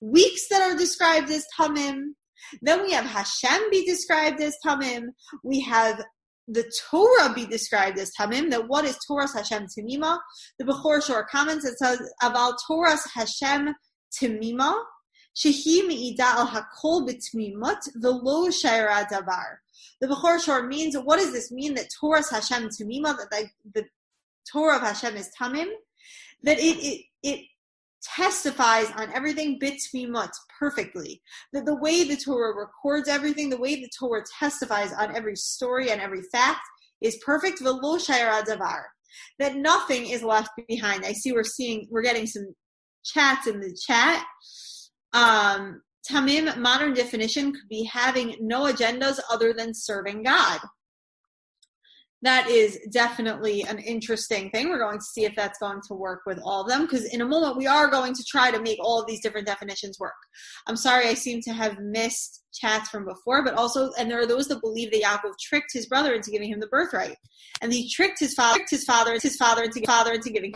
weeks 0.00 0.48
that 0.48 0.62
are 0.62 0.76
described 0.76 1.30
as 1.30 1.46
Tamim. 1.58 2.14
Then 2.62 2.82
we 2.82 2.92
have 2.92 3.04
Hashem 3.04 3.70
be 3.70 3.84
described 3.84 4.40
as 4.40 4.56
Tamim. 4.64 5.08
We 5.44 5.60
have 5.60 6.02
the 6.48 6.70
Torah 6.90 7.32
be 7.32 7.46
described 7.46 7.98
as 7.98 8.10
Tamim, 8.18 8.50
that 8.50 8.66
what 8.66 8.84
is 8.84 8.98
Torah's 9.06 9.34
Hashem 9.34 9.66
Tamima? 9.66 10.18
The 10.58 10.64
Bechor 10.64 11.04
Shor 11.04 11.24
comments 11.30 11.64
and 11.64 11.76
says, 11.76 12.00
about 12.22 12.54
Torah's 12.66 13.06
Hashem 13.14 13.72
Tamima, 14.20 14.74
Al 15.44 16.46
hakol 16.46 17.08
davar. 19.08 19.56
The 20.00 20.06
Bechor 20.06 20.42
Shor 20.42 20.66
means, 20.66 20.96
what 20.96 21.18
does 21.18 21.32
this 21.32 21.50
mean 21.50 21.74
that 21.74 21.88
Torah's 21.98 22.30
Hashem 22.30 22.68
Tamima, 22.68 23.16
that 23.16 23.30
the, 23.30 23.48
the 23.74 23.84
Torah 24.50 24.76
of 24.76 24.82
Hashem 24.82 25.16
is 25.16 25.30
Tamim? 25.40 25.68
That 26.42 26.58
it, 26.58 26.76
it, 26.78 27.04
it 27.22 27.46
testifies 28.02 28.90
on 28.96 29.12
everything 29.12 29.58
bitmimut 29.58 30.30
perfectly. 30.58 31.22
That 31.52 31.66
the 31.66 31.76
way 31.76 32.04
the 32.04 32.16
Torah 32.16 32.54
records 32.56 33.08
everything, 33.08 33.50
the 33.50 33.60
way 33.60 33.76
the 33.76 33.90
Torah 33.98 34.24
testifies 34.38 34.92
on 34.92 35.14
every 35.14 35.36
story 35.36 35.90
and 35.90 36.00
every 36.00 36.22
fact 36.32 36.60
is 37.00 37.18
perfect. 37.24 37.60
V'lo 37.60 37.98
davar. 37.98 38.82
That 39.38 39.56
nothing 39.56 40.06
is 40.06 40.22
left 40.22 40.50
behind. 40.68 41.04
I 41.04 41.12
see 41.12 41.32
we're 41.32 41.44
seeing, 41.44 41.88
we're 41.90 42.02
getting 42.02 42.26
some 42.26 42.54
chats 43.04 43.46
in 43.46 43.60
the 43.60 43.76
chat. 43.86 44.24
Um, 45.12 45.82
Tamim, 46.08 46.56
modern 46.56 46.94
definition, 46.94 47.52
could 47.52 47.68
be 47.68 47.84
having 47.84 48.36
no 48.40 48.64
agendas 48.72 49.18
other 49.30 49.52
than 49.52 49.74
serving 49.74 50.22
God. 50.22 50.60
that 52.22 52.48
is 52.48 52.78
definitely 52.92 53.62
an 53.62 53.78
interesting 53.78 54.50
thing. 54.50 54.68
We're 54.68 54.78
going 54.78 54.98
to 54.98 55.04
see 55.04 55.24
if 55.24 55.34
that's 55.34 55.58
going 55.58 55.80
to 55.88 55.94
work 55.94 56.20
with 56.26 56.38
all 56.44 56.62
of 56.62 56.68
them 56.68 56.82
because 56.82 57.04
in 57.14 57.22
a 57.22 57.26
moment 57.26 57.56
we 57.56 57.66
are 57.66 57.88
going 57.88 58.12
to 58.12 58.24
try 58.28 58.50
to 58.50 58.60
make 58.60 58.78
all 58.82 59.00
of 59.00 59.06
these 59.06 59.22
different 59.22 59.46
definitions 59.46 59.98
work. 59.98 60.12
I'm 60.66 60.76
sorry 60.76 61.06
I 61.08 61.14
seem 61.14 61.40
to 61.42 61.52
have 61.52 61.78
missed 61.78 62.42
chats 62.52 62.90
from 62.90 63.06
before, 63.06 63.42
but 63.42 63.54
also, 63.54 63.90
and 63.98 64.10
there 64.10 64.20
are 64.20 64.26
those 64.26 64.48
that 64.48 64.60
believe 64.60 64.90
that 64.92 65.02
Yaakov 65.02 65.32
tricked 65.40 65.72
his 65.72 65.86
brother 65.86 66.12
into 66.12 66.30
giving 66.30 66.50
him 66.50 66.60
the 66.60 66.66
birthright, 66.66 67.16
and 67.62 67.72
he 67.72 67.88
tricked 67.88 68.20
his 68.20 68.34
father, 68.34 68.56
tricked 68.58 68.70
his 68.70 68.84
father, 68.84 69.12
his 69.14 69.36
father 69.36 69.62
into 69.62 69.80
father 69.86 70.12
into 70.12 70.30
giving. 70.30 70.52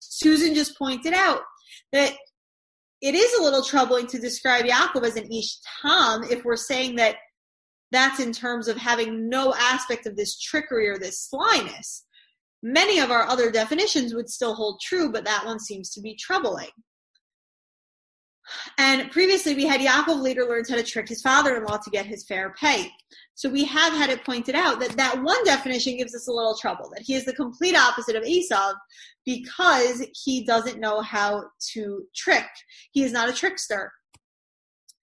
Susan 0.00 0.54
just 0.54 0.78
pointed 0.78 1.12
out 1.12 1.40
that 1.92 2.14
it 3.02 3.14
is 3.14 3.34
a 3.34 3.42
little 3.42 3.62
troubling 3.62 4.06
to 4.08 4.18
describe 4.18 4.64
Yaakov 4.64 5.04
as 5.04 5.16
an 5.16 5.30
ish 5.30 5.58
tam 5.82 6.24
if 6.24 6.44
we're 6.44 6.56
saying 6.56 6.96
that 6.96 7.16
that's 7.92 8.20
in 8.20 8.32
terms 8.32 8.68
of 8.68 8.76
having 8.76 9.28
no 9.28 9.54
aspect 9.54 10.06
of 10.06 10.16
this 10.16 10.38
trickery 10.40 10.88
or 10.88 10.98
this 10.98 11.28
slyness. 11.28 12.04
Many 12.62 12.98
of 12.98 13.10
our 13.10 13.26
other 13.28 13.50
definitions 13.50 14.14
would 14.14 14.28
still 14.28 14.54
hold 14.54 14.80
true, 14.80 15.12
but 15.12 15.24
that 15.24 15.44
one 15.44 15.60
seems 15.60 15.90
to 15.90 16.00
be 16.00 16.16
troubling. 16.16 16.70
And 18.78 19.10
previously, 19.10 19.54
we 19.54 19.66
had 19.66 19.80
Yaakov 19.80 20.20
later 20.22 20.44
learns 20.44 20.70
how 20.70 20.76
to 20.76 20.82
trick 20.82 21.08
his 21.08 21.22
father-in-law 21.22 21.78
to 21.78 21.90
get 21.90 22.06
his 22.06 22.24
fair 22.24 22.54
pay. 22.58 22.90
So 23.34 23.48
we 23.48 23.64
have 23.64 23.92
had 23.92 24.10
it 24.10 24.24
pointed 24.24 24.54
out 24.54 24.80
that 24.80 24.96
that 24.96 25.22
one 25.22 25.44
definition 25.44 25.96
gives 25.96 26.14
us 26.14 26.28
a 26.28 26.32
little 26.32 26.56
trouble. 26.56 26.90
That 26.94 27.02
he 27.02 27.14
is 27.14 27.24
the 27.24 27.34
complete 27.34 27.76
opposite 27.76 28.16
of 28.16 28.22
Esav 28.22 28.74
because 29.24 30.06
he 30.24 30.44
doesn't 30.44 30.80
know 30.80 31.00
how 31.00 31.44
to 31.72 32.04
trick. 32.14 32.46
He 32.92 33.02
is 33.02 33.12
not 33.12 33.28
a 33.28 33.32
trickster 33.32 33.92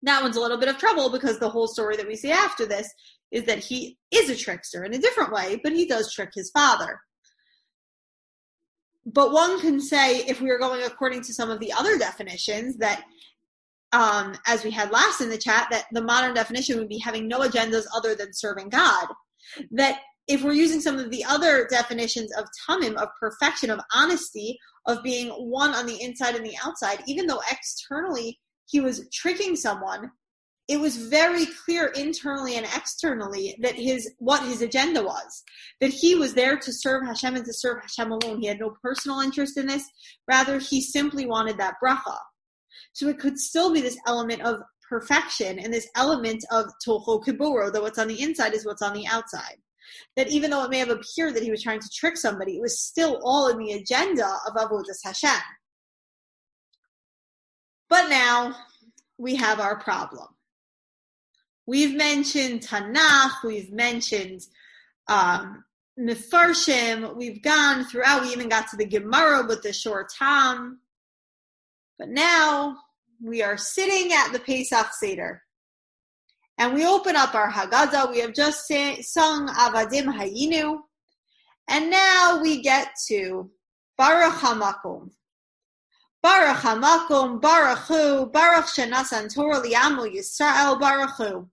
that 0.04 0.22
one's 0.22 0.38
a 0.38 0.42
little 0.42 0.58
bit 0.58 0.70
of 0.70 0.78
trouble 0.78 1.10
because 1.10 1.40
the 1.40 1.50
whole 1.50 1.68
story 1.68 1.96
that 1.98 2.08
we 2.08 2.16
see 2.16 2.32
after 2.32 2.66
this 2.66 2.88
is 3.32 3.46
that 3.46 3.60
he 3.60 3.98
is 4.12 4.30
a 4.30 4.36
trickster 4.36 4.84
in 4.84 4.94
a 4.94 5.00
different 5.00 5.32
way, 5.32 5.60
but 5.64 5.72
he 5.72 5.88
does 5.88 6.14
trick 6.14 6.30
his 6.34 6.52
father. 6.52 7.00
But 9.06 9.32
one 9.32 9.60
can 9.60 9.82
say, 9.82 10.20
if 10.20 10.40
we 10.40 10.50
are 10.50 10.60
going 10.60 10.84
according 10.84 11.22
to 11.24 11.34
some 11.34 11.50
of 11.50 11.60
the 11.60 11.74
other 11.74 11.98
definitions, 11.98 12.78
that 12.78 13.04
um, 13.94 14.36
as 14.48 14.64
we 14.64 14.72
had 14.72 14.92
last 14.92 15.22
in 15.22 15.30
the 15.30 15.38
chat, 15.38 15.68
that 15.72 15.86
the 15.92 16.02
modern 16.02 16.34
definition 16.34 16.78
would 16.80 16.90
be 16.90 16.98
having 16.98 17.28
no 17.28 17.42
agendas 17.42 17.86
other 17.96 18.16
than 18.16 18.34
serving 18.34 18.70
God. 18.70 19.08
That 19.72 20.00
if 20.28 20.44
we're 20.44 20.54
using 20.54 20.82
some 20.82 20.98
of 20.98 21.12
the 21.12 21.24
other 21.26 21.68
definitions 21.70 22.32
of 22.36 22.46
tamim, 22.68 22.96
of 22.96 23.10
perfection, 23.20 23.70
of 23.70 23.80
honesty, 23.94 24.58
of 24.88 25.04
being 25.04 25.30
one 25.30 25.72
on 25.72 25.86
the 25.86 26.02
inside 26.02 26.36
and 26.36 26.46
the 26.46 26.58
outside, 26.66 27.04
even 27.08 27.28
though 27.28 27.42
externally 27.52 28.40
he 28.66 28.82
was 28.82 29.08
tricking 29.14 29.56
someone, 29.56 30.12
it 30.70 30.80
was 30.80 30.96
very 30.96 31.46
clear 31.66 31.88
internally 31.88 32.56
and 32.56 32.66
externally 32.66 33.56
that 33.62 33.76
his 33.76 34.10
what 34.20 34.42
his 34.48 34.62
agenda 34.62 35.04
was. 35.04 35.44
That 35.82 35.92
he 35.92 36.16
was 36.16 36.34
there 36.34 36.58
to 36.58 36.74
serve 36.74 37.06
Hashem 37.06 37.36
and 37.36 37.46
to 37.46 37.54
serve 37.54 37.82
Hashem 37.82 38.12
alone. 38.12 38.40
He 38.40 38.48
had 38.48 38.60
no 38.60 38.74
personal 38.82 39.20
interest 39.20 39.58
in 39.58 39.68
this. 39.68 39.84
Rather, 40.28 40.60
he 40.60 40.82
simply 40.82 41.26
wanted 41.26 41.58
that 41.58 41.76
bracha. 41.84 42.18
So 42.94 43.08
it 43.08 43.20
could 43.20 43.40
still 43.40 43.74
be 43.74 43.82
this 43.82 43.98
element 44.08 44.42
of 44.42 44.62
perfection 44.88 45.60
and 45.60 45.74
this 45.74 45.90
element 45.96 46.46
of 46.52 46.68
toho 46.86 47.24
kiburo, 47.24 47.74
that 47.74 47.82
what's 47.82 48.00
on 48.00 48.08
the 48.08 48.22
inside 48.22 48.54
is 48.54 48.66
what's 48.66 48.82
on 48.82 48.94
the 48.94 49.08
outside. 49.08 49.58
That 50.16 50.30
even 50.30 50.52
though 50.52 50.64
it 50.64 50.70
may 50.70 50.80
have 50.80 50.90
appeared 50.90 51.34
that 51.36 51.44
he 51.44 51.52
was 51.52 51.64
trying 51.64 51.80
to 51.80 51.90
trick 51.94 52.18
somebody, 52.18 52.58
it 52.58 52.62
was 52.62 52.80
still 52.80 53.20
all 53.24 53.50
in 53.50 53.58
the 53.58 53.74
agenda 53.74 54.26
of 54.48 54.54
avodas 54.56 55.04
Hashem. 55.04 55.42
But 57.90 58.10
now 58.10 58.56
we 59.18 59.36
have 59.36 59.60
our 59.60 59.80
problem. 59.80 60.28
We've 61.66 61.96
mentioned 61.96 62.62
Tanakh, 62.62 63.44
we've 63.44 63.72
mentioned 63.72 64.42
um, 65.08 65.64
Mefarshim, 66.00 67.16
we've 67.16 67.42
gone 67.42 67.86
throughout, 67.86 68.24
we 68.24 68.30
even 68.30 68.50
got 68.50 68.70
to 68.70 68.78
the 68.78 68.86
Gemara 68.86 69.46
with 69.48 69.64
the 69.64 69.74
short 69.74 70.12
Tam. 70.18 70.80
But 71.98 72.10
now 72.10 72.78
we 73.24 73.42
are 73.42 73.58
sitting 73.58 74.12
at 74.14 74.32
the 74.32 74.40
Pesach 74.40 74.94
Seder. 74.94 75.42
And 76.58 76.74
we 76.74 76.86
open 76.86 77.16
up 77.16 77.34
our 77.34 77.50
Haggadah. 77.50 78.12
We 78.12 78.20
have 78.20 78.34
just 78.34 78.68
sung 78.68 79.48
Avadim 79.48 80.14
Hayinu. 80.14 80.80
And 81.68 81.90
now 81.90 82.40
we 82.42 82.62
get 82.62 82.90
to 83.08 83.50
Baruch 83.98 84.34
HaMakom. 84.34 85.10
Baruch 86.24 86.58
Hamakom, 86.58 87.42
Baruch 87.42 87.80
Hu, 87.80 88.28
Baruch 88.28 88.68
Shenasan 88.68 89.34
Torah 89.34 89.62
Liamu 89.62 90.10
Yisrael, 90.10 90.80
Baruch 90.80 91.18
Hu. 91.18 91.50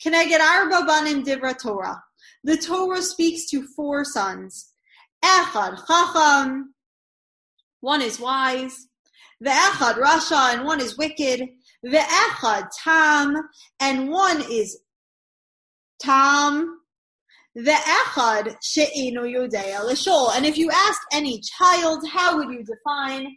Can 0.00 0.14
I 0.14 0.24
get 0.26 0.40
Arba 0.40 0.86
Banim 0.86 1.24
Divra 1.24 1.58
Torah? 1.58 2.00
The 2.44 2.56
Torah 2.56 3.02
speaks 3.02 3.50
to 3.50 3.66
four 3.74 4.04
sons. 4.04 4.70
Echad 5.24 5.84
Chacham, 5.84 6.74
one 7.80 8.02
is 8.02 8.20
wise. 8.20 8.86
The 9.40 9.50
Echad 9.50 9.94
Rasha, 9.94 10.54
and 10.54 10.64
one 10.64 10.80
is 10.80 10.98
wicked. 10.98 11.48
The 11.82 11.98
Echad 11.98 12.68
Tam, 12.82 13.36
and 13.80 14.10
one 14.10 14.42
is 14.50 14.78
Tam. 16.00 16.78
The 17.54 17.72
Echad 17.72 18.56
She'inu 18.62 19.22
Yodea 19.22 19.80
Lishol. 19.80 20.36
And 20.36 20.46
if 20.46 20.58
you 20.58 20.70
ask 20.70 21.00
any 21.12 21.40
child, 21.40 22.06
how 22.08 22.36
would 22.36 22.50
you 22.50 22.64
define 22.64 23.36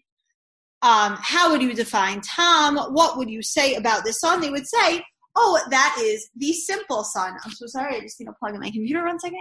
um, 0.83 1.17
how 1.21 1.49
would 1.49 1.61
you 1.61 1.73
define 1.73 2.19
Tom? 2.19 2.77
What 2.93 3.17
would 3.17 3.29
you 3.29 3.41
say 3.41 3.75
about 3.75 4.03
this 4.03 4.19
song? 4.19 4.41
They 4.41 4.49
would 4.49 4.67
say, 4.67 5.01
oh, 5.33 5.61
that 5.69 5.95
is 6.01 6.29
the 6.35 6.51
simple 6.51 7.05
son. 7.05 7.37
I'm 7.43 7.51
so 7.51 7.67
sorry. 7.67 7.95
I 7.95 8.01
just 8.01 8.19
need 8.19 8.25
to 8.25 8.33
plug 8.37 8.53
in 8.53 8.59
my 8.59 8.69
computer 8.69 9.05
one 9.05 9.17
second. 9.17 9.39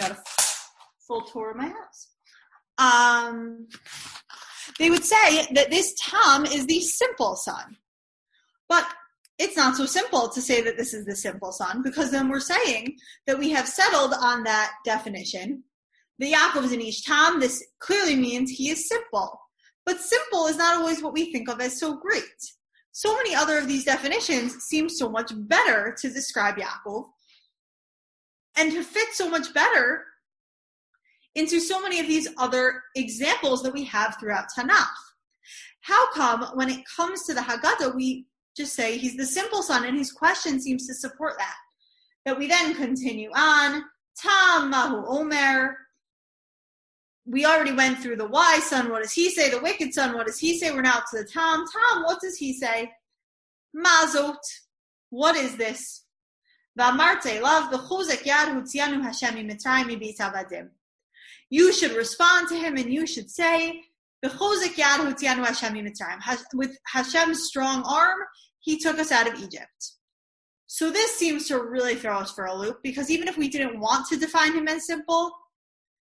Got 0.00 0.12
a 0.12 0.22
full 1.06 1.22
tour 1.22 1.50
of 1.50 1.56
my 1.56 1.68
house. 1.68 2.08
Um, 2.78 3.68
they 4.78 4.90
would 4.90 5.04
say 5.04 5.46
that 5.52 5.70
this 5.70 5.94
Tom 6.00 6.46
is 6.46 6.66
the 6.66 6.80
simple 6.80 7.36
son. 7.36 7.76
But 8.68 8.86
it's 9.38 9.56
not 9.56 9.76
so 9.76 9.86
simple 9.86 10.28
to 10.28 10.40
say 10.40 10.60
that 10.62 10.76
this 10.76 10.94
is 10.94 11.04
the 11.04 11.16
simple 11.16 11.52
son 11.52 11.82
because 11.82 12.10
then 12.10 12.28
we're 12.28 12.40
saying 12.40 12.96
that 13.26 13.38
we 13.38 13.50
have 13.50 13.66
settled 13.66 14.14
on 14.20 14.44
that 14.44 14.72
definition. 14.84 15.64
The 16.18 16.32
Yaakov 16.32 16.64
is 16.64 16.72
an 16.72 16.80
Ish 16.80 17.02
Tom. 17.02 17.40
This 17.40 17.64
clearly 17.78 18.16
means 18.16 18.50
he 18.50 18.70
is 18.70 18.88
simple. 18.88 19.40
But 19.86 20.00
simple 20.00 20.46
is 20.46 20.56
not 20.56 20.76
always 20.76 21.02
what 21.02 21.14
we 21.14 21.32
think 21.32 21.48
of 21.48 21.60
as 21.60 21.80
so 21.80 21.96
great. 21.96 22.22
So 22.92 23.16
many 23.16 23.34
other 23.34 23.58
of 23.58 23.66
these 23.66 23.84
definitions 23.84 24.54
seem 24.64 24.88
so 24.88 25.08
much 25.08 25.32
better 25.34 25.96
to 26.00 26.10
describe 26.10 26.56
Yaakov 26.56 27.06
and 28.56 28.72
to 28.72 28.82
fit 28.82 29.08
so 29.12 29.28
much 29.28 29.52
better 29.54 30.04
into 31.34 31.60
so 31.60 31.80
many 31.80 32.00
of 32.00 32.06
these 32.06 32.28
other 32.38 32.82
examples 32.96 33.62
that 33.62 33.72
we 33.72 33.84
have 33.84 34.16
throughout 34.18 34.46
Tanakh. 34.56 34.86
How 35.82 36.12
come 36.12 36.42
when 36.54 36.68
it 36.68 36.84
comes 36.96 37.24
to 37.24 37.34
the 37.34 37.40
Haggadah, 37.40 37.94
we 37.94 38.26
just 38.56 38.74
say 38.74 38.98
he's 38.98 39.16
the 39.16 39.24
simple 39.24 39.62
son, 39.62 39.84
and 39.84 39.96
his 39.96 40.12
question 40.12 40.60
seems 40.60 40.86
to 40.86 40.94
support 40.94 41.34
that? 41.38 41.54
That 42.26 42.38
we 42.38 42.48
then 42.48 42.74
continue 42.74 43.30
on, 43.34 43.84
Tam 44.16 44.70
Mahu 44.70 45.06
Omer. 45.06 45.76
We 47.26 47.46
already 47.46 47.72
went 47.72 47.98
through 47.98 48.16
the 48.16 48.26
wise 48.26 48.64
son. 48.64 48.90
What 48.90 49.02
does 49.02 49.12
he 49.12 49.30
say? 49.30 49.50
The 49.50 49.60
wicked 49.60 49.94
son. 49.94 50.14
What 50.14 50.26
does 50.26 50.38
he 50.38 50.58
say? 50.58 50.72
We're 50.72 50.82
now 50.82 51.02
to 51.10 51.18
the 51.18 51.24
Tom. 51.24 51.64
Tom, 51.66 52.02
what 52.02 52.20
does 52.20 52.36
he 52.36 52.52
say? 52.52 52.90
Mazot. 53.74 54.36
What 55.10 55.36
is 55.36 55.56
this? 55.56 56.04
You 61.50 61.72
should 61.72 61.92
respond 61.92 62.48
to 62.48 62.56
him 62.56 62.76
and 62.76 62.92
you 62.92 63.06
should 63.06 63.28
say, 63.28 63.82
with 64.22 64.32
Hashem's 66.86 67.44
strong 67.44 67.82
arm, 67.84 68.18
he 68.60 68.78
took 68.78 68.98
us 68.98 69.10
out 69.10 69.26
of 69.26 69.40
Egypt. 69.40 69.92
So 70.66 70.90
this 70.90 71.16
seems 71.16 71.48
to 71.48 71.60
really 71.60 71.96
throw 71.96 72.18
us 72.18 72.30
for 72.30 72.44
a 72.44 72.54
loop 72.54 72.78
because 72.82 73.10
even 73.10 73.26
if 73.26 73.36
we 73.36 73.48
didn't 73.48 73.80
want 73.80 74.06
to 74.08 74.16
define 74.16 74.52
him 74.52 74.68
as 74.68 74.86
simple, 74.86 75.32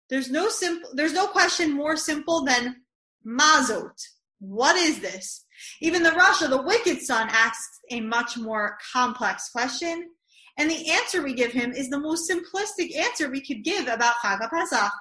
there's 0.09 0.31
no 0.31 0.49
simple 0.49 0.89
there's 0.93 1.13
no 1.13 1.27
question 1.27 1.71
more 1.71 1.95
simple 1.95 2.43
than 2.43 2.77
mazot. 3.25 4.01
What 4.39 4.75
is 4.75 4.99
this? 5.01 5.45
Even 5.81 6.03
the 6.03 6.09
Rasha, 6.11 6.49
the 6.49 6.61
wicked 6.61 7.01
son, 7.01 7.27
asks 7.29 7.79
a 7.91 8.01
much 8.01 8.37
more 8.37 8.77
complex 8.93 9.49
question, 9.49 10.09
and 10.57 10.69
the 10.69 10.91
answer 10.91 11.21
we 11.21 11.33
give 11.33 11.51
him 11.51 11.71
is 11.73 11.89
the 11.89 11.99
most 11.99 12.29
simplistic 12.29 12.95
answer 12.95 13.29
we 13.29 13.41
could 13.41 13.63
give 13.63 13.87
about 13.87 14.15
Chag 14.23 14.49
Pesach 14.49 14.91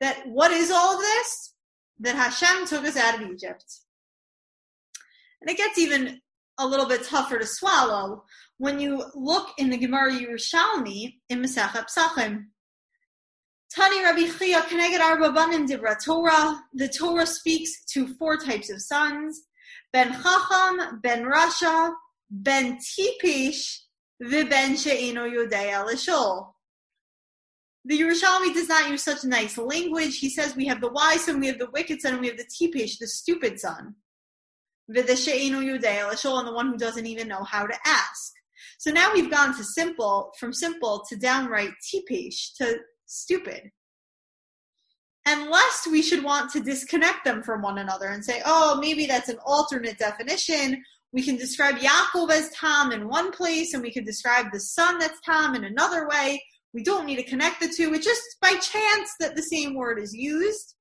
that 0.00 0.26
what 0.26 0.50
is 0.50 0.70
all 0.70 0.98
this? 0.98 1.54
That 2.00 2.16
Hashem 2.16 2.66
took 2.66 2.84
us 2.84 2.96
out 2.96 3.20
of 3.22 3.30
Egypt. 3.30 3.64
And 5.40 5.50
it 5.50 5.56
gets 5.56 5.78
even 5.78 6.20
a 6.58 6.66
little 6.66 6.86
bit 6.86 7.04
tougher 7.04 7.38
to 7.38 7.46
swallow 7.46 8.24
when 8.58 8.78
you 8.80 9.04
look 9.14 9.48
in 9.58 9.70
the 9.70 9.78
Gemara 9.78 10.12
Yerushalmi 10.12 11.14
in 11.28 11.42
Masechet 11.42 11.86
Pesachim. 11.86 12.46
Tani 13.74 14.02
Rabbi 14.02 14.22
Chiya 14.22 14.62
Keneged 14.62 15.00
Arba 15.00 15.32
Banim 15.32 15.66
Dibra 15.66 16.02
Torah. 16.02 16.60
The 16.74 16.88
Torah 16.88 17.26
speaks 17.26 17.84
to 17.92 18.08
four 18.14 18.36
types 18.36 18.70
of 18.70 18.82
sons: 18.82 19.42
Ben 19.92 20.12
Chacham, 20.12 21.00
Ben 21.02 21.22
Rasha, 21.24 21.92
Ben 22.30 22.78
Tipish, 22.78 23.78
Viben. 24.22 24.76
The 27.86 27.98
Yerushalmi 27.98 28.52
does 28.52 28.68
not 28.68 28.90
use 28.90 29.02
such 29.02 29.24
nice 29.24 29.56
language. 29.56 30.18
He 30.18 30.28
says 30.28 30.54
we 30.54 30.66
have 30.66 30.82
the 30.82 30.92
wise 30.92 31.24
son, 31.24 31.40
we 31.40 31.46
have 31.46 31.58
the 31.58 31.70
wicked 31.70 32.02
son, 32.02 32.12
and 32.12 32.20
we 32.20 32.26
have 32.28 32.36
the 32.36 32.44
Tipish, 32.44 32.98
the 32.98 33.06
stupid 33.06 33.58
son. 33.58 33.94
Vida 34.88 35.16
She'ino 35.16 35.60
Yodea 35.60 36.10
Lishol, 36.10 36.40
and 36.40 36.48
the 36.48 36.52
one 36.52 36.68
who 36.68 36.76
doesn't 36.76 37.06
even 37.06 37.28
know 37.28 37.44
how 37.44 37.66
to 37.66 37.74
ask. 37.86 38.32
So 38.78 38.90
now 38.90 39.12
we've 39.12 39.30
gone 39.30 39.56
to 39.56 39.64
simple, 39.64 40.32
from 40.38 40.52
simple 40.52 41.04
to 41.08 41.16
downright 41.16 41.72
tipish, 41.82 42.54
to 42.56 42.78
stupid. 43.06 43.70
Unless 45.26 45.86
we 45.90 46.02
should 46.02 46.24
want 46.24 46.50
to 46.52 46.60
disconnect 46.60 47.24
them 47.24 47.42
from 47.42 47.62
one 47.62 47.78
another 47.78 48.08
and 48.08 48.24
say, 48.24 48.42
oh, 48.44 48.78
maybe 48.80 49.06
that's 49.06 49.28
an 49.28 49.38
alternate 49.44 49.98
definition. 49.98 50.82
We 51.12 51.22
can 51.22 51.36
describe 51.36 51.76
Yaakov 51.76 52.30
as 52.30 52.50
Tom 52.50 52.92
in 52.92 53.08
one 53.08 53.32
place, 53.32 53.74
and 53.74 53.82
we 53.82 53.92
can 53.92 54.04
describe 54.04 54.46
the 54.52 54.60
son 54.60 54.98
that's 54.98 55.20
Tom 55.26 55.54
in 55.54 55.64
another 55.64 56.08
way. 56.08 56.40
We 56.72 56.84
don't 56.84 57.06
need 57.06 57.16
to 57.16 57.24
connect 57.24 57.60
the 57.60 57.72
two. 57.76 57.92
It's 57.94 58.06
just 58.06 58.22
by 58.40 58.50
chance 58.50 59.10
that 59.18 59.34
the 59.34 59.42
same 59.42 59.74
word 59.74 59.98
is 59.98 60.14
used. 60.14 60.76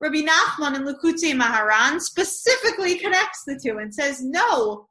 Rabbi 0.00 0.22
Nachman 0.22 0.74
in 0.74 0.84
Likutei 0.84 1.32
Moharan 1.34 2.00
specifically 2.00 2.98
connects 2.98 3.44
the 3.46 3.58
two 3.64 3.78
and 3.78 3.94
says, 3.94 4.20
no, 4.22 4.88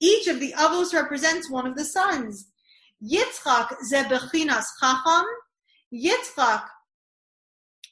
each 0.00 0.28
of 0.28 0.40
the 0.40 0.52
avos 0.52 0.94
represents 0.94 1.50
one 1.50 1.66
of 1.66 1.76
the 1.76 1.84
sons. 1.84 2.46
Yitzchak 3.02 3.68
zebechinas 3.92 4.64
chacham. 4.80 5.24
Yitzchak, 5.92 6.64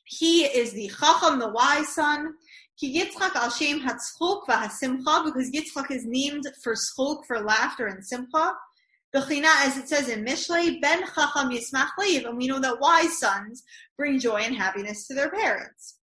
he 0.05 0.45
is 0.45 0.73
the 0.73 0.91
chacham, 0.99 1.39
the 1.39 1.49
wise 1.49 1.89
son. 1.95 2.35
Ki 2.79 3.01
Yitzchak 3.01 3.37
al 3.37 3.51
shem 3.51 3.81
hatzchok 3.81 4.47
v'hasimcha, 4.47 5.25
because 5.25 5.51
Yitzchak 5.51 5.91
is 5.91 6.05
named 6.05 6.45
for 6.63 6.75
schok, 6.75 7.25
for 7.27 7.41
laughter 7.41 7.87
and 7.87 8.05
simcha. 8.05 8.53
Bechina, 9.15 9.65
as 9.65 9.77
it 9.77 9.89
says 9.89 10.09
in 10.09 10.25
Mishlei, 10.25 10.81
ben 10.81 11.05
chacham 11.15 11.51
yismach 11.51 11.91
leiv, 12.01 12.27
and 12.27 12.37
we 12.37 12.49
know 12.49 12.59
that 12.59 12.81
wise 12.81 13.19
sons 13.19 13.63
bring 13.97 14.19
joy 14.19 14.39
and 14.39 14.57
happiness 14.57 15.07
to 15.07 15.15
their 15.15 15.31
parents. 15.31 15.99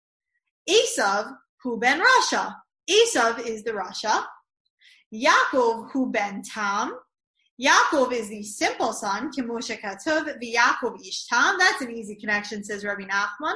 Esav, 0.69 1.35
who 1.61 1.77
ben 1.77 2.01
Rasha. 2.01 2.55
Esav 2.89 3.45
is 3.45 3.63
the 3.63 3.71
Rasha. 3.71 4.25
Yaakov 5.13 5.91
hu 5.91 6.09
ben 6.09 6.41
Tam. 6.41 6.97
Yaakov 7.61 8.13
is 8.13 8.29
the 8.29 8.43
simple 8.43 8.93
son, 8.93 9.29
Kimoshe 9.31 9.77
Katov, 9.79 10.33
Yaakov 10.41 10.99
ish 11.01 11.25
Tam. 11.27 11.57
That's 11.59 11.81
an 11.81 11.91
easy 11.91 12.15
connection, 12.15 12.63
says 12.63 12.85
Rabbi 12.85 13.03
Nachman. 13.03 13.55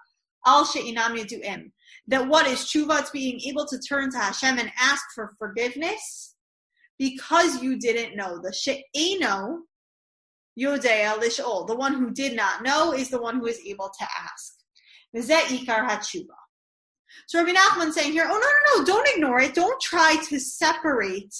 That 0.45 2.27
what 2.27 2.47
is 2.47 2.59
tshuva? 2.59 2.99
It's 2.99 3.11
being 3.11 3.39
able 3.41 3.65
to 3.67 3.79
turn 3.79 4.11
to 4.11 4.17
Hashem 4.17 4.57
and 4.59 4.71
ask 4.77 5.03
for 5.13 5.31
forgiveness 5.37 6.35
because 6.97 7.61
you 7.61 7.79
didn't 7.79 8.15
know. 8.15 8.39
The 8.41 8.53
she'eno 8.53 9.59
yodea 10.59 11.19
lishol. 11.19 11.67
The 11.67 11.75
one 11.75 11.93
who 11.93 12.11
did 12.11 12.35
not 12.35 12.63
know 12.63 12.93
is 12.93 13.09
the 13.09 13.21
one 13.21 13.39
who 13.39 13.47
is 13.47 13.59
able 13.65 13.89
to 13.99 14.05
ask. 14.05 14.55
ikar 15.15 15.87
hatshuva. 15.87 16.37
So 17.27 17.39
Rabbi 17.43 17.57
Nachman 17.57 17.91
saying 17.91 18.13
here, 18.13 18.27
oh 18.29 18.29
no, 18.29 18.39
no, 18.39 18.79
no, 18.79 18.85
don't 18.85 19.07
ignore 19.15 19.41
it. 19.41 19.53
Don't 19.53 19.81
try 19.81 20.15
to 20.29 20.39
separate 20.39 21.33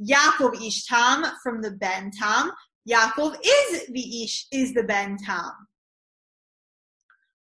Yaakov 0.00 0.54
Ishtam 0.56 1.30
from 1.42 1.62
the 1.62 1.72
Ben 1.72 2.10
Tam. 2.18 2.50
Yaakov 2.88 3.36
is 3.42 3.86
the 3.88 4.24
Ish, 4.24 4.46
is 4.52 4.74
the 4.74 4.82
Ben 4.82 5.16
Tam. 5.24 5.52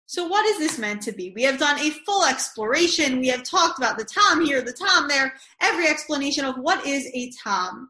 So 0.07 0.27
what 0.27 0.45
is 0.47 0.59
this 0.59 0.79
meant 0.79 1.03
to 1.03 1.13
be? 1.13 1.33
We 1.35 1.43
have 1.45 1.59
done 1.59 1.79
a 1.79 1.91
full 1.91 2.25
exploration. 2.25 3.21
We 3.21 3.29
have 3.29 3.43
talked 3.43 3.79
about 3.79 3.97
the 3.97 4.05
Tam 4.05 4.45
here, 4.45 4.63
the 4.63 4.73
Tam 4.73 5.09
there, 5.09 5.35
every 5.63 5.89
explanation 5.89 6.45
of 6.45 6.57
what 6.57 6.87
is 6.87 7.09
a 7.15 7.31
Tam. 7.43 7.89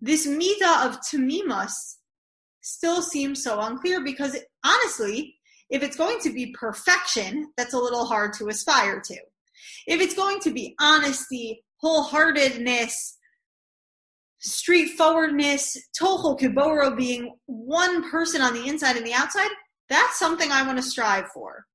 This 0.00 0.26
Midah 0.26 0.86
of 0.86 0.98
Tamimus 1.00 1.96
still 2.62 3.00
seems 3.00 3.42
so 3.42 3.60
unclear 3.60 4.02
because 4.02 4.36
honestly, 4.64 5.36
if 5.70 5.82
it's 5.82 5.96
going 5.96 6.18
to 6.20 6.32
be 6.32 6.54
perfection, 6.58 7.52
that's 7.56 7.74
a 7.74 7.78
little 7.78 8.04
hard 8.04 8.32
to 8.34 8.48
aspire 8.48 9.00
to. 9.00 9.16
If 9.86 10.00
it's 10.00 10.14
going 10.14 10.40
to 10.40 10.50
be 10.50 10.74
honesty, 10.80 11.62
wholeheartedness, 11.82 13.14
straightforwardness, 14.38 15.78
toho 15.98 16.38
kiboro, 16.38 16.96
being 16.96 17.34
one 17.46 18.10
person 18.10 18.42
on 18.42 18.52
the 18.52 18.66
inside 18.66 18.96
and 18.96 19.06
the 19.06 19.14
outside, 19.14 19.50
that's 19.88 20.18
something 20.18 20.50
I 20.50 20.66
want 20.66 20.78
to 20.78 20.82
strive 20.82 21.28
for. 21.28 21.66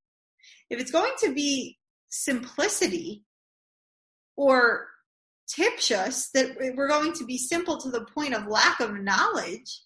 If 0.69 0.79
it's 0.79 0.91
going 0.91 1.13
to 1.19 1.33
be 1.33 1.77
simplicity 2.09 3.23
or 4.35 4.87
tipshus, 5.49 6.31
that 6.33 6.55
we're 6.75 6.87
going 6.87 7.13
to 7.13 7.25
be 7.25 7.37
simple 7.37 7.79
to 7.79 7.89
the 7.89 8.05
point 8.05 8.33
of 8.33 8.47
lack 8.47 8.79
of 8.79 8.99
knowledge, 8.99 9.81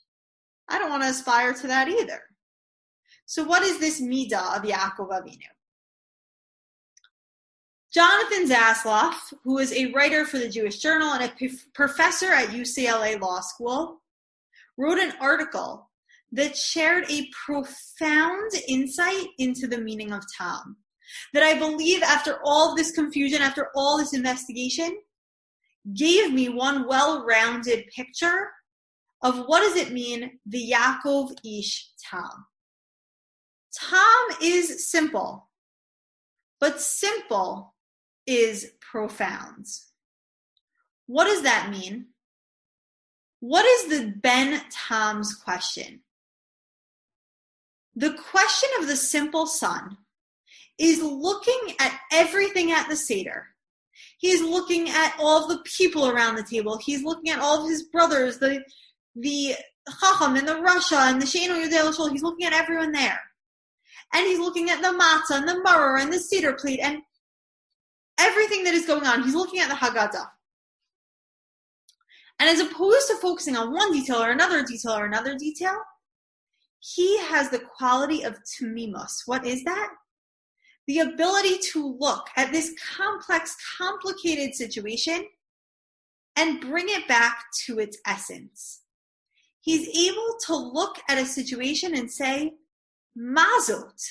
I 0.69 0.80
don't 0.80 0.89
want 0.89 1.03
to 1.03 1.09
aspire 1.09 1.53
to 1.53 1.67
that 1.67 1.88
either. 1.88 2.21
So 3.26 3.43
what 3.43 3.63
is 3.63 3.80
this 3.80 4.01
midah 4.01 4.57
of 4.57 4.63
Yaakov 4.63 5.09
Avinu? 5.09 5.39
Jonathan 7.93 8.49
Zasloff, 8.49 9.34
who 9.43 9.59
is 9.59 9.71
a 9.71 9.91
writer 9.91 10.26
for 10.26 10.39
the 10.39 10.49
Jewish 10.49 10.80
Journal 10.80 11.13
and 11.13 11.24
a 11.24 11.49
professor 11.76 12.32
at 12.32 12.49
UCLA 12.49 13.19
Law 13.19 13.39
School, 13.41 14.01
wrote 14.78 14.97
an 14.97 15.13
article 15.21 15.89
that 16.34 16.57
shared 16.57 17.05
a 17.09 17.29
profound 17.45 18.51
insight 18.67 19.27
into 19.38 19.67
the 19.67 19.77
meaning 19.77 20.11
of 20.11 20.23
Tam. 20.38 20.77
That 21.34 21.43
I 21.43 21.57
believe, 21.59 22.01
after 22.01 22.39
all 22.43 22.75
this 22.75 22.91
confusion, 22.91 23.41
after 23.41 23.69
all 23.75 23.97
this 23.99 24.13
investigation, 24.13 24.97
gave 25.95 26.34
me 26.34 26.49
one 26.49 26.88
well 26.88 27.25
rounded 27.25 27.86
picture 27.95 28.49
of 29.21 29.45
what 29.45 29.61
does 29.61 29.75
it 29.75 29.93
mean, 29.93 30.39
the 30.45 30.73
Yaakov 30.73 31.34
Ish 31.45 31.89
Tam. 32.09 32.45
Tam 33.73 34.38
is 34.41 34.89
simple, 34.89 35.49
but 36.59 36.81
simple 36.81 37.73
is 38.25 38.73
profound. 38.81 39.65
What 41.05 41.25
does 41.25 41.43
that 41.43 41.69
mean? 41.69 42.07
What 43.39 43.65
is 43.65 43.89
the 43.89 44.11
Ben 44.11 44.61
Tom's 44.71 45.36
question? 45.36 46.02
The 47.95 48.13
question 48.13 48.69
of 48.79 48.87
the 48.87 48.95
simple 48.95 49.45
son 49.45 49.97
is 50.79 51.01
looking 51.01 51.75
at 51.79 51.99
everything 52.11 52.71
at 52.71 52.89
the 52.89 52.95
Seder. 52.95 53.47
He's 54.17 54.41
looking 54.41 54.89
at 54.89 55.15
all 55.19 55.47
the 55.47 55.63
people 55.65 56.07
around 56.07 56.35
the 56.35 56.43
table. 56.43 56.77
He's 56.77 57.03
looking 57.03 57.31
at 57.31 57.39
all 57.39 57.63
of 57.63 57.69
his 57.69 57.83
brothers, 57.83 58.39
the 58.39 58.63
the 59.15 59.55
Chacham 59.99 60.35
and 60.35 60.47
the 60.47 60.53
Rasha 60.53 61.11
and 61.11 61.21
the 61.21 61.25
Sheino 61.25 61.61
Yodel 61.61 62.09
He's 62.09 62.23
looking 62.23 62.45
at 62.45 62.53
everyone 62.53 62.91
there. 62.91 63.19
And 64.13 64.25
he's 64.25 64.39
looking 64.39 64.69
at 64.69 64.81
the 64.81 64.87
matzah 64.87 65.37
and 65.37 65.47
the 65.47 65.63
maror 65.65 66.01
and 66.01 66.11
the 66.11 66.19
Seder 66.19 66.53
plate 66.53 66.79
and 66.81 67.01
everything 68.19 68.63
that 68.63 68.73
is 68.73 68.85
going 68.85 69.05
on. 69.05 69.23
He's 69.23 69.35
looking 69.35 69.59
at 69.59 69.69
the 69.69 69.75
Haggadah. 69.75 70.27
And 72.39 72.49
as 72.49 72.59
opposed 72.59 73.07
to 73.07 73.15
focusing 73.17 73.55
on 73.55 73.73
one 73.73 73.91
detail 73.91 74.21
or 74.21 74.31
another 74.31 74.63
detail 74.63 74.93
or 74.93 75.05
another 75.05 75.35
detail, 75.37 75.75
he 76.84 77.17
has 77.19 77.49
the 77.49 77.59
quality 77.59 78.23
of 78.23 78.39
tamimus. 78.43 79.23
What 79.25 79.45
is 79.45 79.63
that? 79.63 79.93
The 80.86 80.99
ability 80.99 81.59
to 81.71 81.97
look 81.97 82.27
at 82.36 82.51
this 82.51 82.73
complex, 82.97 83.55
complicated 83.77 84.53
situation 84.53 85.25
and 86.36 86.59
bring 86.59 86.89
it 86.89 87.07
back 87.07 87.45
to 87.65 87.79
its 87.79 87.97
essence. 88.05 88.81
He's 89.61 89.88
able 90.09 90.36
to 90.47 90.55
look 90.55 90.97
at 91.07 91.17
a 91.17 91.25
situation 91.25 91.95
and 91.95 92.11
say, 92.11 92.55
Mazot. 93.17 94.03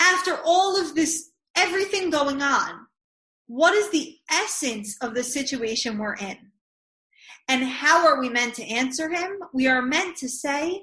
After 0.00 0.36
all 0.44 0.80
of 0.80 0.96
this, 0.96 1.30
everything 1.56 2.10
going 2.10 2.42
on, 2.42 2.86
what 3.46 3.74
is 3.74 3.90
the 3.90 4.16
essence 4.28 4.96
of 5.00 5.14
the 5.14 5.22
situation 5.22 5.96
we're 5.96 6.16
in? 6.16 6.38
And 7.46 7.62
how 7.62 8.04
are 8.04 8.18
we 8.18 8.28
meant 8.28 8.54
to 8.54 8.64
answer 8.64 9.08
him? 9.08 9.38
We 9.54 9.68
are 9.68 9.80
meant 9.80 10.16
to 10.16 10.28
say, 10.28 10.82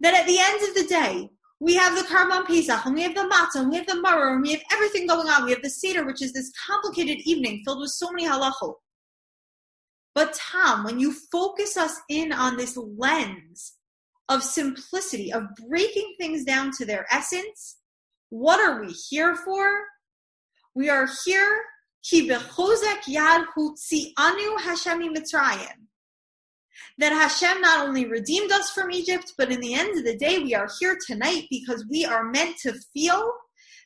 That 0.00 0.14
at 0.14 0.26
the 0.26 0.38
end 0.38 0.68
of 0.68 0.74
the 0.74 0.86
day, 0.88 1.30
we 1.58 1.74
have 1.74 1.94
the 1.94 2.02
Karban 2.02 2.46
Pesach, 2.46 2.84
and 2.84 2.94
we 2.94 3.02
have 3.02 3.14
the 3.14 3.22
matzah, 3.22 3.60
and 3.60 3.70
we 3.70 3.76
have 3.76 3.86
the 3.86 3.94
maror, 3.94 4.34
and 4.34 4.42
we 4.42 4.52
have 4.52 4.62
everything 4.72 5.06
going 5.06 5.28
on. 5.28 5.44
We 5.44 5.52
have 5.52 5.62
the 5.62 5.70
Seder, 5.70 6.04
which 6.04 6.22
is 6.22 6.32
this 6.32 6.52
complicated 6.66 7.18
evening 7.24 7.62
filled 7.64 7.80
with 7.80 7.90
so 7.90 8.10
many 8.10 8.26
halachot. 8.26 8.74
But 10.14 10.34
Tom, 10.34 10.84
when 10.84 10.98
you 10.98 11.14
focus 11.30 11.76
us 11.76 12.00
in 12.08 12.32
on 12.32 12.56
this 12.56 12.76
lens 12.76 13.74
of 14.28 14.42
simplicity, 14.42 15.32
of 15.32 15.44
breaking 15.68 16.14
things 16.18 16.44
down 16.44 16.72
to 16.78 16.84
their 16.84 17.06
essence, 17.10 17.78
what 18.30 18.60
are 18.60 18.80
we 18.82 18.92
here 18.92 19.34
for? 19.34 19.82
We 20.74 20.88
are 20.88 21.08
here 21.24 21.62
ki 22.02 22.28
yad 22.28 23.46
Hashem 24.16 25.14
Mitzrayim 25.14 25.80
that 26.98 27.12
Hashem 27.12 27.60
not 27.60 27.86
only 27.88 28.06
redeemed 28.06 28.52
us 28.52 28.70
from 28.70 28.90
Egypt, 28.90 29.32
but 29.38 29.50
in 29.50 29.60
the 29.60 29.74
end 29.74 29.98
of 29.98 30.04
the 30.04 30.16
day, 30.16 30.38
we 30.38 30.54
are 30.54 30.68
here 30.78 30.98
tonight 31.06 31.46
because 31.50 31.84
we 31.88 32.04
are 32.04 32.24
meant 32.24 32.58
to 32.58 32.74
feel 32.94 33.32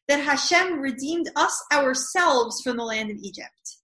that 0.08 0.20
Hashem 0.20 0.80
redeemed 0.80 1.30
us 1.36 1.62
ourselves 1.72 2.60
from 2.60 2.76
the 2.76 2.84
land 2.84 3.10
of 3.10 3.16
Egypt. 3.18 3.78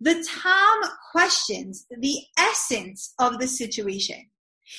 The 0.00 0.24
Tom 0.28 0.82
questions 1.12 1.86
the 1.90 2.18
essence 2.38 3.14
of 3.18 3.38
the 3.38 3.48
situation. 3.48 4.30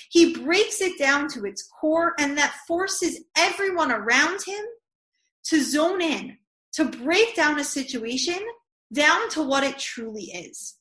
He 0.10 0.36
breaks 0.36 0.82
it 0.82 0.98
down 0.98 1.28
to 1.30 1.46
its 1.46 1.68
core, 1.80 2.14
and 2.20 2.38
that 2.38 2.56
forces 2.68 3.24
everyone 3.38 3.92
around 3.92 4.42
him 4.46 4.66
to 5.46 5.62
zone 5.62 6.02
in, 6.02 6.38
to 6.74 6.86
break 6.86 7.36
down 7.36 7.60
a 7.60 7.64
situation 7.64 8.40
down 8.94 9.30
to 9.30 9.42
what 9.42 9.64
it 9.64 9.78
truly 9.78 10.26
is 10.26 10.78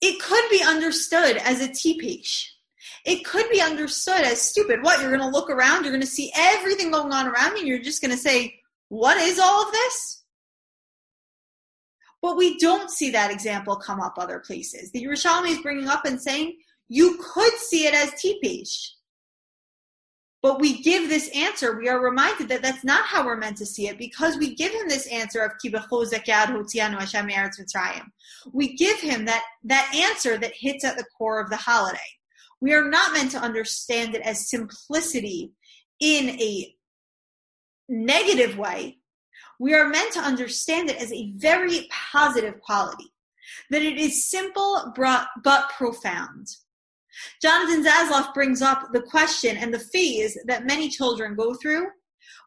it 0.00 0.20
could 0.20 0.44
be 0.50 0.62
understood 0.62 1.36
as 1.38 1.60
a 1.60 1.68
tipish. 1.68 2.46
It 3.04 3.24
could 3.24 3.48
be 3.50 3.60
understood 3.60 4.20
as 4.20 4.40
stupid. 4.40 4.82
What, 4.82 5.00
you're 5.00 5.16
going 5.16 5.28
to 5.28 5.36
look 5.36 5.50
around, 5.50 5.82
you're 5.82 5.92
going 5.92 6.00
to 6.00 6.06
see 6.06 6.32
everything 6.36 6.90
going 6.90 7.12
on 7.12 7.26
around 7.26 7.52
you, 7.52 7.58
and 7.58 7.68
you're 7.68 7.78
just 7.78 8.02
going 8.02 8.12
to 8.12 8.16
say, 8.16 8.54
what 8.88 9.16
is 9.16 9.38
all 9.38 9.66
of 9.66 9.72
this? 9.72 10.22
But 12.22 12.36
we 12.36 12.58
don't 12.58 12.90
see 12.90 13.10
that 13.10 13.30
example 13.30 13.76
come 13.76 14.00
up 14.00 14.14
other 14.16 14.40
places. 14.40 14.90
The 14.90 15.04
Yerushalmi 15.04 15.50
is 15.50 15.62
bringing 15.62 15.88
up 15.88 16.04
and 16.04 16.20
saying, 16.20 16.56
you 16.88 17.18
could 17.20 17.52
see 17.54 17.86
it 17.86 17.94
as 17.94 18.12
tipish 18.12 18.90
but 20.42 20.60
we 20.60 20.82
give 20.82 21.08
this 21.08 21.28
answer, 21.34 21.76
we 21.76 21.88
are 21.88 22.00
reminded 22.00 22.48
that 22.48 22.62
that's 22.62 22.84
not 22.84 23.06
how 23.06 23.24
we're 23.24 23.36
meant 23.36 23.56
to 23.56 23.66
see 23.66 23.88
it 23.88 23.98
because 23.98 24.36
we 24.36 24.54
give 24.54 24.72
him 24.72 24.88
this 24.88 25.06
answer 25.06 25.40
of 25.40 25.52
We 28.52 28.76
give 28.76 29.00
him 29.00 29.24
that, 29.24 29.42
that 29.64 29.92
answer 29.94 30.38
that 30.38 30.52
hits 30.54 30.84
at 30.84 30.96
the 30.96 31.06
core 31.16 31.40
of 31.40 31.50
the 31.50 31.56
holiday. 31.56 31.98
We 32.60 32.74
are 32.74 32.88
not 32.88 33.12
meant 33.12 33.30
to 33.32 33.38
understand 33.38 34.14
it 34.14 34.22
as 34.22 34.48
simplicity 34.48 35.52
in 36.00 36.30
a 36.40 36.74
negative 37.88 38.58
way. 38.58 38.98
We 39.58 39.74
are 39.74 39.88
meant 39.88 40.12
to 40.12 40.20
understand 40.20 40.90
it 40.90 41.00
as 41.00 41.12
a 41.12 41.32
very 41.36 41.88
positive 41.90 42.60
quality. 42.60 43.12
That 43.70 43.82
it 43.82 43.96
is 43.96 44.28
simple 44.28 44.92
but 44.96 45.70
profound 45.70 46.48
Jonathan 47.40 47.84
Zasloff 47.84 48.34
brings 48.34 48.62
up 48.62 48.88
the 48.92 49.02
question 49.02 49.56
and 49.56 49.72
the 49.72 49.78
phase 49.78 50.36
that 50.46 50.66
many 50.66 50.88
children 50.88 51.34
go 51.34 51.54
through, 51.54 51.86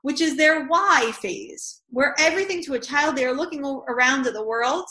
which 0.01 0.21
is 0.21 0.37
their 0.37 0.65
why 0.67 1.11
phase, 1.19 1.81
where 1.89 2.15
everything 2.19 2.63
to 2.63 2.73
a 2.73 2.79
child, 2.79 3.15
they 3.15 3.25
are 3.25 3.35
looking 3.35 3.63
around 3.63 4.25
at 4.27 4.33
the 4.33 4.45
world 4.45 4.85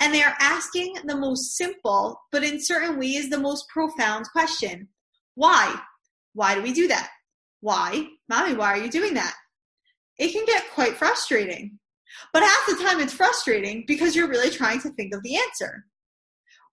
and 0.00 0.12
they 0.12 0.22
are 0.22 0.36
asking 0.38 0.94
the 1.04 1.16
most 1.16 1.56
simple, 1.56 2.20
but 2.30 2.44
in 2.44 2.60
certain 2.60 2.98
ways, 2.98 3.30
the 3.30 3.38
most 3.38 3.68
profound 3.68 4.26
question 4.30 4.88
Why? 5.34 5.74
Why 6.34 6.54
do 6.54 6.62
we 6.62 6.72
do 6.72 6.88
that? 6.88 7.10
Why? 7.60 8.06
Mommy, 8.28 8.54
why 8.54 8.72
are 8.72 8.82
you 8.82 8.90
doing 8.90 9.14
that? 9.14 9.34
It 10.18 10.32
can 10.32 10.44
get 10.44 10.70
quite 10.74 10.96
frustrating. 10.96 11.78
But 12.32 12.42
half 12.42 12.66
the 12.66 12.84
time 12.84 13.00
it's 13.00 13.12
frustrating 13.12 13.84
because 13.86 14.14
you're 14.14 14.28
really 14.28 14.50
trying 14.50 14.80
to 14.80 14.90
think 14.90 15.14
of 15.14 15.22
the 15.22 15.36
answer. 15.36 15.86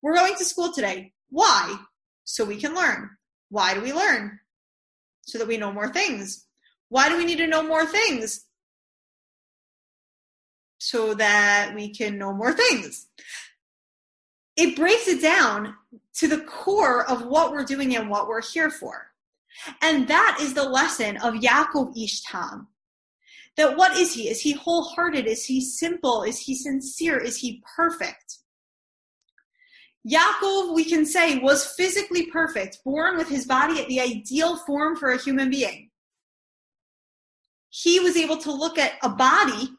We're 0.02 0.16
going 0.16 0.36
to 0.36 0.46
school 0.46 0.72
today. 0.74 1.14
Why? 1.30 1.78
So 2.30 2.46
we 2.46 2.58
can 2.58 2.76
learn. 2.76 3.10
Why 3.50 3.74
do 3.74 3.82
we 3.82 3.92
learn? 3.92 4.40
So 5.24 5.40
that 5.40 5.48
we 5.48 5.58
know 5.58 5.74
more 5.74 5.92
things. 5.92 6.46
Why 6.90 7.10
do 7.10 7.18
we 7.18 7.26
need 7.26 7.40
to 7.40 7.48
know 7.48 7.64
more 7.64 7.88
things? 7.88 8.46
So 10.80 11.16
that 11.16 11.72
we 11.74 11.90
can 11.92 12.20
know 12.20 12.32
more 12.32 12.54
things. 12.54 13.08
It 14.56 14.76
breaks 14.76 15.08
it 15.08 15.24
down 15.24 15.74
to 16.16 16.28
the 16.28 16.42
core 16.42 17.10
of 17.10 17.26
what 17.26 17.52
we're 17.52 17.64
doing 17.64 17.96
and 17.96 18.12
what 18.12 18.28
we're 18.28 18.44
here 18.44 18.70
for. 18.70 19.08
And 19.82 20.08
that 20.08 20.38
is 20.40 20.54
the 20.54 20.70
lesson 20.70 21.18
of 21.18 21.34
Yaakov 21.34 21.96
Ishtam. 21.98 22.68
That 23.58 23.76
what 23.76 23.98
is 23.98 24.14
he? 24.14 24.30
Is 24.30 24.42
he 24.42 24.52
wholehearted? 24.52 25.26
Is 25.26 25.46
he 25.46 25.62
simple? 25.62 26.22
Is 26.22 26.38
he 26.38 26.54
sincere? 26.54 27.18
Is 27.18 27.38
he 27.38 27.64
perfect? 27.76 28.39
Yaakov, 30.08 30.74
we 30.74 30.86
can 30.86 31.06
say, 31.06 31.40
was 31.40 31.74
physically 31.76 32.28
perfect, 32.28 32.80
born 32.86 33.18
with 33.18 33.28
his 33.28 33.46
body 33.46 33.80
at 33.82 33.88
the 33.88 34.00
ideal 34.00 34.58
form 34.66 34.96
for 34.96 35.12
a 35.12 35.22
human 35.22 35.50
being. 35.50 35.90
He 37.70 38.00
was 38.00 38.16
able 38.18 38.38
to 38.38 38.52
look 38.52 38.78
at 38.78 38.94
a 39.04 39.10
body. 39.10 39.70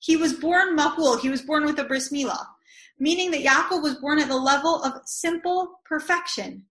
He 0.00 0.16
was 0.16 0.32
born 0.34 0.76
mahul. 0.76 1.20
He 1.20 1.28
was 1.28 1.42
born 1.42 1.64
with 1.64 1.78
a 1.78 1.84
bris 1.84 2.12
milah, 2.12 2.46
meaning 2.98 3.30
that 3.30 3.44
Yaakov 3.44 3.82
was 3.82 3.94
born 3.96 4.20
at 4.20 4.28
the 4.28 4.36
level 4.36 4.82
of 4.82 5.00
simple 5.06 5.80
perfection. 5.84 6.64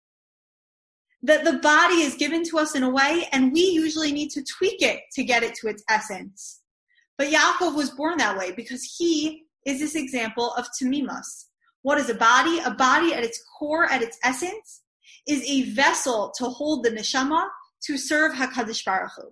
That 1.22 1.46
the 1.46 1.60
body 1.60 2.02
is 2.02 2.16
given 2.16 2.44
to 2.50 2.60
us 2.60 2.76
in 2.76 2.84
a 2.84 2.90
way, 2.90 3.28
and 3.32 3.54
we 3.54 3.62
usually 3.62 4.12
need 4.12 4.30
to 4.32 4.44
tweak 4.44 4.82
it 4.82 5.02
to 5.14 5.24
get 5.24 5.44
it 5.44 5.56
to 5.56 5.68
its 5.68 5.84
essence. 5.90 6.62
But 7.18 7.30
Yaakov 7.30 7.76
was 7.76 7.92
born 7.92 8.18
that 8.18 8.38
way 8.38 8.52
because 8.52 8.84
he 8.98 9.46
is 9.66 9.80
this 9.80 9.96
example 9.96 10.54
of 10.54 10.68
tamimus, 10.80 11.46
what 11.86 12.00
is 12.00 12.10
a 12.10 12.16
body? 12.16 12.58
A 12.66 12.72
body 12.72 13.14
at 13.14 13.24
its 13.24 13.40
core, 13.60 13.86
at 13.86 14.02
its 14.02 14.18
essence, 14.24 14.82
is 15.28 15.48
a 15.48 15.70
vessel 15.74 16.34
to 16.36 16.46
hold 16.46 16.84
the 16.84 16.90
neshama 16.90 17.48
to 17.84 17.96
serve 17.96 18.34
Hakadosh 18.34 18.84
Baruch 18.84 19.12
Hu. 19.16 19.32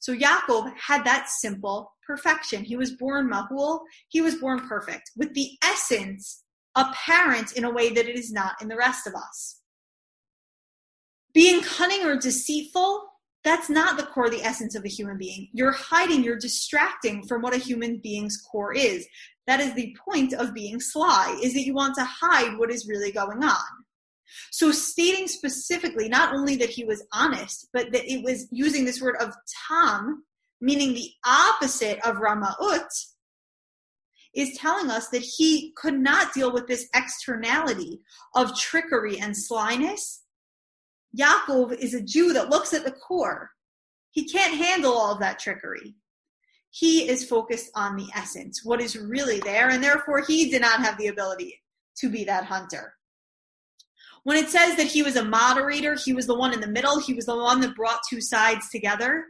So 0.00 0.12
Yaakov 0.12 0.72
had 0.76 1.04
that 1.04 1.28
simple 1.28 1.92
perfection. 2.04 2.64
He 2.64 2.74
was 2.74 2.90
born 2.90 3.30
mahul. 3.30 3.78
He 4.08 4.20
was 4.20 4.34
born 4.34 4.66
perfect, 4.68 5.12
with 5.16 5.34
the 5.34 5.50
essence 5.62 6.42
apparent 6.74 7.52
in 7.52 7.62
a 7.62 7.70
way 7.70 7.90
that 7.90 8.08
it 8.08 8.18
is 8.18 8.32
not 8.32 8.60
in 8.60 8.66
the 8.66 8.76
rest 8.76 9.06
of 9.06 9.14
us. 9.14 9.60
Being 11.32 11.62
cunning 11.62 12.04
or 12.04 12.16
deceitful, 12.16 13.04
that's 13.44 13.70
not 13.70 13.96
the 13.96 14.02
core, 14.02 14.30
the 14.30 14.42
essence 14.42 14.74
of 14.74 14.84
a 14.84 14.88
human 14.88 15.16
being. 15.16 15.48
You're 15.52 15.70
hiding, 15.70 16.24
you're 16.24 16.40
distracting 16.40 17.24
from 17.28 17.40
what 17.40 17.54
a 17.54 17.58
human 17.58 18.00
being's 18.02 18.36
core 18.50 18.74
is. 18.74 19.06
That 19.48 19.60
is 19.60 19.72
the 19.72 19.96
point 20.08 20.34
of 20.34 20.52
being 20.52 20.78
sly, 20.78 21.36
is 21.42 21.54
that 21.54 21.64
you 21.64 21.72
want 21.72 21.94
to 21.94 22.04
hide 22.04 22.58
what 22.58 22.70
is 22.70 22.86
really 22.86 23.10
going 23.10 23.42
on. 23.42 23.64
So 24.50 24.70
stating 24.70 25.26
specifically, 25.26 26.06
not 26.06 26.34
only 26.34 26.54
that 26.56 26.68
he 26.68 26.84
was 26.84 27.06
honest, 27.14 27.66
but 27.72 27.90
that 27.92 28.04
it 28.04 28.22
was 28.22 28.46
using 28.52 28.84
this 28.84 29.00
word 29.00 29.16
of 29.22 29.32
tam, 29.66 30.24
meaning 30.60 30.92
the 30.92 31.10
opposite 31.24 31.98
of 32.06 32.16
ramaut, 32.16 32.90
is 34.34 34.54
telling 34.58 34.90
us 34.90 35.08
that 35.08 35.22
he 35.22 35.72
could 35.78 35.98
not 35.98 36.34
deal 36.34 36.52
with 36.52 36.66
this 36.66 36.86
externality 36.94 38.00
of 38.34 38.54
trickery 38.54 39.18
and 39.18 39.34
slyness. 39.34 40.24
Yaakov 41.18 41.72
is 41.78 41.94
a 41.94 42.02
Jew 42.02 42.34
that 42.34 42.50
looks 42.50 42.74
at 42.74 42.84
the 42.84 42.92
core. 42.92 43.52
He 44.10 44.28
can't 44.28 44.62
handle 44.62 44.92
all 44.92 45.14
of 45.14 45.20
that 45.20 45.38
trickery 45.38 45.94
he 46.70 47.08
is 47.08 47.28
focused 47.28 47.70
on 47.74 47.96
the 47.96 48.08
essence, 48.14 48.64
what 48.64 48.80
is 48.80 48.96
really 48.96 49.40
there, 49.40 49.70
and 49.70 49.82
therefore 49.82 50.22
he 50.26 50.50
did 50.50 50.62
not 50.62 50.80
have 50.80 50.98
the 50.98 51.08
ability 51.08 51.60
to 51.96 52.10
be 52.10 52.24
that 52.24 52.44
hunter. 52.44 52.94
When 54.24 54.36
it 54.36 54.50
says 54.50 54.76
that 54.76 54.86
he 54.86 55.02
was 55.02 55.16
a 55.16 55.24
moderator, 55.24 55.94
he 55.94 56.12
was 56.12 56.26
the 56.26 56.38
one 56.38 56.52
in 56.52 56.60
the 56.60 56.66
middle, 56.66 57.00
he 57.00 57.14
was 57.14 57.26
the 57.26 57.36
one 57.36 57.60
that 57.60 57.74
brought 57.74 58.00
two 58.08 58.20
sides 58.20 58.68
together, 58.70 59.24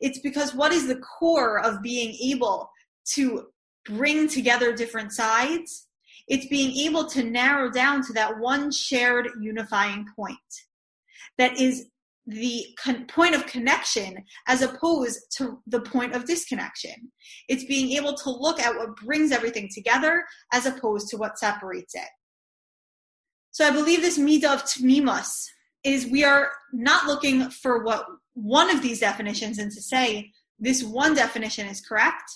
it's 0.00 0.18
because 0.18 0.54
what 0.54 0.72
is 0.72 0.86
the 0.86 1.00
core 1.18 1.60
of 1.60 1.82
being 1.82 2.16
able 2.22 2.70
to 3.14 3.46
bring 3.84 4.28
together 4.28 4.74
different 4.74 5.12
sides? 5.12 5.86
It's 6.26 6.46
being 6.46 6.88
able 6.88 7.06
to 7.10 7.22
narrow 7.22 7.70
down 7.70 8.04
to 8.06 8.12
that 8.14 8.38
one 8.38 8.70
shared 8.70 9.28
unifying 9.40 10.06
point 10.16 10.38
that 11.38 11.60
is 11.60 11.86
the 12.30 12.66
con- 12.82 13.06
point 13.06 13.34
of 13.34 13.46
connection 13.46 14.24
as 14.46 14.62
opposed 14.62 15.18
to 15.36 15.60
the 15.66 15.80
point 15.80 16.14
of 16.14 16.24
disconnection. 16.24 17.10
It's 17.48 17.64
being 17.64 17.92
able 17.92 18.14
to 18.14 18.30
look 18.30 18.60
at 18.60 18.76
what 18.76 18.96
brings 18.96 19.32
everything 19.32 19.68
together 19.74 20.24
as 20.52 20.66
opposed 20.66 21.08
to 21.08 21.16
what 21.16 21.38
separates 21.38 21.94
it. 21.94 22.08
So 23.50 23.66
I 23.66 23.70
believe 23.70 24.00
this 24.00 24.18
midah 24.18 24.54
of 24.54 24.64
tmimus 24.64 25.46
is 25.82 26.06
we 26.06 26.24
are 26.24 26.50
not 26.72 27.06
looking 27.06 27.50
for 27.50 27.82
what 27.82 28.06
one 28.34 28.70
of 28.70 28.82
these 28.82 29.00
definitions 29.00 29.58
and 29.58 29.72
to 29.72 29.82
say 29.82 30.30
this 30.58 30.84
one 30.84 31.14
definition 31.14 31.66
is 31.66 31.80
correct. 31.80 32.30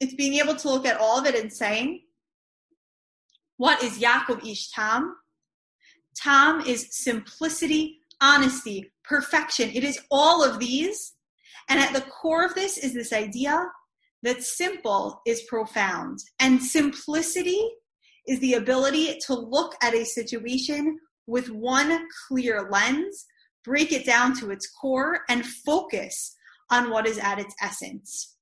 It's 0.00 0.14
being 0.14 0.34
able 0.34 0.56
to 0.56 0.68
look 0.68 0.86
at 0.86 0.98
all 0.98 1.18
of 1.18 1.26
it 1.26 1.36
and 1.36 1.52
saying, 1.52 2.00
what 3.58 3.82
is 3.82 4.00
Yaakov 4.00 4.44
Ish 4.44 4.70
Tam? 4.70 5.14
Tam 6.16 6.60
is 6.62 6.88
simplicity, 6.90 8.00
honesty, 8.22 8.92
perfection. 9.04 9.70
It 9.74 9.84
is 9.84 10.00
all 10.10 10.42
of 10.42 10.58
these. 10.58 11.12
And 11.68 11.78
at 11.78 11.92
the 11.92 12.00
core 12.00 12.44
of 12.44 12.54
this 12.54 12.78
is 12.78 12.94
this 12.94 13.12
idea 13.12 13.66
that 14.22 14.42
simple 14.42 15.20
is 15.26 15.42
profound. 15.42 16.20
And 16.38 16.62
simplicity 16.62 17.60
is 18.26 18.38
the 18.40 18.54
ability 18.54 19.18
to 19.26 19.34
look 19.34 19.74
at 19.82 19.94
a 19.94 20.04
situation 20.04 20.98
with 21.26 21.50
one 21.50 22.06
clear 22.28 22.68
lens, 22.70 23.26
break 23.64 23.92
it 23.92 24.06
down 24.06 24.36
to 24.38 24.50
its 24.50 24.70
core, 24.70 25.20
and 25.28 25.44
focus 25.44 26.36
on 26.70 26.90
what 26.90 27.06
is 27.06 27.18
at 27.18 27.38
its 27.38 27.54
essence. 27.60 28.36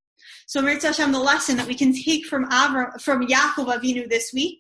So, 0.47 0.61
Mirza 0.61 0.89
Hashem, 0.89 1.13
the 1.13 1.19
lesson 1.19 1.57
that 1.57 1.67
we 1.67 1.75
can 1.75 1.95
take 1.95 2.27
from 2.27 2.49
Avram, 2.51 3.01
from 3.01 3.27
Yaakov 3.27 3.75
Avinu 3.75 4.09
this 4.09 4.33
week 4.35 4.59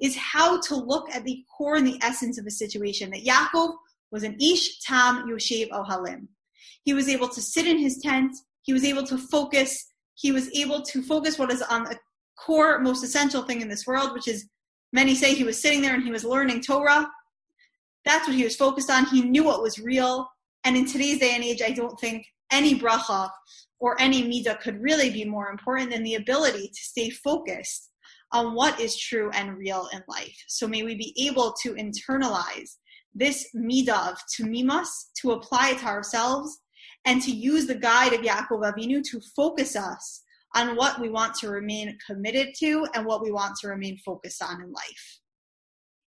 is 0.00 0.16
how 0.16 0.60
to 0.62 0.76
look 0.76 1.08
at 1.14 1.24
the 1.24 1.44
core 1.56 1.76
and 1.76 1.86
the 1.86 1.98
essence 2.02 2.38
of 2.38 2.46
a 2.46 2.50
situation. 2.50 3.10
That 3.10 3.24
Yaakov 3.24 3.74
was 4.10 4.22
an 4.22 4.36
Ish 4.40 4.80
Tam 4.80 5.28
Yoshev 5.28 5.70
Ohalim. 5.70 6.28
He 6.84 6.94
was 6.94 7.08
able 7.08 7.28
to 7.28 7.40
sit 7.40 7.66
in 7.66 7.78
his 7.78 7.98
tent. 7.98 8.32
He 8.62 8.72
was 8.72 8.84
able 8.84 9.04
to 9.04 9.18
focus. 9.18 9.90
He 10.14 10.32
was 10.32 10.50
able 10.56 10.82
to 10.82 11.02
focus 11.02 11.38
what 11.38 11.52
is 11.52 11.62
on 11.62 11.84
the 11.84 11.98
core, 12.38 12.78
most 12.78 13.04
essential 13.04 13.42
thing 13.42 13.60
in 13.60 13.68
this 13.68 13.86
world, 13.86 14.12
which 14.12 14.28
is 14.28 14.48
many 14.92 15.14
say 15.14 15.34
he 15.34 15.44
was 15.44 15.60
sitting 15.60 15.82
there 15.82 15.94
and 15.94 16.04
he 16.04 16.12
was 16.12 16.24
learning 16.24 16.60
Torah. 16.60 17.08
That's 18.04 18.26
what 18.26 18.36
he 18.36 18.44
was 18.44 18.56
focused 18.56 18.90
on. 18.90 19.06
He 19.06 19.22
knew 19.22 19.44
what 19.44 19.62
was 19.62 19.78
real. 19.78 20.28
And 20.64 20.76
in 20.76 20.86
today's 20.86 21.18
day 21.18 21.34
and 21.34 21.44
age, 21.44 21.62
I 21.62 21.72
don't 21.72 21.98
think 21.98 22.24
any 22.52 22.78
bracha 22.78 23.28
or 23.80 24.00
any 24.00 24.22
midah 24.22 24.60
could 24.60 24.80
really 24.80 25.10
be 25.10 25.24
more 25.24 25.50
important 25.50 25.90
than 25.90 26.02
the 26.02 26.14
ability 26.14 26.68
to 26.68 26.80
stay 26.80 27.10
focused 27.10 27.90
on 28.32 28.54
what 28.54 28.80
is 28.80 28.98
true 28.98 29.30
and 29.34 29.56
real 29.56 29.88
in 29.92 30.02
life. 30.08 30.36
So 30.48 30.66
may 30.66 30.82
we 30.82 30.94
be 30.94 31.14
able 31.26 31.54
to 31.62 31.74
internalize 31.74 32.76
this 33.16 33.48
midah 33.56 34.16
to 34.36 34.42
tumimas, 34.44 34.88
to 35.20 35.32
apply 35.32 35.70
it 35.70 35.78
to 35.78 35.86
ourselves, 35.86 36.60
and 37.06 37.22
to 37.22 37.30
use 37.30 37.66
the 37.66 37.74
guide 37.74 38.12
of 38.12 38.20
Yaakov 38.20 38.62
Avinu 38.70 39.02
to 39.10 39.20
focus 39.34 39.74
us 39.74 40.22
on 40.54 40.76
what 40.76 41.00
we 41.00 41.08
want 41.08 41.34
to 41.36 41.48
remain 41.48 41.96
committed 42.06 42.48
to 42.58 42.86
and 42.94 43.06
what 43.06 43.22
we 43.22 43.32
want 43.32 43.56
to 43.60 43.68
remain 43.68 43.98
focused 44.04 44.42
on 44.42 44.60
in 44.60 44.72
life. 44.72 45.20